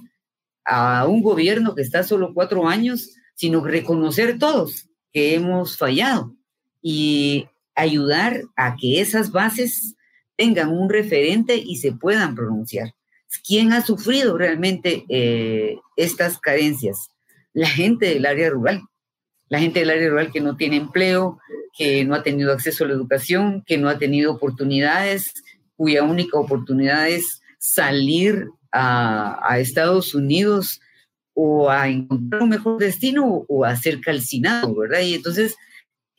a 0.64 1.06
un 1.06 1.22
gobierno 1.22 1.74
que 1.74 1.82
está 1.82 2.02
solo 2.02 2.34
cuatro 2.34 2.66
años, 2.66 3.14
sino 3.34 3.64
reconocer 3.64 4.38
todos 4.38 4.88
que 5.12 5.34
hemos 5.34 5.76
fallado 5.76 6.34
y 6.82 7.48
ayudar 7.74 8.42
a 8.56 8.76
que 8.76 9.00
esas 9.00 9.30
bases 9.30 9.94
tengan 10.36 10.70
un 10.70 10.88
referente 10.88 11.56
y 11.56 11.76
se 11.76 11.92
puedan 11.92 12.34
pronunciar. 12.34 12.94
¿Quién 13.46 13.72
ha 13.72 13.82
sufrido 13.82 14.38
realmente 14.38 15.04
eh, 15.08 15.78
estas 15.96 16.38
carencias? 16.38 17.10
La 17.52 17.68
gente 17.68 18.06
del 18.06 18.26
área 18.26 18.50
rural, 18.50 18.82
la 19.48 19.58
gente 19.58 19.80
del 19.80 19.90
área 19.90 20.10
rural 20.10 20.32
que 20.32 20.40
no 20.40 20.56
tiene 20.56 20.76
empleo, 20.76 21.38
que 21.76 22.04
no 22.04 22.14
ha 22.14 22.22
tenido 22.22 22.52
acceso 22.52 22.84
a 22.84 22.88
la 22.88 22.94
educación, 22.94 23.62
que 23.66 23.78
no 23.78 23.88
ha 23.88 23.98
tenido 23.98 24.32
oportunidades, 24.32 25.32
cuya 25.76 26.02
única 26.02 26.38
oportunidad 26.38 27.08
es 27.08 27.40
salir 27.58 28.48
a, 28.72 29.58
Estados 29.58 30.14
Unidos 30.14 30.80
o 31.34 31.70
a 31.70 31.88
encontrar 31.88 32.42
un 32.42 32.48
mejor 32.48 32.78
destino 32.78 33.44
o 33.48 33.64
a 33.64 33.76
ser 33.76 34.00
calcinado, 34.00 34.74
¿verdad? 34.74 35.00
Y 35.00 35.14
entonces, 35.14 35.56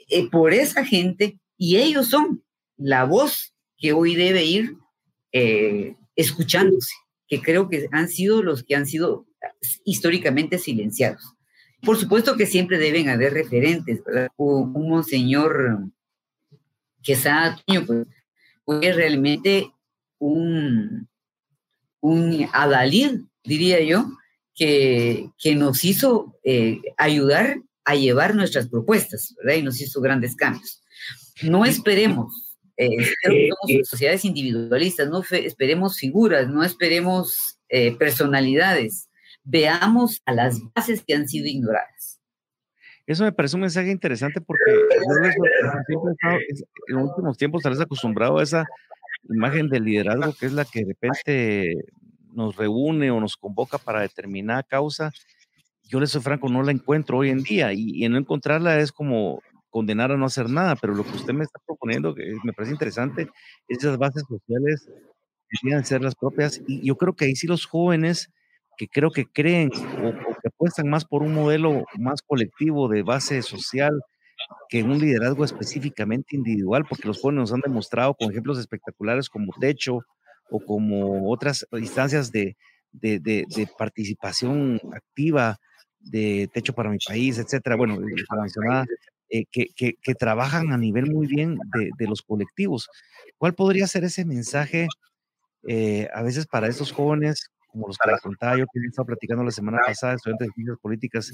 eh, 0.09 0.29
por 0.29 0.53
esa 0.53 0.85
gente, 0.85 1.37
y 1.57 1.77
ellos 1.77 2.07
son 2.07 2.43
la 2.77 3.03
voz 3.03 3.53
que 3.77 3.93
hoy 3.93 4.15
debe 4.15 4.45
ir 4.45 4.75
eh, 5.31 5.95
escuchándose, 6.15 6.93
que 7.27 7.41
creo 7.41 7.69
que 7.69 7.87
han 7.91 8.07
sido 8.07 8.41
los 8.41 8.63
que 8.63 8.75
han 8.75 8.85
sido 8.85 9.25
históricamente 9.83 10.57
silenciados. 10.57 11.35
Por 11.81 11.97
supuesto 11.97 12.35
que 12.35 12.45
siempre 12.45 12.77
deben 12.77 13.09
haber 13.09 13.33
referentes, 13.33 14.03
¿verdad? 14.03 14.29
Un, 14.37 14.89
monseñor 14.89 15.85
Quesada 17.01 17.57
pues, 17.65 18.07
fue 18.65 18.91
realmente 18.91 19.71
un, 20.17 21.07
un 22.01 22.49
adalid, 22.51 23.21
diría 23.43 23.81
yo, 23.81 24.05
que, 24.53 25.29
que 25.37 25.55
nos 25.55 25.85
hizo 25.85 26.37
eh, 26.43 26.81
ayudar 26.97 27.61
a 27.85 27.95
llevar 27.95 28.35
nuestras 28.35 28.67
propuestas, 28.67 29.33
¿verdad? 29.37 29.59
Y 29.59 29.63
nos 29.63 29.79
hizo 29.81 30.01
grandes 30.01 30.35
cambios. 30.35 30.83
No 31.41 31.65
esperemos, 31.65 32.57
eh, 32.77 33.11
somos 33.23 33.87
sociedades 33.89 34.23
individualistas, 34.23 35.09
no 35.09 35.21
esperemos 35.31 35.97
figuras, 35.97 36.47
no 36.47 36.63
esperemos 36.63 37.57
eh, 37.67 37.95
personalidades, 37.97 39.08
veamos 39.43 40.21
a 40.25 40.33
las 40.33 40.59
bases 40.73 41.03
que 41.05 41.15
han 41.15 41.27
sido 41.27 41.47
ignoradas. 41.47 42.19
Eso 43.09 43.23
me 43.23 43.31
parece 43.31 43.55
un 43.55 43.61
mensaje 43.61 43.89
interesante 43.89 44.39
porque 44.39 44.71
en 46.87 46.95
los 46.95 47.09
últimos 47.09 47.37
tiempos 47.37 47.63
tal 47.63 47.71
vez 47.71 47.81
acostumbrado 47.81 48.37
a 48.37 48.43
esa 48.43 48.67
imagen 49.27 49.67
de 49.67 49.79
liderazgo 49.79 50.33
que 50.39 50.45
es 50.45 50.53
la 50.53 50.63
que 50.63 50.81
de 50.81 50.93
repente 50.93 51.75
nos 52.33 52.55
reúne 52.55 53.09
o 53.09 53.19
nos 53.19 53.35
convoca 53.35 53.79
para 53.79 54.01
determinada 54.01 54.61
causa. 54.61 55.11
Yo 55.83 55.99
le 55.99 56.05
soy 56.05 56.21
franco, 56.21 56.49
no 56.49 56.61
la 56.61 56.71
encuentro 56.71 57.17
hoy 57.17 57.29
en 57.29 57.41
día 57.41 57.73
y, 57.73 58.05
en 58.05 58.11
no 58.11 58.19
encontrarla 58.19 58.79
es 58.79 58.91
como 58.91 59.41
condenar 59.71 60.11
a 60.11 60.17
no 60.17 60.25
hacer 60.25 60.47
nada, 60.47 60.75
pero 60.75 60.93
lo 60.93 61.03
que 61.03 61.15
usted 61.15 61.33
me 61.33 61.43
está 61.43 61.59
proponiendo, 61.65 62.13
que 62.13 62.35
me 62.43 62.53
parece 62.53 62.73
interesante, 62.73 63.27
esas 63.67 63.97
bases 63.97 64.23
sociales 64.27 64.87
deberían 65.63 65.83
ser 65.83 66.01
las 66.01 66.15
propias 66.15 66.61
y 66.67 66.85
yo 66.85 66.95
creo 66.95 67.15
que 67.15 67.25
ahí 67.25 67.35
sí 67.35 67.47
los 67.47 67.65
jóvenes 67.65 68.31
que 68.79 68.87
creo 68.87 69.11
que 69.11 69.25
creen 69.25 69.69
o, 69.73 70.13
que 70.41 70.47
apuestan 70.47 70.89
más 70.89 71.03
por 71.03 71.21
un 71.21 71.33
modelo 71.33 71.83
más 71.97 72.21
colectivo 72.21 72.87
de 72.87 73.03
base 73.03 73.41
social 73.41 73.91
que 74.69 74.83
un 74.83 74.97
liderazgo 74.99 75.43
específicamente 75.43 76.37
individual, 76.37 76.85
porque 76.87 77.05
los 77.05 77.19
jóvenes 77.19 77.41
nos 77.41 77.53
han 77.53 77.59
demostrado 77.59 78.13
con 78.13 78.31
ejemplos 78.31 78.57
espectaculares 78.57 79.29
como 79.29 79.51
Techo 79.59 79.99
o 80.49 80.61
como 80.61 81.29
otras 81.29 81.67
instancias 81.73 82.31
de, 82.31 82.55
de, 82.93 83.67
participación 83.77 84.79
activa 84.93 85.57
de 85.99 86.49
Techo 86.53 86.71
para 86.71 86.89
mi 86.89 86.99
país, 87.05 87.37
etcétera, 87.37 87.75
bueno, 87.75 87.97
eh, 89.29 89.43
que, 89.51 90.15
trabajan 90.17 90.71
a 90.71 90.77
nivel 90.77 91.11
muy 91.11 91.27
bien 91.27 91.57
de, 91.97 92.07
los 92.07 92.21
colectivos. 92.21 92.87
¿Cuál 93.37 93.55
podría 93.55 93.87
ser 93.87 94.05
ese 94.05 94.23
mensaje 94.23 94.87
eh, 95.67 96.07
a 96.13 96.23
veces 96.23 96.47
para 96.47 96.69
estos 96.69 96.93
jóvenes 96.93 97.51
como 97.69 97.87
los 97.87 97.97
que 97.97 98.11
les 98.11 98.21
contaba 98.21 98.57
yo 98.57 98.65
que 98.65 98.79
estaba 98.79 99.07
platicando 99.07 99.43
la 99.43 99.51
semana 99.51 99.79
pasada, 99.85 100.15
estudiantes 100.15 100.47
de 100.47 100.53
ciencias 100.53 100.77
políticas 100.79 101.33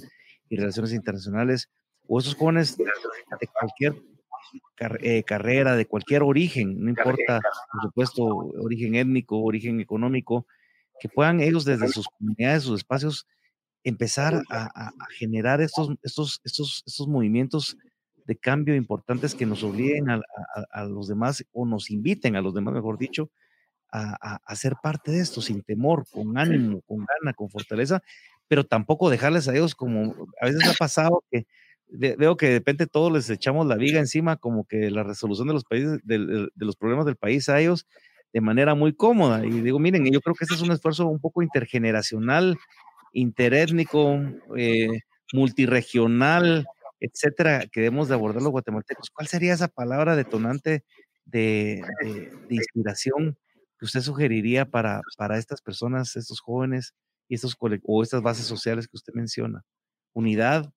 y 0.49 0.57
relaciones 0.57 0.93
internacionales, 0.93 1.69
o 2.07 2.19
esos 2.19 2.35
jóvenes 2.35 2.77
de 2.77 3.47
cualquier 3.59 3.95
eh, 5.01 5.23
carrera, 5.23 5.75
de 5.75 5.87
cualquier 5.87 6.23
origen, 6.23 6.83
no 6.83 6.89
importa, 6.89 7.41
por 7.71 7.81
supuesto, 7.81 8.25
origen 8.25 8.95
étnico, 8.95 9.41
origen 9.41 9.79
económico, 9.79 10.45
que 10.99 11.09
puedan 11.09 11.41
ellos 11.41 11.65
desde 11.65 11.87
sus 11.87 12.07
comunidades, 12.07 12.63
sus 12.63 12.79
espacios, 12.79 13.27
empezar 13.83 14.41
a, 14.49 14.91
generar 15.17 15.61
estos, 15.61 15.95
estos, 16.03 16.41
estos, 16.43 16.83
estos 16.85 17.07
movimientos 17.07 17.77
de 18.25 18.35
cambio 18.35 18.75
importantes 18.75 19.35
que 19.35 19.45
nos 19.45 19.63
obliguen 19.63 20.09
a, 20.09 20.83
los 20.85 21.07
demás 21.07 21.45
o 21.53 21.65
nos 21.65 21.91
inviten 21.91 22.35
a 22.35 22.41
los 22.41 22.53
demás, 22.53 22.73
mejor 22.73 22.97
dicho, 22.97 23.29
a, 23.95 24.39
a, 24.43 24.55
ser 24.55 24.75
parte 24.81 25.11
de 25.11 25.19
esto 25.19 25.41
sin 25.41 25.61
temor, 25.61 26.05
con 26.11 26.37
ánimo, 26.37 26.81
con 26.81 27.05
gana, 27.05 27.33
con 27.33 27.49
fortaleza, 27.49 28.01
pero 28.47 28.65
tampoco 28.65 29.09
dejarles 29.09 29.47
a 29.47 29.55
ellos 29.55 29.75
como 29.75 30.29
a 30.41 30.45
veces 30.45 30.67
ha 30.67 30.73
pasado 30.73 31.23
que 31.31 31.45
veo 31.87 32.35
que 32.35 32.47
de 32.47 32.53
repente 32.55 32.87
todos 32.87 33.11
les 33.11 33.29
echamos 33.29 33.67
la 33.67 33.75
viga 33.75 33.99
encima 33.99 34.37
como 34.37 34.65
que 34.65 34.89
la 34.91 35.03
resolución 35.03 35.47
de 35.47 35.53
los 35.53 35.63
países, 35.63 35.99
de, 36.03 36.49
los 36.55 36.75
problemas 36.75 37.05
del 37.05 37.15
país 37.15 37.47
a 37.47 37.59
ellos 37.59 37.87
de 38.33 38.41
manera 38.41 38.75
muy 38.75 38.93
cómoda. 38.93 39.45
Y 39.45 39.61
digo, 39.61 39.79
miren, 39.79 40.05
yo 40.11 40.19
creo 40.19 40.35
que 40.35 40.43
este 40.43 40.55
es 40.55 40.61
un 40.61 40.71
esfuerzo 40.71 41.07
un 41.07 41.19
poco 41.19 41.41
intergeneracional, 41.41 42.57
interétnico, 43.13 44.19
eh, 44.57 44.99
multiregional, 45.31 46.65
etcétera, 46.99 47.65
que 47.71 47.81
debemos 47.81 48.09
de 48.09 48.15
abordar 48.15 48.41
los 48.41 48.51
guatemaltecos. 48.51 49.09
¿Cuál 49.09 49.27
sería 49.27 49.53
esa 49.53 49.69
palabra 49.69 50.17
detonante 50.17 50.83
de, 51.25 51.81
de 52.01 52.55
inspiración 52.55 53.37
que 53.85 53.97
usted 53.97 54.01
sugeriría 54.01 54.65
para, 54.65 55.01
para 55.15 55.37
estas 55.37 55.61
personas, 55.61 56.15
estos 56.15 56.39
jóvenes 56.39 56.93
y 57.29 57.35
estos 57.35 57.55
o 57.59 58.01
estas 58.01 58.23
bases 58.23 58.47
sociales 58.47 58.87
que 58.87 58.97
usted 58.97 59.13
menciona? 59.13 59.61
Unidad, 60.13 60.71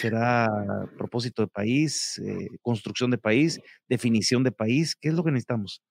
será 0.00 0.48
propósito 0.96 1.42
de 1.42 1.48
país, 1.48 2.18
eh, 2.24 2.48
construcción 2.62 3.10
de 3.10 3.18
país, 3.18 3.60
definición 3.88 4.42
de 4.42 4.52
país. 4.52 4.96
¿Qué 4.98 5.10
es 5.10 5.14
lo 5.14 5.22
que 5.22 5.32
necesitamos? 5.32 5.82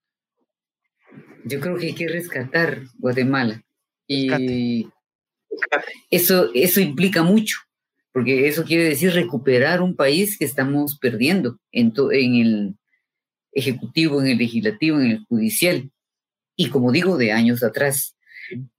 Yo 1.44 1.60
creo 1.60 1.76
que 1.76 1.86
hay 1.86 1.94
que 1.94 2.08
rescatar 2.08 2.82
Guatemala. 2.98 3.62
Y 4.08 4.88
eso, 6.10 6.50
eso 6.52 6.80
implica 6.80 7.22
mucho, 7.22 7.58
porque 8.10 8.48
eso 8.48 8.64
quiere 8.64 8.82
decir 8.82 9.12
recuperar 9.12 9.82
un 9.82 9.94
país 9.94 10.36
que 10.36 10.44
estamos 10.44 10.98
perdiendo 10.98 11.60
en, 11.70 11.92
en 12.10 12.34
el 12.34 12.76
ejecutivo, 13.52 14.20
en 14.20 14.28
el 14.28 14.38
legislativo, 14.38 14.98
en 14.98 15.12
el 15.12 15.24
judicial. 15.26 15.92
Y 16.60 16.68
como 16.68 16.92
digo, 16.92 17.16
de 17.16 17.32
años 17.32 17.62
atrás. 17.62 18.18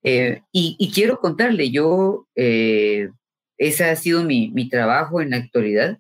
Eh, 0.04 0.44
y, 0.52 0.92
quiero 0.94 1.20
contarle, 1.20 1.72
yo 1.72 2.28
eh, 2.36 3.10
ese 3.58 3.86
ha 3.86 3.96
sido 3.96 4.24
mi, 4.24 4.70
trabajo 4.70 5.20
en 5.20 5.32
la 5.32 5.38
actualidad. 5.38 5.98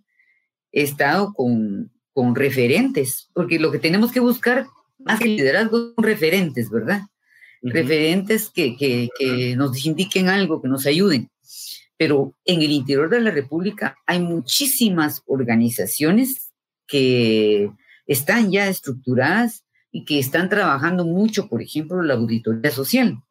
He 0.72 0.84
estado 0.84 1.34
con, 1.34 1.92
con, 2.14 2.36
referentes, 2.36 3.32
porque 3.34 3.58
lo 3.58 3.72
que 3.72 3.80
tenemos 3.80 4.12
que 4.12 4.20
buscar, 4.20 4.68
más 5.00 5.20
que 5.20 5.30
liderazgo, 5.30 5.96
son 5.96 6.04
referentes, 6.06 6.70
¿verdad? 6.70 7.02
Referentes 7.64 8.52
que, 8.52 8.78
que, 8.78 9.10
que 9.18 9.56
nos 9.56 9.84
indiquen 9.84 10.30
algo, 10.30 10.62
que 10.62 10.68
nos 10.68 10.86
ayuden. 10.86 11.32
Pero 11.98 12.36
en 12.46 12.62
el 12.62 12.72
interior 12.72 13.10
de 13.10 13.22
la 13.22 13.32
República 13.32 13.98
hay 14.06 14.20
muchísimas 14.20 15.24
organizaciones 15.26 16.52
que 16.86 17.72
están 18.06 18.52
ya 18.52 18.68
estructuradas 18.68 19.64
y 19.92 20.06
que 20.06 20.20
están 20.20 20.50
trabajando 20.50 21.06
mucho, 21.06 21.48
por 21.48 21.62
ejemplo, 21.62 22.02
la 22.02 22.14
auditoría 22.14 22.72
social 22.72 23.22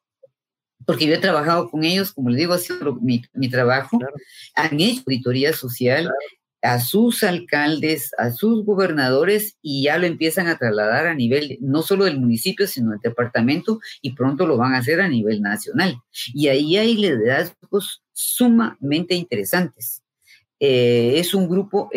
porque 0.87 1.07
yo 1.07 1.15
he 1.15 1.19
trabajado 1.19 1.71
con 1.71 1.85
ellos, 1.85 2.13
como 2.13 2.31
les 2.31 2.39
digo, 2.39 2.55
ha 2.55 2.59
sido 2.59 2.97
mi, 2.97 3.23
trabajo, 3.51 3.99
han 4.55 4.81
hecho 4.81 5.03
auditoría 5.07 5.53
social 5.53 6.11
a 6.63 6.79
sus 6.79 7.23
alcaldes, 7.23 8.11
a 8.19 8.31
sus 8.33 8.65
gobernadores 8.65 9.57
y 9.63 9.85
ya 9.85 9.99
lo 9.99 10.07
empiezan 10.07 10.47
a 10.47 10.59
trasladar 10.59 11.07
a 11.07 11.15
nivel 11.15 11.59
no 11.61 11.83
solo 11.83 12.05
del 12.05 12.21
municipio, 12.21 12.67
sino 12.67 12.91
del 12.91 13.01
departamento 13.01 13.81
y 14.03 14.13
pronto 14.13 14.47
lo 14.47 14.57
van 14.57 14.75
a 14.75 14.79
hacer 14.79 15.01
a 15.01 15.09
nivel 15.09 15.41
nacional. 15.41 15.97
Y 16.35 16.49
ahí 16.49 16.77
hay 16.77 16.97
liderazgos 16.97 18.03
sumamente 18.13 19.15
interesantes. 19.15 20.03
Eh, 20.59 21.15
es 21.17 21.35
un 21.35 21.49
grupo 21.49 21.91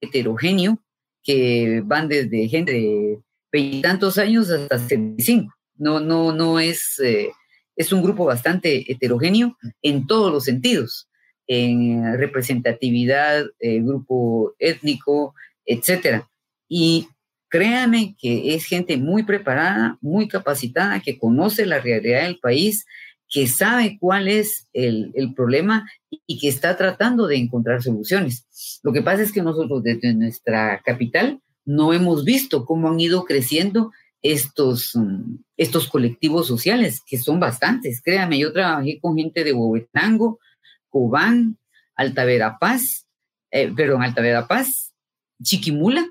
heterogéneo 0.00 0.80
que 1.22 1.82
van 1.84 2.08
desde 2.08 2.48
gente 2.48 2.72
de 2.72 3.18
veintitantos 3.54 4.18
años 4.18 4.50
hasta 4.50 4.78
75. 4.78 5.54
No, 5.76 6.00
no, 6.00 6.32
no 6.32 6.58
es... 6.58 6.98
Eh, 6.98 7.30
es 7.76 7.92
un 7.92 8.02
grupo 8.02 8.24
bastante 8.24 8.90
heterogéneo 8.90 9.56
en 9.82 10.06
todos 10.06 10.32
los 10.32 10.44
sentidos, 10.44 11.08
en 11.48 12.16
representatividad, 12.16 13.46
eh, 13.58 13.80
grupo 13.80 14.54
étnico, 14.60 15.34
etcétera. 15.66 16.28
Y 16.68 17.08
créanme 17.48 18.14
que 18.20 18.54
es 18.54 18.64
gente 18.64 18.96
muy 18.96 19.24
preparada, 19.24 19.98
muy 20.00 20.28
capacitada, 20.28 21.00
que 21.00 21.18
conoce 21.18 21.66
la 21.66 21.80
realidad 21.80 22.22
del 22.22 22.38
país, 22.38 22.86
que 23.28 23.48
sabe 23.48 23.98
cuál 23.98 24.28
es 24.28 24.68
el, 24.72 25.10
el, 25.14 25.34
problema 25.34 25.90
y 26.26 26.38
que 26.38 26.48
está 26.48 26.76
tratando 26.76 27.26
de 27.26 27.36
encontrar 27.36 27.82
soluciones. 27.82 28.46
Lo 28.84 28.92
que 28.92 29.02
pasa 29.02 29.22
es 29.22 29.32
que 29.32 29.42
nosotros 29.42 29.82
desde 29.82 30.14
nuestra 30.14 30.80
capital 30.84 31.40
no 31.64 31.92
hemos 31.92 32.24
visto 32.24 32.64
cómo 32.64 32.88
han 32.88 33.00
ido 33.00 33.24
creciendo 33.24 33.92
estos, 34.22 34.96
mm, 34.96 35.36
estos 35.56 35.88
colectivos 35.88 36.46
sociales, 36.46 37.02
que 37.06 37.18
son 37.18 37.38
bastantes. 37.38 38.02
Créame, 38.02 38.38
yo 38.38 38.52
trabajé 38.52 38.98
con 39.00 39.16
gente 39.16 39.44
de 39.44 39.52
Huehuetango, 39.52 40.40
Cobán, 40.88 41.58
Alta 41.94 42.24
Verapaz, 42.24 43.06
eh, 43.50 43.72
perdón, 43.74 44.02
Alta 44.02 44.22
Verapaz, 44.22 44.94
Chiquimula 45.42 46.08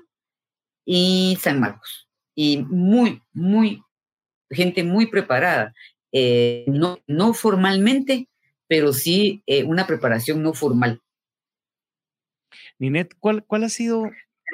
y 0.84 1.36
San 1.40 1.60
Marcos. 1.60 2.08
Y 2.34 2.58
muy, 2.58 3.20
muy, 3.32 3.82
gente 4.50 4.84
muy 4.84 5.06
preparada. 5.06 5.74
Eh, 6.12 6.64
no, 6.68 7.00
no 7.06 7.34
formalmente, 7.34 8.28
pero 8.68 8.92
sí 8.92 9.42
eh, 9.46 9.64
una 9.64 9.86
preparación 9.86 10.42
no 10.42 10.54
formal. 10.54 11.00
Ninet, 12.78 13.14
¿cuál, 13.18 13.44
¿cuál 13.44 13.64
ha 13.64 13.68
sido 13.68 14.10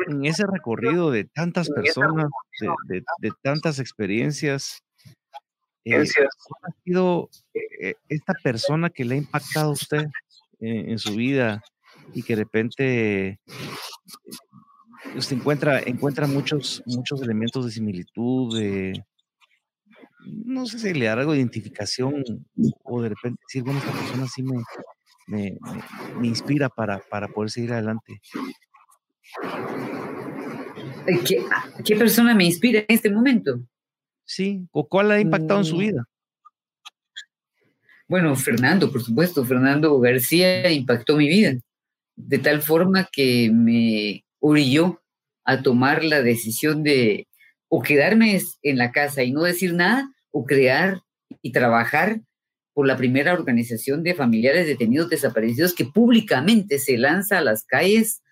en 0.06 0.24
ese 0.24 0.44
recorrido 0.46 1.10
de 1.10 1.24
tantas 1.24 1.68
personas, 1.68 2.26
de, 2.88 3.30
tantas 3.42 3.78
experiencias, 3.78 4.82
eh, 5.84 5.96
ha 5.96 6.72
sido 6.84 7.30
eh, 7.54 7.94
esta 8.08 8.34
persona 8.42 8.90
que 8.90 9.04
le 9.04 9.14
ha 9.14 9.18
impactado 9.18 9.70
a 9.70 9.72
usted 9.72 10.06
en, 10.60 10.98
su 10.98 11.14
vida 11.14 11.62
y 12.12 12.22
que 12.22 12.36
de 12.36 12.42
repente 12.42 13.40
usted 15.16 15.36
encuentra, 15.36 15.80
encuentra 15.80 16.26
muchos, 16.26 16.82
muchos 16.86 17.22
elementos 17.22 17.64
de 17.64 17.70
similitud, 17.70 18.58
de, 18.58 19.04
no 20.26 20.66
sé 20.66 20.78
si 20.78 20.92
le 20.92 21.06
da 21.06 21.14
algo 21.14 21.32
de 21.32 21.38
identificación 21.38 22.22
o 22.84 23.02
de 23.02 23.08
repente 23.08 23.40
decir, 23.48 23.62
bueno, 23.62 23.78
esta 23.78 23.92
persona 23.92 24.26
sí 24.26 24.42
me, 24.42 24.62
me, 25.26 25.56
me 26.18 26.26
inspira 26.26 26.68
para, 26.68 26.98
para 26.98 27.28
poder 27.28 27.50
seguir 27.50 27.72
adelante. 27.72 28.20
¿Qué, 31.84 31.96
persona 31.96 32.34
me 32.34 32.44
inspira 32.44 32.80
en 32.80 32.86
este 32.88 33.10
momento? 33.10 33.60
Sí, 34.24 34.66
¿o 34.72 34.88
cuál 34.88 35.10
ha 35.10 35.20
impactado 35.20 35.60
en 35.60 35.66
su 35.66 35.76
mm. 35.76 35.78
vida? 35.78 36.08
Bueno, 38.08 38.34
Fernando, 38.36 38.90
por 38.90 39.02
supuesto, 39.02 39.44
Fernando 39.44 39.98
García 40.00 40.70
impactó 40.70 41.16
mi 41.16 41.28
vida 41.28 41.54
de 42.16 42.38
tal 42.38 42.60
forma 42.62 43.08
que 43.10 43.50
me 43.52 44.24
orilló 44.40 45.02
a 45.44 45.62
tomar 45.62 46.04
la 46.04 46.22
decisión 46.22 46.82
de 46.82 47.26
o 47.68 47.82
quedarme 47.82 48.40
en 48.62 48.78
la 48.78 48.90
casa 48.90 49.22
y 49.22 49.30
no 49.30 49.42
decir 49.42 49.74
nada, 49.74 50.12
o 50.32 50.44
crear 50.44 51.02
y 51.40 51.52
trabajar 51.52 52.20
por 52.72 52.86
la 52.86 52.96
primera 52.96 53.32
organización 53.32 54.02
de 54.02 54.14
familiares 54.14 54.66
detenidos 54.66 55.08
desaparecidos 55.08 55.74
que 55.74 55.84
públicamente 55.84 56.78
se 56.78 56.98
lanza 56.98 57.38
a 57.38 57.42
las 57.42 57.64
calles 57.64 58.22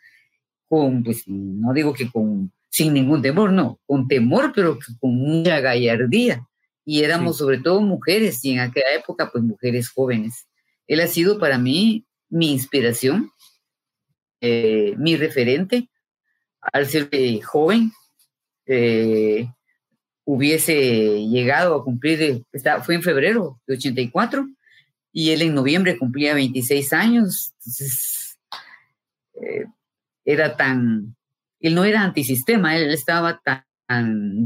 con, 0.69 1.03
pues 1.03 1.25
no 1.27 1.73
digo 1.73 1.93
que 1.93 2.11
con, 2.11 2.53
sin 2.69 2.95
ningún 2.95 3.23
temor, 3.23 3.53
no, 3.53 3.81
con 3.87 4.07
temor, 4.07 4.53
pero 4.55 4.79
con 5.01 5.15
mucha 5.17 5.61
gallardía. 5.61 6.47
Y 6.85 7.03
éramos 7.03 7.39
sobre 7.39 7.59
todo 7.59 7.81
mujeres, 7.81 8.45
y 8.45 8.53
en 8.53 8.61
aquella 8.61 8.95
época, 8.95 9.31
pues 9.31 9.45
mujeres 9.45 9.91
jóvenes. 9.91 10.47
Él 10.87 11.01
ha 11.01 11.07
sido 11.07 11.39
para 11.39 11.59
mí 11.59 12.07
mi 12.31 12.53
inspiración, 12.53 13.31
eh, 14.41 14.95
mi 14.97 15.17
referente, 15.17 15.91
al 16.61 16.87
ser 16.87 17.09
joven, 17.43 17.93
eh, 18.67 19.49
hubiese 20.25 21.27
llegado 21.27 21.75
a 21.75 21.85
cumplir, 21.85 22.45
fue 22.85 22.95
en 22.95 23.03
febrero 23.03 23.61
de 23.67 23.77
84, 23.77 24.47
y 25.13 25.31
él 25.31 25.43
en 25.43 25.55
noviembre 25.55 25.99
cumplía 25.99 26.35
26 26.35 26.93
años. 26.93 27.55
Entonces, 27.59 28.39
eh, 29.43 29.65
era 30.29 30.57
tan, 30.57 31.17
él 31.59 31.75
no 31.75 31.85
era 31.85 32.03
antisistema, 32.03 32.77
él 32.77 32.91
estaba 32.91 33.41
tan, 33.43 33.65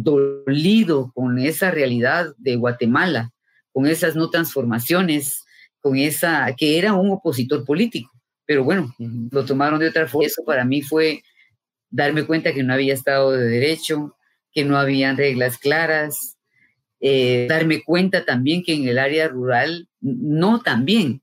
dolido 0.05 1.11
con 1.13 1.41
esa 1.41 1.73
realidad 1.73 2.33
de 2.39 2.55
Guatemala, 2.55 3.33
con 3.73 3.89
esas 3.89 4.15
no 4.15 4.31
transformaciones, 4.31 5.45
con 5.81 5.97
esa, 5.97 6.55
que 6.57 6.79
era 6.79 6.93
un 6.93 7.11
opositor 7.11 7.65
político. 7.65 8.13
Pero 8.47 8.63
bueno, 8.63 8.95
lo 9.33 9.45
tomaron 9.45 9.81
de 9.81 9.89
otra 9.89 10.07
forma. 10.07 10.29
Eso 10.29 10.45
para 10.45 10.65
mí 10.65 10.81
fue 10.83 11.25
darme 11.91 12.25
cuenta 12.25 12.55
que 12.55 12.63
no 12.63 12.73
había 12.73 12.95
Estado 12.95 13.33
de 13.33 13.49
Derecho, 13.49 14.17
que 14.53 14.65
no 14.65 14.79
había 14.79 15.13
reglas 15.13 15.59
claras, 15.59 16.39
eh, 17.01 17.47
darme 17.49 17.83
cuenta 17.83 18.25
también 18.25 18.63
que 18.63 18.75
en 18.75 18.87
el 18.87 18.97
área 18.97 19.27
rural 19.27 19.89
no 20.01 20.61
también 20.61 21.21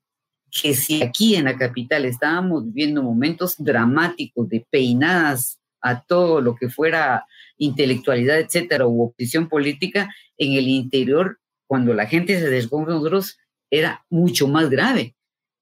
que 0.51 0.73
si 0.73 1.01
aquí 1.01 1.35
en 1.35 1.45
la 1.45 1.57
capital 1.57 2.05
estábamos 2.05 2.65
viviendo 2.65 3.03
momentos 3.03 3.55
dramáticos 3.57 4.49
de 4.49 4.65
peinadas 4.69 5.59
a 5.81 6.01
todo 6.01 6.41
lo 6.41 6.55
que 6.55 6.69
fuera 6.69 7.25
intelectualidad, 7.57 8.39
etcétera, 8.39 8.87
u 8.87 9.03
oposición 9.03 9.47
política, 9.47 10.13
en 10.37 10.53
el 10.53 10.67
interior, 10.67 11.39
cuando 11.67 11.93
la 11.93 12.07
gente 12.07 12.39
se 12.39 12.49
desconfió 12.49 12.95
nosotros, 12.95 13.37
era 13.69 14.05
mucho 14.09 14.47
más 14.47 14.69
grave, 14.69 15.15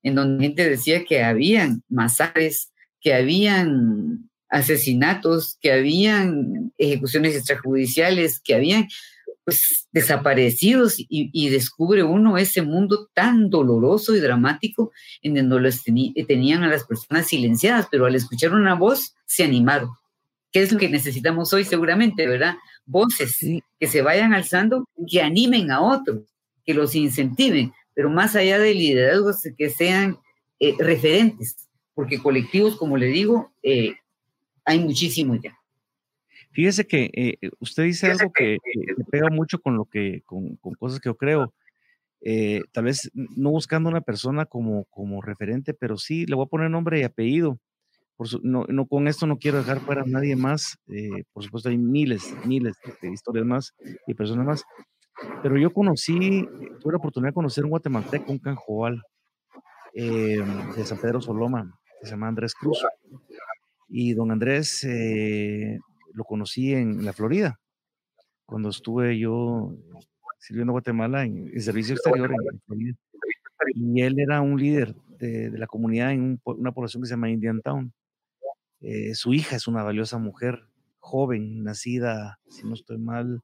en 0.04 0.16
donde 0.16 0.38
la 0.38 0.44
gente 0.44 0.70
decía 0.70 1.04
que 1.04 1.24
habían 1.24 1.84
masacres, 1.90 2.72
que 3.02 3.14
habían 3.14 4.30
asesinatos, 4.50 5.58
que 5.62 5.74
habían 5.74 6.74
ejecuciones 6.78 7.36
extrajudiciales, 7.36 8.40
que 8.40 8.56
habían 8.56 8.88
pues, 9.48 9.88
desaparecidos 9.94 10.96
y, 10.98 11.50
descubre 11.50 12.04
uno 12.04 12.38
ese 12.38 12.62
mundo 12.62 13.08
tan 13.14 13.50
doloroso 13.50 14.14
y 14.14 14.20
dramático 14.20 14.92
en 15.22 15.36
donde 15.36 15.62
los 15.62 15.86
tenían 15.86 16.66
a 16.66 16.68
las 16.68 16.84
personas 16.84 17.28
silenciadas, 17.28 17.88
pero 17.90 18.06
al 18.06 18.16
escuchar 18.16 18.52
una 18.52 18.76
voz 18.76 19.16
se 19.26 19.46
animaron. 19.46 19.92
¿Qué 20.52 20.64
es 20.64 20.74
lo 20.74 20.78
que 20.78 20.90
necesitamos 20.90 21.54
hoy 21.54 21.64
seguramente, 21.64 22.28
verdad? 22.28 22.58
Voces 22.86 23.40
que 23.80 23.88
se 23.88 24.02
vayan 24.02 24.34
alzando, 24.34 24.84
que 25.10 25.22
animen 25.22 25.72
a 25.72 25.80
otros, 25.80 26.24
que 26.66 26.74
los 26.74 26.94
incentiven, 26.94 27.72
pero 27.94 28.10
más 28.10 28.36
allá 28.36 28.60
de 28.60 28.74
liderazgos 28.74 29.38
que 29.58 29.70
sean 29.70 30.18
eh, 30.60 30.76
referentes, 30.78 31.56
porque 31.94 32.22
colectivos, 32.22 32.76
como 32.76 32.98
le 32.98 33.06
digo, 33.06 33.54
eh, 33.64 33.96
hay 34.66 34.80
muchísimos 34.80 35.40
ya. 35.42 35.58
Fíjese 36.58 36.88
que 36.88 37.12
eh, 37.14 37.38
eh, 37.40 37.52
usted 37.60 37.84
dice 37.84 38.10
algo 38.10 38.34
que, 38.34 38.58
me 38.98 39.04
pega 39.04 39.30
mucho 39.30 39.60
con 39.60 39.78
lo 39.78 39.86
que, 39.86 40.24
con, 40.26 40.56
cosas 40.80 41.00
que 41.00 41.08
yo 41.08 41.16
creo. 41.16 41.54
Eh, 42.22 42.64
tal 42.72 42.86
vez 42.86 43.12
no 43.14 43.52
buscando 43.52 43.90
una 43.90 44.02
persona 44.02 44.48
como, 44.48 44.86
como 44.86 45.22
referente, 45.22 45.76
pero 45.76 45.98
sí 45.98 46.26
le 46.26 46.34
voy 46.34 46.46
a 46.46 46.50
poner 46.50 46.72
nombre 46.72 47.00
y 47.00 47.04
apellido. 47.04 47.60
Por 48.16 48.44
no, 48.44 48.66
no, 48.70 48.88
con 48.88 49.08
esto 49.08 49.28
no 49.28 49.38
quiero 49.38 49.60
dejar 49.60 49.82
fuera 49.82 50.02
a 50.02 50.08
nadie 50.08 50.36
más. 50.36 50.80
por 51.32 51.44
supuesto, 51.44 51.70
hay 51.70 51.78
miles, 51.78 52.34
miles 52.44 52.76
de 53.04 53.12
historias 53.12 53.46
más 53.46 53.76
y 54.08 54.16
personas 54.16 54.48
más. 54.48 54.64
Pero 55.44 55.60
yo 55.60 55.72
conocí, 55.72 56.18
tuve 56.82 56.94
la 56.94 56.98
oportunidad 56.98 57.30
de 57.30 57.36
conocer 57.36 57.66
un 57.66 57.70
guatemalteco, 57.70 58.32
un 58.32 58.40
canjoal 58.40 59.04
de 59.94 60.84
San 60.86 60.98
Pedro 60.98 61.22
Soloma, 61.22 61.80
que 62.02 62.08
se 62.08 62.14
llama 62.14 62.30
Andrés 62.30 62.56
Cruz. 62.56 62.84
Y 63.90 64.16
don 64.16 64.32
Andrés 64.32 64.84
lo 66.18 66.24
conocí 66.24 66.74
en 66.74 67.06
la 67.06 67.14
Florida, 67.14 67.60
cuando 68.48 68.70
estuve 68.70 69.20
yo 69.20 69.72
sirviendo 70.40 70.72
a 70.72 70.74
Guatemala 70.74 71.24
en, 71.24 71.52
el 71.54 71.62
servicio 71.62 71.94
exterior 71.94 72.32
en, 72.32 72.60
Florida. 72.66 72.96
Y 73.76 74.02
él 74.02 74.20
era 74.20 74.42
un 74.42 74.60
líder 74.60 74.96
de, 75.20 75.52
la 75.52 75.68
comunidad 75.68 76.12
en 76.12 76.42
una 76.44 76.72
población 76.72 77.04
que 77.04 77.08
se 77.08 77.14
llama 77.14 77.30
Indian 77.30 77.62
Town. 77.62 77.94
Eh, 78.82 79.14
su 79.14 79.32
hija 79.34 79.56
es 79.56 79.68
una 79.68 79.84
valiosa 79.84 80.18
mujer, 80.18 80.68
joven, 80.98 81.64
nacida, 81.64 82.40
si 82.50 82.66
no 82.66 82.74
estoy 82.74 82.98
mal, 82.98 83.44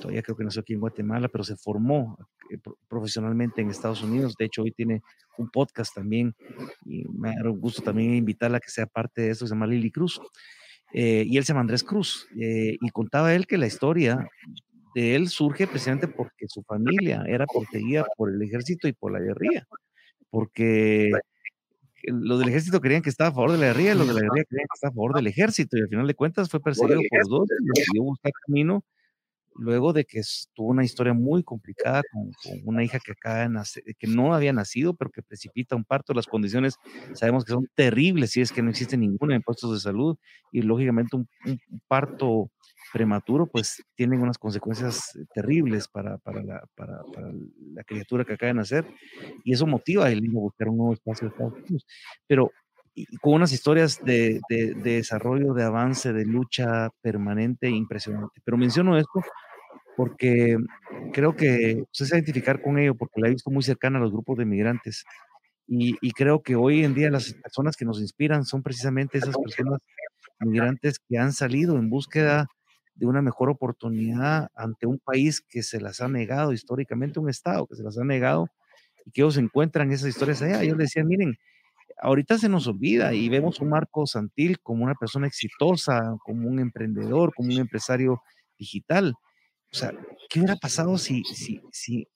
todavía 0.00 0.22
creo 0.22 0.36
que 0.36 0.44
nació 0.44 0.62
aquí 0.62 0.72
en 0.72 0.80
Guatemala, 0.80 1.28
pero 1.28 1.44
se 1.44 1.56
formó 1.56 2.16
eh, 2.50 2.58
profesionalmente 2.88 3.60
en 3.60 3.68
Estados 3.68 4.02
Unidos. 4.02 4.34
De 4.38 4.46
hecho, 4.46 4.62
hoy 4.62 4.72
tiene 4.72 5.02
un 5.36 5.50
podcast 5.50 5.94
también 5.94 6.34
y 6.86 7.04
me 7.08 7.34
da 7.34 7.48
gusto 7.50 7.82
también 7.82 8.14
invitarla 8.14 8.56
a 8.56 8.60
que 8.60 8.70
sea 8.70 8.86
parte 8.86 9.22
de 9.22 9.30
eso, 9.30 9.46
se 9.46 9.52
llama 9.52 9.66
Lily 9.66 9.90
Cruz. 9.90 10.18
Eh, 10.92 11.24
y 11.26 11.36
él 11.36 11.44
se 11.44 11.48
llama 11.48 11.60
Andrés 11.60 11.84
Cruz. 11.84 12.28
Eh, 12.38 12.76
y 12.80 12.90
contaba 12.90 13.34
él 13.34 13.46
que 13.46 13.58
la 13.58 13.66
historia 13.66 14.28
de 14.94 15.14
él 15.14 15.28
surge 15.28 15.66
precisamente 15.66 16.08
porque 16.08 16.48
su 16.48 16.62
familia 16.62 17.24
era 17.26 17.46
perseguida 17.46 18.04
por 18.16 18.32
el 18.32 18.40
ejército 18.42 18.88
y 18.88 18.92
por 18.92 19.12
la 19.12 19.20
guerrilla. 19.20 19.66
Porque 20.30 21.10
los 22.04 22.38
del 22.38 22.48
ejército 22.48 22.80
querían 22.80 23.02
que 23.02 23.10
estaba 23.10 23.30
a 23.30 23.32
favor 23.34 23.52
de 23.52 23.58
la 23.58 23.66
guerrilla 23.66 23.92
y 23.92 23.98
los 23.98 24.08
de 24.08 24.14
la 24.14 24.20
guerrilla 24.20 24.44
querían 24.48 24.66
que 24.66 24.76
estaba 24.76 24.90
a 24.90 24.94
favor 24.94 25.14
del 25.14 25.26
ejército. 25.26 25.76
Y 25.76 25.80
al 25.80 25.88
final 25.88 26.06
de 26.06 26.14
cuentas 26.14 26.48
fue 26.48 26.60
perseguido 26.60 27.00
por 27.10 27.28
dos 27.28 27.48
y 27.50 27.78
decidió 27.78 28.02
buscar 28.02 28.32
camino 28.46 28.84
luego 29.58 29.92
de 29.92 30.04
que 30.04 30.22
tuvo 30.54 30.68
una 30.68 30.84
historia 30.84 31.12
muy 31.12 31.42
complicada 31.42 32.02
con, 32.12 32.30
una 32.64 32.84
hija 32.84 32.98
que 33.00 33.12
acaba 33.12 33.40
de 33.40 33.48
nacer, 33.48 33.82
que 33.98 34.06
no 34.06 34.34
había 34.34 34.52
nacido, 34.52 34.94
pero 34.94 35.10
que 35.10 35.22
precipita 35.22 35.76
un 35.76 35.84
parto. 35.84 36.14
Las 36.14 36.26
condiciones 36.26 36.76
sabemos 37.14 37.44
que 37.44 37.52
son 37.52 37.68
terribles 37.74 38.30
si 38.30 38.40
es 38.40 38.52
que 38.52 38.62
no 38.62 38.70
existe 38.70 38.96
ninguna 38.96 39.34
en 39.34 39.42
puestos 39.42 39.72
de 39.72 39.80
salud 39.80 40.16
y 40.52 40.62
lógicamente 40.62 41.16
un, 41.16 41.28
parto 41.86 42.50
prematuro 42.92 43.46
pues 43.46 43.82
tienen 43.94 44.22
unas 44.22 44.38
consecuencias 44.38 45.18
terribles 45.34 45.88
para, 45.88 46.16
para, 46.18 46.42
la, 46.42 46.64
para, 46.74 47.02
la, 47.74 47.84
criatura 47.84 48.24
que 48.24 48.32
acaba 48.34 48.48
de 48.48 48.54
nacer 48.54 48.86
y 49.44 49.52
eso 49.52 49.66
motiva 49.66 50.06
a 50.06 50.10
él 50.10 50.24
a 50.26 50.38
buscar 50.38 50.68
un 50.68 50.78
nuevo 50.78 50.94
espacio 50.94 51.28
de 51.28 51.34
Estados 51.34 51.54
Unidos. 51.54 51.86
Pero 52.26 52.50
con 53.20 53.34
unas 53.34 53.52
historias 53.52 54.02
de, 54.04 54.40
de, 54.48 54.74
de, 54.74 54.92
desarrollo, 54.96 55.54
de 55.54 55.64
avance, 55.64 56.12
de 56.12 56.24
lucha 56.24 56.90
permanente 57.00 57.68
impresionante. 57.68 58.40
Pero 58.44 58.56
menciono 58.56 58.98
esto 58.98 59.22
porque 59.98 60.56
creo 61.12 61.34
que 61.34 61.82
se 61.90 62.04
va 62.04 62.08
a 62.12 62.18
identificar 62.18 62.62
con 62.62 62.78
ello, 62.78 62.94
porque 62.94 63.20
la 63.20 63.26
he 63.26 63.32
visto 63.32 63.50
muy 63.50 63.64
cercana 63.64 63.98
a 63.98 64.00
los 64.00 64.12
grupos 64.12 64.38
de 64.38 64.44
migrantes. 64.44 65.04
Y, 65.66 66.12
creo 66.12 66.40
que 66.40 66.54
hoy 66.54 66.84
en 66.84 66.94
día 66.94 67.10
las 67.10 67.34
personas 67.34 67.76
que 67.76 67.84
nos 67.84 68.00
inspiran 68.00 68.44
son 68.44 68.62
precisamente 68.62 69.18
esas 69.18 69.36
personas 69.36 69.80
migrantes 70.38 71.00
que 71.00 71.18
han 71.18 71.32
salido 71.32 71.76
en 71.76 71.90
búsqueda 71.90 72.46
de 72.94 73.06
una 73.06 73.22
mejor 73.22 73.50
oportunidad 73.50 74.50
ante 74.54 74.86
un 74.86 75.00
país 75.00 75.40
que 75.40 75.64
se 75.64 75.80
las 75.80 76.00
ha 76.00 76.06
negado 76.06 76.52
históricamente, 76.52 77.18
un 77.18 77.28
Estado 77.28 77.66
que 77.66 77.74
se 77.74 77.82
las 77.82 77.98
ha 77.98 78.04
negado 78.04 78.46
y 79.04 79.10
que 79.10 79.22
ellos 79.22 79.36
encuentran 79.36 79.90
esas 79.90 80.10
historias 80.10 80.40
allá. 80.42 80.62
Ellos 80.62 80.78
decían, 80.78 81.08
miren, 81.08 81.36
ahorita 82.00 82.38
se 82.38 82.48
nos 82.48 82.68
olvida 82.68 83.14
y 83.14 83.28
vemos 83.28 83.58
un 83.58 83.70
Marco 83.70 84.06
Santil 84.06 84.60
como 84.60 84.84
una 84.84 84.94
persona 84.94 85.26
exitosa, 85.26 86.14
como 86.24 86.48
un 86.48 86.60
emprendedor, 86.60 87.34
como 87.34 87.52
un 87.52 87.58
empresario 87.58 88.22
digital, 88.56 89.16
o 89.72 89.76
sea, 89.76 89.92
¿qué 90.28 90.40
hubiera 90.40 90.56
pasado 90.56 90.96
si, 90.98 91.22
si, 91.24 91.60
si 91.72 92.08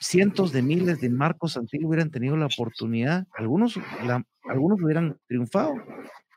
cientos 0.00 0.52
de 0.52 0.62
miles 0.62 1.00
de 1.00 1.10
Marcos 1.10 1.56
antiguos 1.56 1.88
hubieran 1.88 2.10
tenido 2.10 2.36
la 2.36 2.46
oportunidad? 2.46 3.26
Algunos, 3.36 3.78
algunos 4.44 4.80
hubieran 4.82 5.18
triunfado 5.26 5.74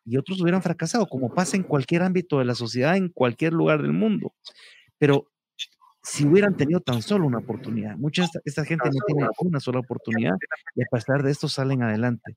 y 0.05 0.17
otros 0.17 0.41
hubieran 0.41 0.61
fracasado, 0.61 1.07
como 1.07 1.33
pasa 1.33 1.57
en 1.57 1.63
cualquier 1.63 2.03
ámbito 2.03 2.39
de 2.39 2.45
la 2.45 2.55
sociedad, 2.55 2.97
en 2.97 3.09
cualquier 3.09 3.53
lugar 3.53 3.81
del 3.81 3.93
mundo. 3.93 4.33
Pero 4.97 5.27
si 6.03 6.25
hubieran 6.25 6.57
tenido 6.57 6.81
tan 6.81 7.01
solo 7.01 7.25
una 7.25 7.39
oportunidad, 7.39 7.95
mucha 7.97 8.23
esta, 8.25 8.39
esta 8.43 8.65
gente 8.65 8.89
no 8.89 8.99
tiene 9.07 9.27
una 9.39 9.59
sola 9.59 9.79
oportunidad 9.79 10.35
y 10.75 10.81
a 10.81 10.85
pesar 10.91 11.23
de 11.23 11.31
esto 11.31 11.47
salen 11.47 11.83
adelante. 11.83 12.35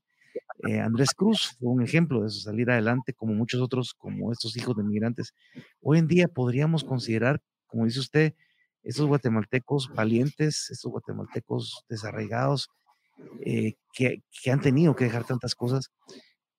Eh, 0.67 0.79
Andrés 0.79 1.13
Cruz 1.13 1.55
fue 1.59 1.69
un 1.69 1.83
ejemplo 1.83 2.21
de 2.21 2.27
eso, 2.27 2.39
salir 2.39 2.69
adelante, 2.71 3.13
como 3.13 3.33
muchos 3.33 3.61
otros, 3.61 3.93
como 3.93 4.31
estos 4.31 4.57
hijos 4.57 4.75
de 4.75 4.83
migrantes. 4.83 5.33
Hoy 5.81 5.99
en 5.99 6.07
día 6.07 6.27
podríamos 6.27 6.83
considerar, 6.83 7.41
como 7.67 7.85
dice 7.85 7.99
usted, 7.99 8.33
esos 8.83 9.05
guatemaltecos 9.07 9.89
valientes, 9.93 10.69
estos 10.71 10.91
guatemaltecos 10.91 11.85
desarraigados, 11.89 12.69
eh, 13.45 13.73
que, 13.93 14.21
han 14.51 14.61
tenido 14.61 14.95
que 14.95 15.05
dejar 15.05 15.25
tantas 15.25 15.55
cosas. 15.55 15.91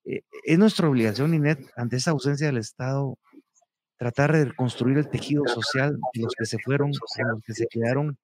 Eh, 0.05 0.21
es 0.45 0.57
nuestra 0.59 0.87
obligación, 0.87 1.33
Inet, 1.33 1.59
ante 1.75 1.97
esa 1.97 2.11
ausencia 2.11 2.47
del 2.47 2.57
Estado, 2.57 3.17
tratar 3.97 4.31
de 4.31 4.45
reconstruir 4.45 4.97
el 4.97 5.09
tejido 5.09 5.43
social 5.47 5.97
de 6.13 6.21
los 6.21 6.33
que 6.37 6.45
se 6.45 6.57
fueron, 6.59 6.91
de 6.91 7.23
los 7.31 7.41
que 7.43 7.53
se 7.53 7.67
quedaron, 7.67 8.17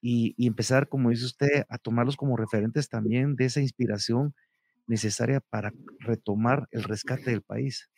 y, 0.00 0.34
y, 0.36 0.46
empezar, 0.46 0.88
como 0.88 1.10
dice 1.10 1.24
usted, 1.24 1.64
a 1.68 1.78
tomarlos 1.78 2.16
como 2.16 2.36
referentes 2.36 2.88
también 2.88 3.34
de 3.34 3.46
esa 3.46 3.60
inspiración 3.60 4.34
necesaria 4.86 5.40
para 5.40 5.72
retomar 6.00 6.66
el 6.70 6.84
rescate 6.84 7.30
del 7.30 7.42
país. 7.42 7.88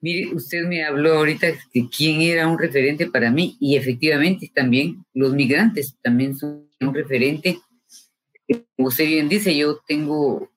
Mire, 0.00 0.34
usted 0.34 0.62
me 0.64 0.84
habló 0.84 1.14
ahorita 1.14 1.48
de 1.74 1.88
quién 1.94 2.20
era 2.20 2.46
un 2.46 2.58
referente 2.58 3.10
para 3.10 3.30
mí 3.30 3.56
y 3.60 3.76
efectivamente 3.76 4.50
también 4.54 5.04
los 5.12 5.34
migrantes 5.34 5.96
también 6.02 6.36
son 6.36 6.68
un 6.80 6.94
referente. 6.94 7.58
Como 8.76 8.88
usted 8.88 9.06
bien 9.06 9.28
dice, 9.28 9.56
yo 9.56 9.80
tengo, 9.86 10.50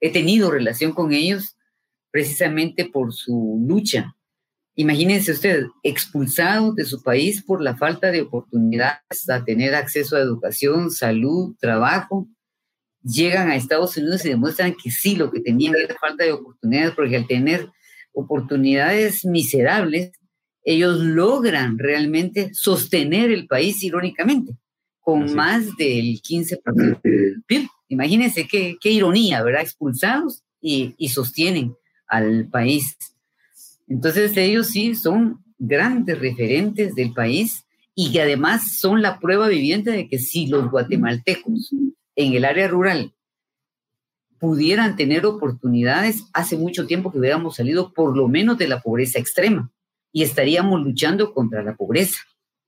he 0.00 0.10
tenido 0.10 0.50
relación 0.50 0.92
con 0.92 1.12
ellos 1.12 1.56
precisamente 2.10 2.84
por 2.84 3.12
su 3.12 3.64
lucha. 3.66 4.16
Imagínense 4.74 5.32
usted, 5.32 5.66
expulsado 5.82 6.72
de 6.72 6.84
su 6.84 7.02
país 7.02 7.42
por 7.42 7.62
la 7.62 7.76
falta 7.76 8.10
de 8.10 8.22
oportunidades 8.22 9.28
a 9.28 9.44
tener 9.44 9.74
acceso 9.74 10.16
a 10.16 10.20
educación, 10.20 10.90
salud, 10.90 11.54
trabajo, 11.60 12.26
llegan 13.02 13.50
a 13.50 13.56
Estados 13.56 13.96
Unidos 13.96 14.24
y 14.24 14.30
demuestran 14.30 14.74
que 14.74 14.90
sí, 14.90 15.16
lo 15.16 15.30
que 15.30 15.40
tenían 15.40 15.74
era 15.76 15.96
falta 15.96 16.24
de 16.24 16.32
oportunidades, 16.32 16.94
porque 16.94 17.16
al 17.16 17.26
tener 17.26 17.68
oportunidades 18.12 19.24
miserables, 19.24 20.12
ellos 20.64 21.00
logran 21.00 21.78
realmente 21.78 22.50
sostener 22.54 23.30
el 23.30 23.46
país 23.46 23.82
irónicamente, 23.82 24.56
con 25.00 25.34
más 25.34 25.76
del 25.76 26.20
15% 26.22 27.00
del 27.02 27.42
PIB. 27.46 27.68
Imagínense 27.88 28.46
qué, 28.46 28.76
qué, 28.80 28.90
ironía, 28.90 29.42
¿verdad? 29.42 29.62
Expulsados 29.62 30.42
y, 30.60 30.94
y 30.96 31.08
sostienen 31.08 31.74
al 32.06 32.48
país. 32.48 32.96
Entonces 33.88 34.36
ellos 34.36 34.68
sí 34.68 34.94
son 34.94 35.42
grandes 35.58 36.18
referentes 36.18 36.94
del 36.94 37.12
país 37.12 37.64
y 37.94 38.12
que 38.12 38.22
además 38.22 38.78
son 38.78 39.02
la 39.02 39.18
prueba 39.18 39.48
viviente 39.48 39.90
de 39.90 40.08
que 40.08 40.18
si 40.18 40.46
los 40.46 40.70
guatemaltecos 40.70 41.74
en 42.16 42.34
el 42.34 42.44
área 42.44 42.68
rural 42.68 43.14
pudieran 44.38 44.96
tener 44.96 45.24
oportunidades, 45.24 46.24
hace 46.32 46.56
mucho 46.56 46.86
tiempo 46.86 47.12
que 47.12 47.18
hubiéramos 47.18 47.56
salido 47.56 47.92
por 47.92 48.16
lo 48.16 48.26
menos 48.26 48.58
de 48.58 48.66
la 48.66 48.80
pobreza 48.80 49.20
extrema 49.20 49.70
y 50.12 50.24
estaríamos 50.24 50.82
luchando 50.82 51.32
contra 51.32 51.62
la 51.62 51.76
pobreza 51.76 52.18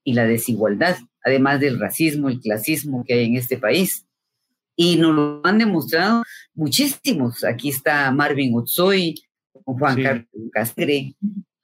y 0.05 0.14
la 0.14 0.24
desigualdad, 0.24 0.97
además 1.24 1.61
del 1.61 1.80
racismo, 1.80 2.28
el 2.28 2.40
clasismo 2.40 3.05
que 3.05 3.14
hay 3.14 3.24
en 3.24 3.36
este 3.36 3.57
país. 3.59 4.07
Y 4.76 4.97
nos 4.97 5.14
lo 5.14 5.40
han 5.45 5.59
demostrado 5.59 6.22
muchísimos. 6.55 7.42
Aquí 7.45 7.70
está 7.70 8.11
Marvin 8.12 8.57
Otsoy, 8.57 9.14
Juan 9.64 10.03
Carlos 10.03 10.26
Castre, 10.53 11.14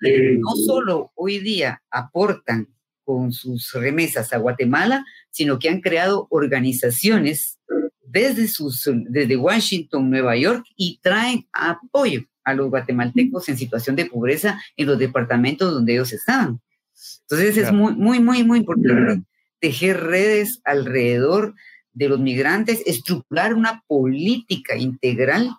no 0.01 0.57
solo 0.57 1.13
hoy 1.15 1.39
día 1.39 1.83
aportan 1.91 2.69
con 3.11 3.33
sus 3.33 3.73
remesas 3.73 4.33
a 4.33 4.39
Guatemala, 4.39 5.05
sino 5.33 5.59
que 5.59 5.69
han 5.69 5.81
creado 5.81 6.29
organizaciones 6.31 7.59
desde, 8.07 8.47
sus, 8.47 8.89
desde 9.09 9.37
Washington, 9.37 10.09
Nueva 10.09 10.37
York, 10.37 10.65
y 10.77 11.01
traen 11.03 11.49
apoyo 11.53 12.23
a 12.45 12.55
los 12.55 12.71
guatemaltecos 12.71 13.49
en 13.49 13.59
situación 13.59 13.97
de 13.97 14.07
pobreza 14.07 14.63
en 14.77 14.87
los 14.87 14.97
departamentos 14.97 15.75
donde 15.75 15.95
ellos 15.95 16.13
estaban. 16.13 16.61
Entonces 17.23 17.57
es 17.57 17.73
muy, 17.73 17.95
muy, 17.97 18.21
muy, 18.21 18.45
muy 18.45 18.59
importante 18.61 19.25
tejer 19.59 20.01
redes 20.05 20.61
alrededor 20.65 21.55
de 21.93 22.09
los 22.09 22.21
migrantes, 22.21 22.81
estructurar 22.87 23.55
una 23.55 23.83
política 23.89 24.77
integral 24.77 25.51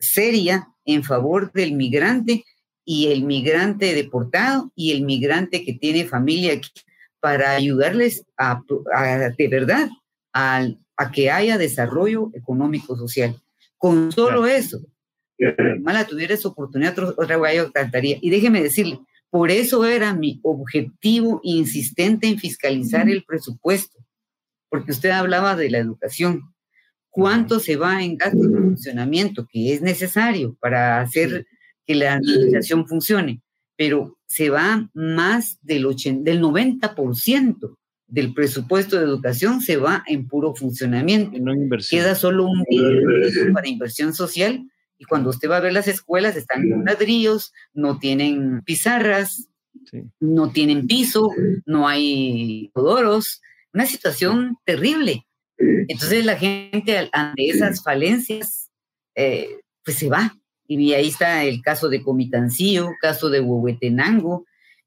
seria 0.00 0.66
en 0.84 1.04
favor 1.04 1.52
del 1.52 1.74
migrante 1.74 2.44
y 2.84 3.06
el 3.12 3.22
migrante 3.22 3.94
deportado 3.94 4.72
y 4.74 4.90
el 4.90 5.02
migrante 5.02 5.64
que 5.64 5.74
tiene 5.74 6.04
familia 6.04 6.54
aquí 6.54 6.70
para 7.20 7.52
ayudarles 7.52 8.24
a, 8.36 8.62
de 9.36 9.48
verdad 9.48 9.88
al 10.32 10.78
a 10.98 11.12
que 11.12 11.30
haya 11.30 11.56
desarrollo 11.56 12.30
económico 12.34 12.96
social. 12.96 13.40
Con 13.78 14.10
solo 14.10 14.46
eso, 14.46 14.80
mala 15.80 16.04
tuviera 16.04 16.34
esa 16.34 16.48
oportunidad, 16.48 16.98
otra 16.98 17.54
yo 17.54 17.72
cantaría. 17.72 18.18
Y 18.20 18.30
déjeme 18.30 18.60
decirle, 18.60 18.98
por 19.30 19.50
eso 19.50 19.86
era 19.86 20.12
mi 20.12 20.40
objetivo 20.42 21.40
insistente 21.44 22.26
en 22.26 22.38
fiscalizar 22.38 23.08
el 23.08 23.24
presupuesto, 23.24 23.98
porque 24.68 24.90
usted 24.90 25.10
hablaba 25.10 25.54
de 25.54 25.70
la 25.70 25.78
educación. 25.78 26.52
¿Cuánto 27.10 27.60
se 27.60 27.76
va 27.76 28.02
en 28.02 28.16
gasto 28.16 28.42
de 28.42 28.58
funcionamiento 28.58 29.46
que 29.50 29.72
es 29.72 29.80
necesario 29.80 30.56
para 30.60 31.00
hacer 31.00 31.46
que 31.86 31.94
la 31.94 32.14
administración 32.14 32.88
funcione? 32.88 33.40
Pero 33.78 34.18
se 34.26 34.50
va 34.50 34.90
más 34.92 35.58
del, 35.62 35.86
80, 35.86 36.30
del 36.30 36.42
90% 36.42 37.78
del 38.08 38.32
presupuesto 38.32 38.96
de 38.96 39.04
educación 39.04 39.60
se 39.60 39.76
va 39.76 40.02
en 40.06 40.26
puro 40.26 40.54
funcionamiento. 40.54 41.38
No 41.38 41.52
Queda 41.88 42.14
solo 42.14 42.46
un 42.46 42.64
para 43.52 43.68
inversión 43.68 44.14
social 44.14 44.66
y 44.98 45.04
cuando 45.04 45.30
usted 45.30 45.48
va 45.48 45.58
a 45.58 45.60
ver 45.60 45.72
las 45.72 45.86
escuelas 45.86 46.36
están 46.36 46.68
con 46.68 46.84
ladrillos, 46.84 47.52
no 47.72 47.98
tienen 47.98 48.62
pizarras, 48.62 49.48
no 50.18 50.50
tienen 50.50 50.86
piso, 50.86 51.30
no 51.66 51.86
hay 51.86 52.70
odoros, 52.74 53.40
una 53.72 53.86
situación 53.86 54.56
terrible. 54.64 55.24
Entonces 55.58 56.24
la 56.24 56.36
gente 56.36 57.10
ante 57.12 57.48
esas 57.48 57.82
falencias, 57.82 58.70
eh, 59.14 59.48
pues 59.84 59.98
se 59.98 60.08
va. 60.08 60.34
Y 60.68 60.92
ahí 60.92 61.08
está 61.08 61.44
el 61.44 61.62
caso 61.62 61.88
de 61.88 62.02
Comitancillo, 62.02 62.90
caso 63.00 63.30
de 63.30 63.40
Huehuetenango, 63.40 64.44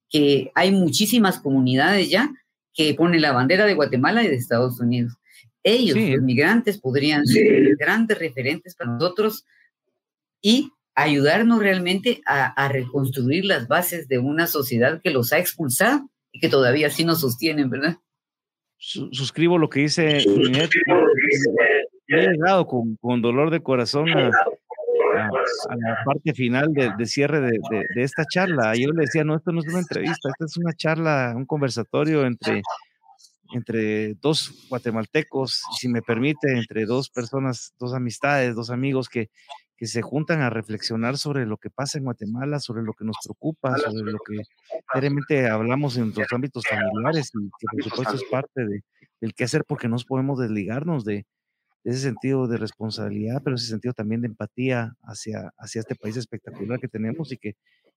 que 0.09 0.51
hay 0.53 0.71
muchísimas 0.71 1.39
comunidades 1.39 2.07
ya 2.09 2.31
que 2.73 2.93
pone 2.93 3.19
la 3.19 3.31
bandera 3.31 3.65
de 3.65 3.73
Guatemala 3.73 4.23
y 4.23 4.27
de 4.27 4.35
Estados 4.35 4.79
Unidos. 4.79 5.13
Ellos, 5.63 5.97
los 5.97 6.21
migrantes, 6.21 6.79
podrían 6.79 7.25
ser 7.25 7.75
grandes 7.77 8.17
referentes 8.19 8.75
para 8.75 8.91
nosotros 8.91 9.45
y 10.39 10.71
ayudarnos 10.93 11.59
realmente 11.59 12.21
a, 12.25 12.67
reconstruir 12.67 13.45
las 13.45 13.67
bases 13.67 14.07
de 14.07 14.19
una 14.19 14.47
sociedad 14.47 15.01
que 15.03 15.09
los 15.09 15.33
ha 15.33 15.39
expulsado 15.39 16.09
y 16.31 16.39
que 16.39 16.49
todavía 16.49 16.89
sí 16.89 17.05
nos 17.05 17.21
sostienen, 17.21 17.69
¿verdad? 17.69 17.97
suscribo 18.77 19.59
lo 19.59 19.69
que 19.69 19.81
dice 19.81 20.17
He 22.07 22.27
llegado 22.27 22.65
con, 22.65 22.95
con, 22.95 23.21
dolor 23.21 23.51
de 23.51 23.61
corazón 23.61 24.09
a, 24.09 24.31
la 25.31 26.03
parte 26.05 26.33
final 26.33 26.73
de, 26.73 27.05
cierre 27.05 27.41
de, 27.41 27.59
de, 27.95 28.03
esta 28.03 28.23
charla. 28.25 28.75
Yo 28.75 28.91
le 28.91 29.01
decía, 29.01 29.23
no, 29.23 29.35
esto 29.35 29.51
no 29.51 29.59
es 29.59 29.67
una 29.67 29.79
entrevista, 29.79 30.29
esta 30.29 30.45
es 30.45 30.57
una 30.57 30.73
charla, 30.73 31.33
un 31.35 31.45
conversatorio 31.45 32.25
entre, 32.25 32.61
entre 33.53 34.13
dos 34.15 34.67
guatemaltecos, 34.69 35.61
si 35.79 35.87
me 35.87 36.01
permite, 36.01 36.51
entre 36.53 36.85
dos 36.85 37.09
personas, 37.09 37.73
dos 37.79 37.93
amistades, 37.93 38.55
dos 38.55 38.69
amigos 38.69 39.09
que, 39.09 39.29
que 39.81 39.87
se 39.87 40.03
juntan 40.03 40.41
a 40.41 40.51
reflexionar 40.51 41.17
sobre 41.17 41.45
lo 41.45 41.57
que 41.57 41.71
pasa 41.71 41.97
en 41.97 42.03
Guatemala, 42.03 42.59
sobre 42.59 42.83
lo 42.83 42.93
que 42.93 43.03
nos 43.03 43.17
preocupa, 43.23 43.77
sobre 43.77 44.11
lo 44.11 44.19
que 44.19 44.43
realmente 44.93 45.49
hablamos 45.49 45.97
en 45.97 46.03
nuestros 46.03 46.31
ámbitos 46.31 46.63
familiares 46.67 47.31
y 47.33 47.49
que 47.59 47.65
por 47.71 47.83
supuesto 47.83 48.15
es 48.15 48.23
parte 48.29 48.65
de, 48.65 48.83
del 49.19 49.33
qué 49.33 49.45
hacer 49.45 49.65
porque 49.65 49.87
no 49.87 49.97
podemos 50.07 50.37
desligarnos 50.37 51.03
de, 51.03 51.25
ese 51.83 51.99
sentido 51.99 52.47
de 52.47 52.57
responsabilidad, 52.57 53.41
pero 53.43 53.55
ese 53.55 53.67
sentido 53.67 53.93
también 53.93 54.21
de 54.21 54.27
empatía 54.27 54.93
hacia, 55.03 55.51
hacia 55.57 55.79
este 55.79 55.95
país 55.95 56.17
espectacular 56.17 56.79
que 56.79 56.87
tenemos 56.87 57.31
y 57.31 57.37
que, 57.37 57.55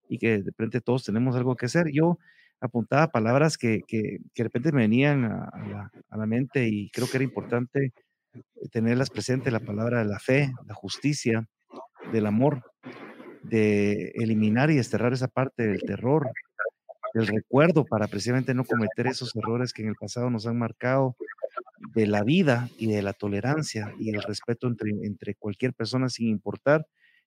y 0.09 0.19
que 0.19 0.39
de 0.39 0.45
repente 0.45 0.81
todos 0.81 1.05
tenemos 1.05 1.37
algo 1.37 1.55
que 1.57 1.67
hacer. 1.67 1.91
Yo 1.93 2.19
apuntaba 2.61 3.09
palabras 3.09 3.59
que, 3.59 3.81
que, 3.87 4.19
que 4.35 4.43
de 4.43 4.45
repente 4.45 4.73
me 4.73 4.83
venían 4.83 5.25
a, 5.25 5.51
la, 5.69 5.91
a, 6.09 6.17
la, 6.17 6.27
mente 6.27 6.67
y 6.69 6.91
creo 6.91 7.09
que 7.09 7.19
era 7.19 7.25
importante 7.25 7.93
tenerlas 8.73 9.11
presentes, 9.11 9.53
la 9.53 9.61
palabra 9.61 9.99
de 9.99 10.07
la 10.07 10.19
fe, 10.19 10.53
la 10.67 10.75
justicia, 10.75 11.47
del 12.13 12.27
amor, 12.27 12.63
de 13.43 14.13
eliminar 14.15 14.71
y 14.71 14.77
desterrar 14.77 15.13
esa 15.13 15.29
parte 15.29 15.67
del 15.67 15.83
terror, 15.83 16.31
del 17.13 17.27
recuerdo 17.27 17.85
para 17.85 18.09
precisamente 18.09 18.55
no 18.55 18.65
cometer 18.65 19.07
esos 19.07 19.35
errores 19.37 19.73
que 19.73 19.83
en 19.83 19.89
el 19.89 19.95
pasado 19.95 20.31
nos 20.31 20.47
han 20.47 20.59
marcado, 20.59 21.17
de 21.95 22.07
la 22.07 22.23
vida 22.25 22.69
y 22.79 22.87
de 22.89 23.03
la 23.03 23.13
tolerancia 23.13 23.93
y 23.99 24.11
el 24.11 24.23
respeto 24.23 24.67
entre, 24.69 24.91
entre 25.05 25.35
cualquier 25.35 25.75
persona 25.75 26.09
sin 26.09 26.29
importar 26.29 26.87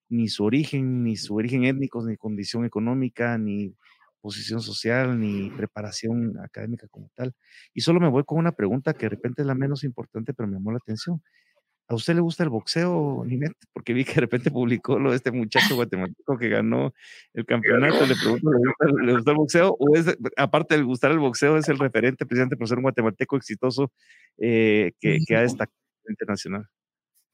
ni 0.10 0.28
su 0.30 0.44
origen, 0.46 1.04
ni 1.04 1.16
su 1.18 1.36
origen 1.36 1.66
étnico, 1.66 2.04
ni 2.06 2.18
condición 2.18 2.66
económica, 2.66 3.38
ni 3.38 3.76
posición 4.22 4.62
social, 4.62 5.20
ni 5.20 5.50
preparación 5.52 6.38
académica 6.40 6.88
como 6.90 7.10
tal. 7.16 7.34
Y 7.74 7.82
solo 7.82 8.00
me 8.00 8.10
voy 8.10 8.24
con 8.26 8.40
una 8.40 8.52
pregunta 8.54 8.94
que 8.94 9.06
de 9.06 9.10
repente 9.10 9.42
es 9.42 9.48
la 9.48 9.56
menos 9.56 9.84
importante, 9.84 10.34
pero 10.34 10.48
me 10.48 10.56
llamó 10.56 10.72
la 10.72 10.78
atención. 10.78 11.22
¿A 11.90 11.96
usted 11.96 12.16
le 12.16 12.22
gusta 12.22 12.44
el 12.44 12.50
boxeo, 12.50 13.24
Ninette? 13.26 13.56
Porque 13.72 13.94
vi 13.94 14.04
que 14.04 14.16
de 14.16 14.22
repente 14.22 14.52
publicó 14.52 15.00
lo 15.00 15.12
de 15.12 15.16
este 15.16 15.32
muchacho 15.32 15.76
guatemalteco 15.76 16.38
que 16.38 16.50
ganó 16.50 16.94
el 17.34 17.46
campeonato. 17.46 18.06
Le 18.06 18.16
pregunto, 18.16 18.52
¿le 19.02 19.14
gusta, 19.14 19.32
el 19.32 19.38
boxeo? 19.38 19.78
¿O 19.80 19.96
es, 19.96 20.18
aparte 20.36 20.76
de 20.76 20.84
gustar 20.84 21.12
el 21.12 21.20
boxeo, 21.20 21.58
es 21.58 21.70
el 21.70 21.80
referente 21.80 22.26
precisamente 22.26 22.58
por 22.58 22.68
ser 22.68 22.78
un 22.78 22.84
guatemalteco 22.84 23.38
exitoso 23.38 23.92
eh, 24.38 24.92
que, 25.00 25.20
que, 25.26 25.36
ha 25.38 25.42
destacado 25.42 25.78
internacional? 26.10 26.68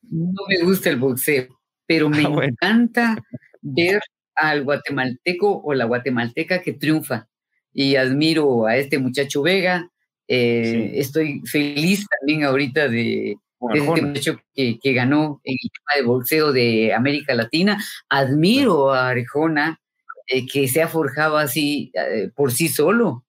No 0.04 0.34
me 0.48 0.64
gusta 0.64 0.92
el 0.92 0.98
boxeo, 0.98 1.48
pero 1.88 2.10
me 2.10 2.24
ah, 2.24 2.46
encanta 2.46 3.18
ver 3.62 4.02
al 4.36 4.64
guatemalteco 4.64 5.62
o 5.64 5.74
la 5.74 5.86
guatemalteca 5.86 6.62
que 6.62 6.74
triunfa. 6.74 7.28
Y 7.74 7.96
admiro 7.96 8.68
a 8.68 8.78
este 8.78 9.00
muchacho 9.00 9.42
Vega. 9.42 9.90
Eh, 10.28 10.92
estoy 10.96 11.42
feliz 11.46 12.06
también 12.20 12.44
ahorita 12.44 12.88
de 12.88 13.36
este 13.72 14.02
muchacho 14.02 14.40
que, 14.54 14.80
que, 14.80 14.94
ganó 14.94 15.42
en 15.44 15.54
el 15.62 15.70
tema 15.72 16.02
de 16.02 16.04
boxeo 16.04 16.52
de 16.52 16.94
América 16.94 17.34
Latina. 17.34 17.84
Admiro 18.10 18.92
a 18.92 19.10
Arjona, 19.10 19.80
eh, 20.28 20.46
que 20.46 20.68
se 20.68 20.82
ha 20.82 20.88
forjado 20.88 21.38
así 21.38 21.92
eh, 21.94 22.30
por 22.34 22.52
sí 22.52 22.68
solo. 22.70 23.26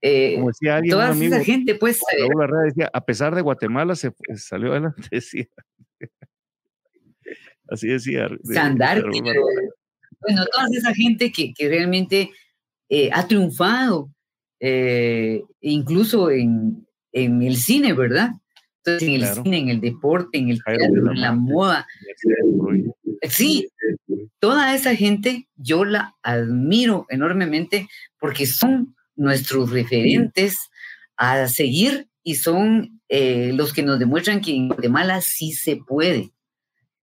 Eh, 0.00 0.34
Como 0.34 0.48
decía 0.48 0.76
alguien, 0.76 0.92
toda 0.92 1.12
esa 1.12 1.44
gente, 1.44 1.76
pues. 1.76 2.00
decía, 2.64 2.90
a 2.92 3.04
pesar 3.04 3.34
de 3.34 3.42
Guatemala, 3.42 3.94
se 3.94 4.12
salió 4.36 4.72
adelante, 4.72 5.02
decía. 5.10 5.46
Así 7.68 7.88
decía. 7.88 8.28
Sandar, 8.44 9.02
bueno, 9.02 10.46
toda 10.52 10.66
esa 10.76 10.92
gente 10.94 11.30
que, 11.32 11.54
que 11.54 11.68
realmente 11.68 12.30
ha 13.12 13.26
triunfado, 13.26 14.10
incluso 15.60 16.30
en, 16.30 16.86
en 17.12 17.42
el 17.42 17.56
cine, 17.56 17.92
¿verdad? 17.92 18.32
Entonces, 18.84 19.08
en 19.08 19.14
el 19.14 19.26
cine, 19.26 19.58
en 19.58 19.68
el 19.68 19.80
deporte, 19.80 20.38
en 20.38 20.50
el 20.50 20.62
teatro, 20.62 21.12
en 21.12 21.20
la 21.20 21.32
moda. 21.32 21.86
Sí, 23.28 23.68
toda 24.40 24.74
esa 24.74 24.96
gente 24.96 25.48
yo 25.54 25.84
la 25.84 26.16
admiro 26.22 27.06
enormemente 27.08 27.88
porque 28.18 28.46
son 28.46 28.96
nuestros 29.14 29.70
referentes 29.70 30.56
a 31.16 31.46
seguir 31.46 32.08
y 32.24 32.36
son 32.36 33.00
eh, 33.08 33.52
los 33.54 33.72
que 33.72 33.82
nos 33.82 33.98
demuestran 33.98 34.40
que 34.40 34.54
en 34.54 34.68
Guatemala 34.68 35.20
sí 35.20 35.52
se 35.52 35.76
puede. 35.76 36.32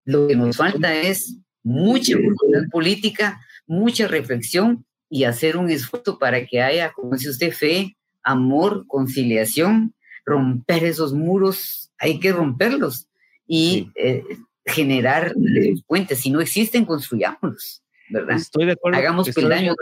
Lo 0.04 0.28
que 0.28 0.36
nos 0.36 0.58
falta 0.58 0.94
es 0.94 1.38
mucha 1.64 2.16
voluntad 2.16 2.70
política, 2.72 3.40
mucha 3.68 4.08
reflexión 4.08 4.86
y 5.10 5.24
hacer 5.24 5.56
un 5.56 5.70
esfuerzo 5.70 6.20
para 6.20 6.46
que 6.46 6.62
haya, 6.62 6.92
como 6.92 7.14
dice 7.14 7.30
usted, 7.30 7.52
fe, 7.52 7.96
amor, 8.24 8.86
conciliación, 8.88 9.94
romper 10.30 10.84
esos 10.84 11.14
muros, 11.14 11.92
hay 11.98 12.20
que 12.20 12.32
romperlos 12.32 13.08
y 13.48 13.92
eh, 13.96 14.24
generar 14.66 15.34
puentes. 15.88 16.20
Si 16.20 16.30
no 16.30 16.40
existen, 16.42 16.86
construyámoslos. 16.86 17.84
¿verdad? 18.10 18.38
Estoy 18.38 18.66
de 18.66 18.74
acuerdo. 18.74 18.98
Hagamos 18.98 19.30
peldaños. 19.30 19.76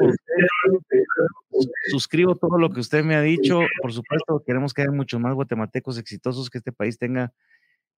Suscribo 1.90 2.36
todo 2.36 2.58
lo 2.58 2.70
que 2.70 2.80
usted 2.80 3.04
me 3.04 3.16
ha 3.16 3.22
dicho. 3.22 3.62
Por 3.82 3.94
supuesto, 3.94 4.44
queremos 4.46 4.74
que 4.74 4.84
haya 4.84 4.92
muchos 4.92 5.20
más 5.20 5.34
guatemaltecos 5.34 5.98
exitosos, 5.98 6.50
que 6.50 6.60
este 6.60 6.72
país 6.72 6.98
tenga 6.98 7.34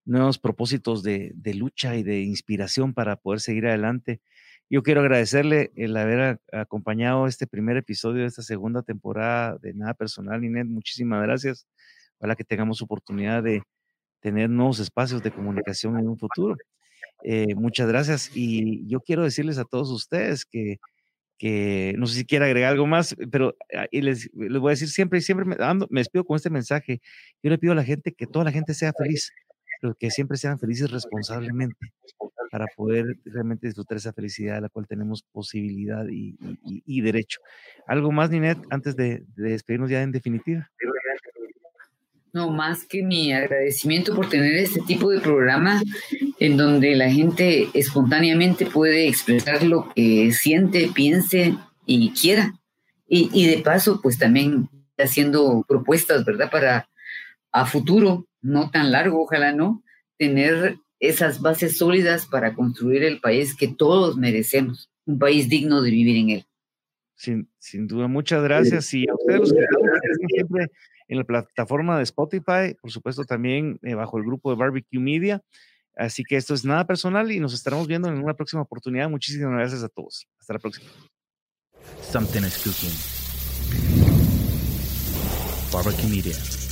nuevos 0.05 0.39
propósitos 0.39 1.03
de, 1.03 1.31
de, 1.35 1.53
lucha 1.53 1.95
y 1.95 2.03
de 2.03 2.21
inspiración 2.21 2.93
para 2.93 3.17
poder 3.17 3.41
seguir 3.41 3.67
adelante. 3.67 4.21
Yo 4.69 4.83
quiero 4.83 5.01
agradecerle 5.01 5.71
el 5.75 5.97
haber 5.97 6.39
acompañado 6.51 7.27
este 7.27 7.47
primer 7.47 7.77
episodio 7.77 8.21
de 8.21 8.27
esta 8.27 8.43
segunda 8.43 8.83
temporada 8.83 9.57
de 9.57 9.73
Nada 9.73 9.95
Personal, 9.95 10.43
Inés. 10.43 10.67
Muchísimas 10.67 11.23
gracias. 11.23 11.67
Ojalá 12.19 12.35
que 12.35 12.43
tengamos 12.43 12.81
oportunidad 12.81 13.43
de 13.43 13.63
tener 14.21 14.49
nuevos 14.49 14.79
espacios 14.79 15.23
de 15.23 15.31
comunicación 15.31 15.97
en 15.97 16.07
un 16.07 16.17
futuro. 16.17 16.57
Eh, 17.23 17.55
muchas 17.55 17.87
gracias. 17.87 18.31
Y 18.35 18.87
yo 18.87 19.01
quiero 19.01 19.23
decirles 19.23 19.57
a 19.57 19.65
todos 19.65 19.89
ustedes 19.91 20.45
que, 20.45 20.77
que 21.37 21.95
no 21.97 22.07
sé 22.07 22.15
si 22.19 22.25
quiere 22.25 22.45
agregar 22.45 22.71
algo 22.71 22.87
más, 22.87 23.15
pero 23.31 23.55
y 23.91 24.01
les, 24.01 24.29
les, 24.33 24.59
voy 24.59 24.71
a 24.71 24.73
decir 24.75 24.89
siempre 24.89 25.19
y 25.19 25.21
siempre 25.21 25.45
me, 25.45 25.55
me 25.89 26.01
despido 26.01 26.25
con 26.25 26.35
este 26.35 26.49
mensaje. 26.49 27.01
Yo 27.41 27.49
le 27.49 27.57
pido 27.57 27.73
a 27.73 27.75
la 27.75 27.83
gente 27.83 28.13
que 28.13 28.27
toda 28.27 28.45
la 28.45 28.51
gente 28.51 28.73
sea 28.73 28.93
feliz, 28.93 29.31
pero 29.81 29.95
que 29.95 30.11
siempre 30.11 30.37
sean 30.37 30.59
felices 30.59 30.91
responsablemente 30.91 31.93
para 32.51 32.65
poder 32.75 33.05
realmente 33.25 33.67
disfrutar 33.67 33.97
esa 33.97 34.11
felicidad 34.11 34.57
a 34.57 34.61
la 34.61 34.69
cual 34.69 34.87
tenemos 34.87 35.23
posibilidad 35.23 36.05
y, 36.07 36.35
y, 36.65 36.83
y 36.85 37.01
derecho. 37.01 37.39
¿Algo 37.87 38.11
más, 38.11 38.31
Ninet, 38.31 38.57
antes 38.69 38.95
de, 38.95 39.23
de 39.35 39.51
despedirnos 39.51 39.89
ya 39.89 40.01
en 40.01 40.11
definitiva? 40.11 40.69
No, 42.31 42.51
más 42.51 42.85
que 42.85 43.01
mi 43.01 43.33
agradecimiento 43.33 44.15
por 44.15 44.29
tener 44.29 44.55
este 44.55 44.81
tipo 44.81 45.09
de 45.09 45.19
programa 45.19 45.81
en 46.39 46.57
donde 46.57 46.95
la 46.95 47.11
gente 47.11 47.69
espontáneamente 47.73 48.65
puede 48.65 49.07
expresar 49.07 49.63
lo 49.63 49.91
que 49.95 50.31
siente, 50.31 50.91
piense 50.93 51.55
y 51.85 52.11
quiera. 52.11 52.53
Y, 53.07 53.29
y 53.33 53.47
de 53.47 53.63
paso, 53.63 53.99
pues 54.01 54.19
también 54.19 54.69
haciendo 54.97 55.65
propuestas, 55.67 56.23
¿verdad? 56.23 56.51
Para 56.51 56.89
a 57.51 57.65
futuro, 57.65 58.27
no 58.41 58.69
tan 58.69 58.91
largo, 58.91 59.23
ojalá 59.23 59.51
no, 59.51 59.83
tener 60.17 60.77
esas 60.99 61.41
bases 61.41 61.77
sólidas 61.77 62.25
para 62.25 62.53
construir 62.53 63.03
el 63.03 63.19
país 63.19 63.55
que 63.55 63.67
todos 63.67 64.17
merecemos, 64.17 64.89
un 65.05 65.17
país 65.17 65.49
digno 65.49 65.81
de 65.81 65.91
vivir 65.91 66.17
en 66.17 66.29
él. 66.29 66.45
Sin, 67.19 67.51
sin 67.59 67.85
duda, 67.85 68.07
muchas 68.07 68.41
gracias. 68.41 68.93
Y 68.93 69.05
a 69.09 69.13
ustedes 69.13 69.41
los 69.41 69.51
que 69.51 69.65
siempre 70.33 70.71
en 71.09 71.17
la 71.17 71.25
plataforma 71.25 71.97
de 71.97 72.03
Spotify, 72.03 72.77
por 72.81 72.91
supuesto 72.91 73.25
también 73.25 73.77
eh, 73.83 73.93
bajo 73.93 74.17
el 74.17 74.23
grupo 74.23 74.49
de 74.51 74.55
Barbecue 74.55 75.01
Media. 75.01 75.41
Así 75.97 76.23
que 76.23 76.37
esto 76.37 76.53
es 76.53 76.63
nada 76.63 76.87
personal 76.87 77.29
y 77.29 77.41
nos 77.41 77.53
estaremos 77.53 77.87
viendo 77.87 78.07
en 78.07 78.23
una 78.23 78.35
próxima 78.35 78.61
oportunidad. 78.61 79.09
Muchísimas 79.09 79.51
gracias 79.51 79.83
a 79.83 79.89
todos. 79.89 80.29
Hasta 80.39 80.53
la 80.53 80.59
próxima. 80.59 80.89
Something 82.09 82.43
is 82.43 82.57
cooking. 82.63 82.95
Barbecue 85.73 86.07
Media. 86.07 86.68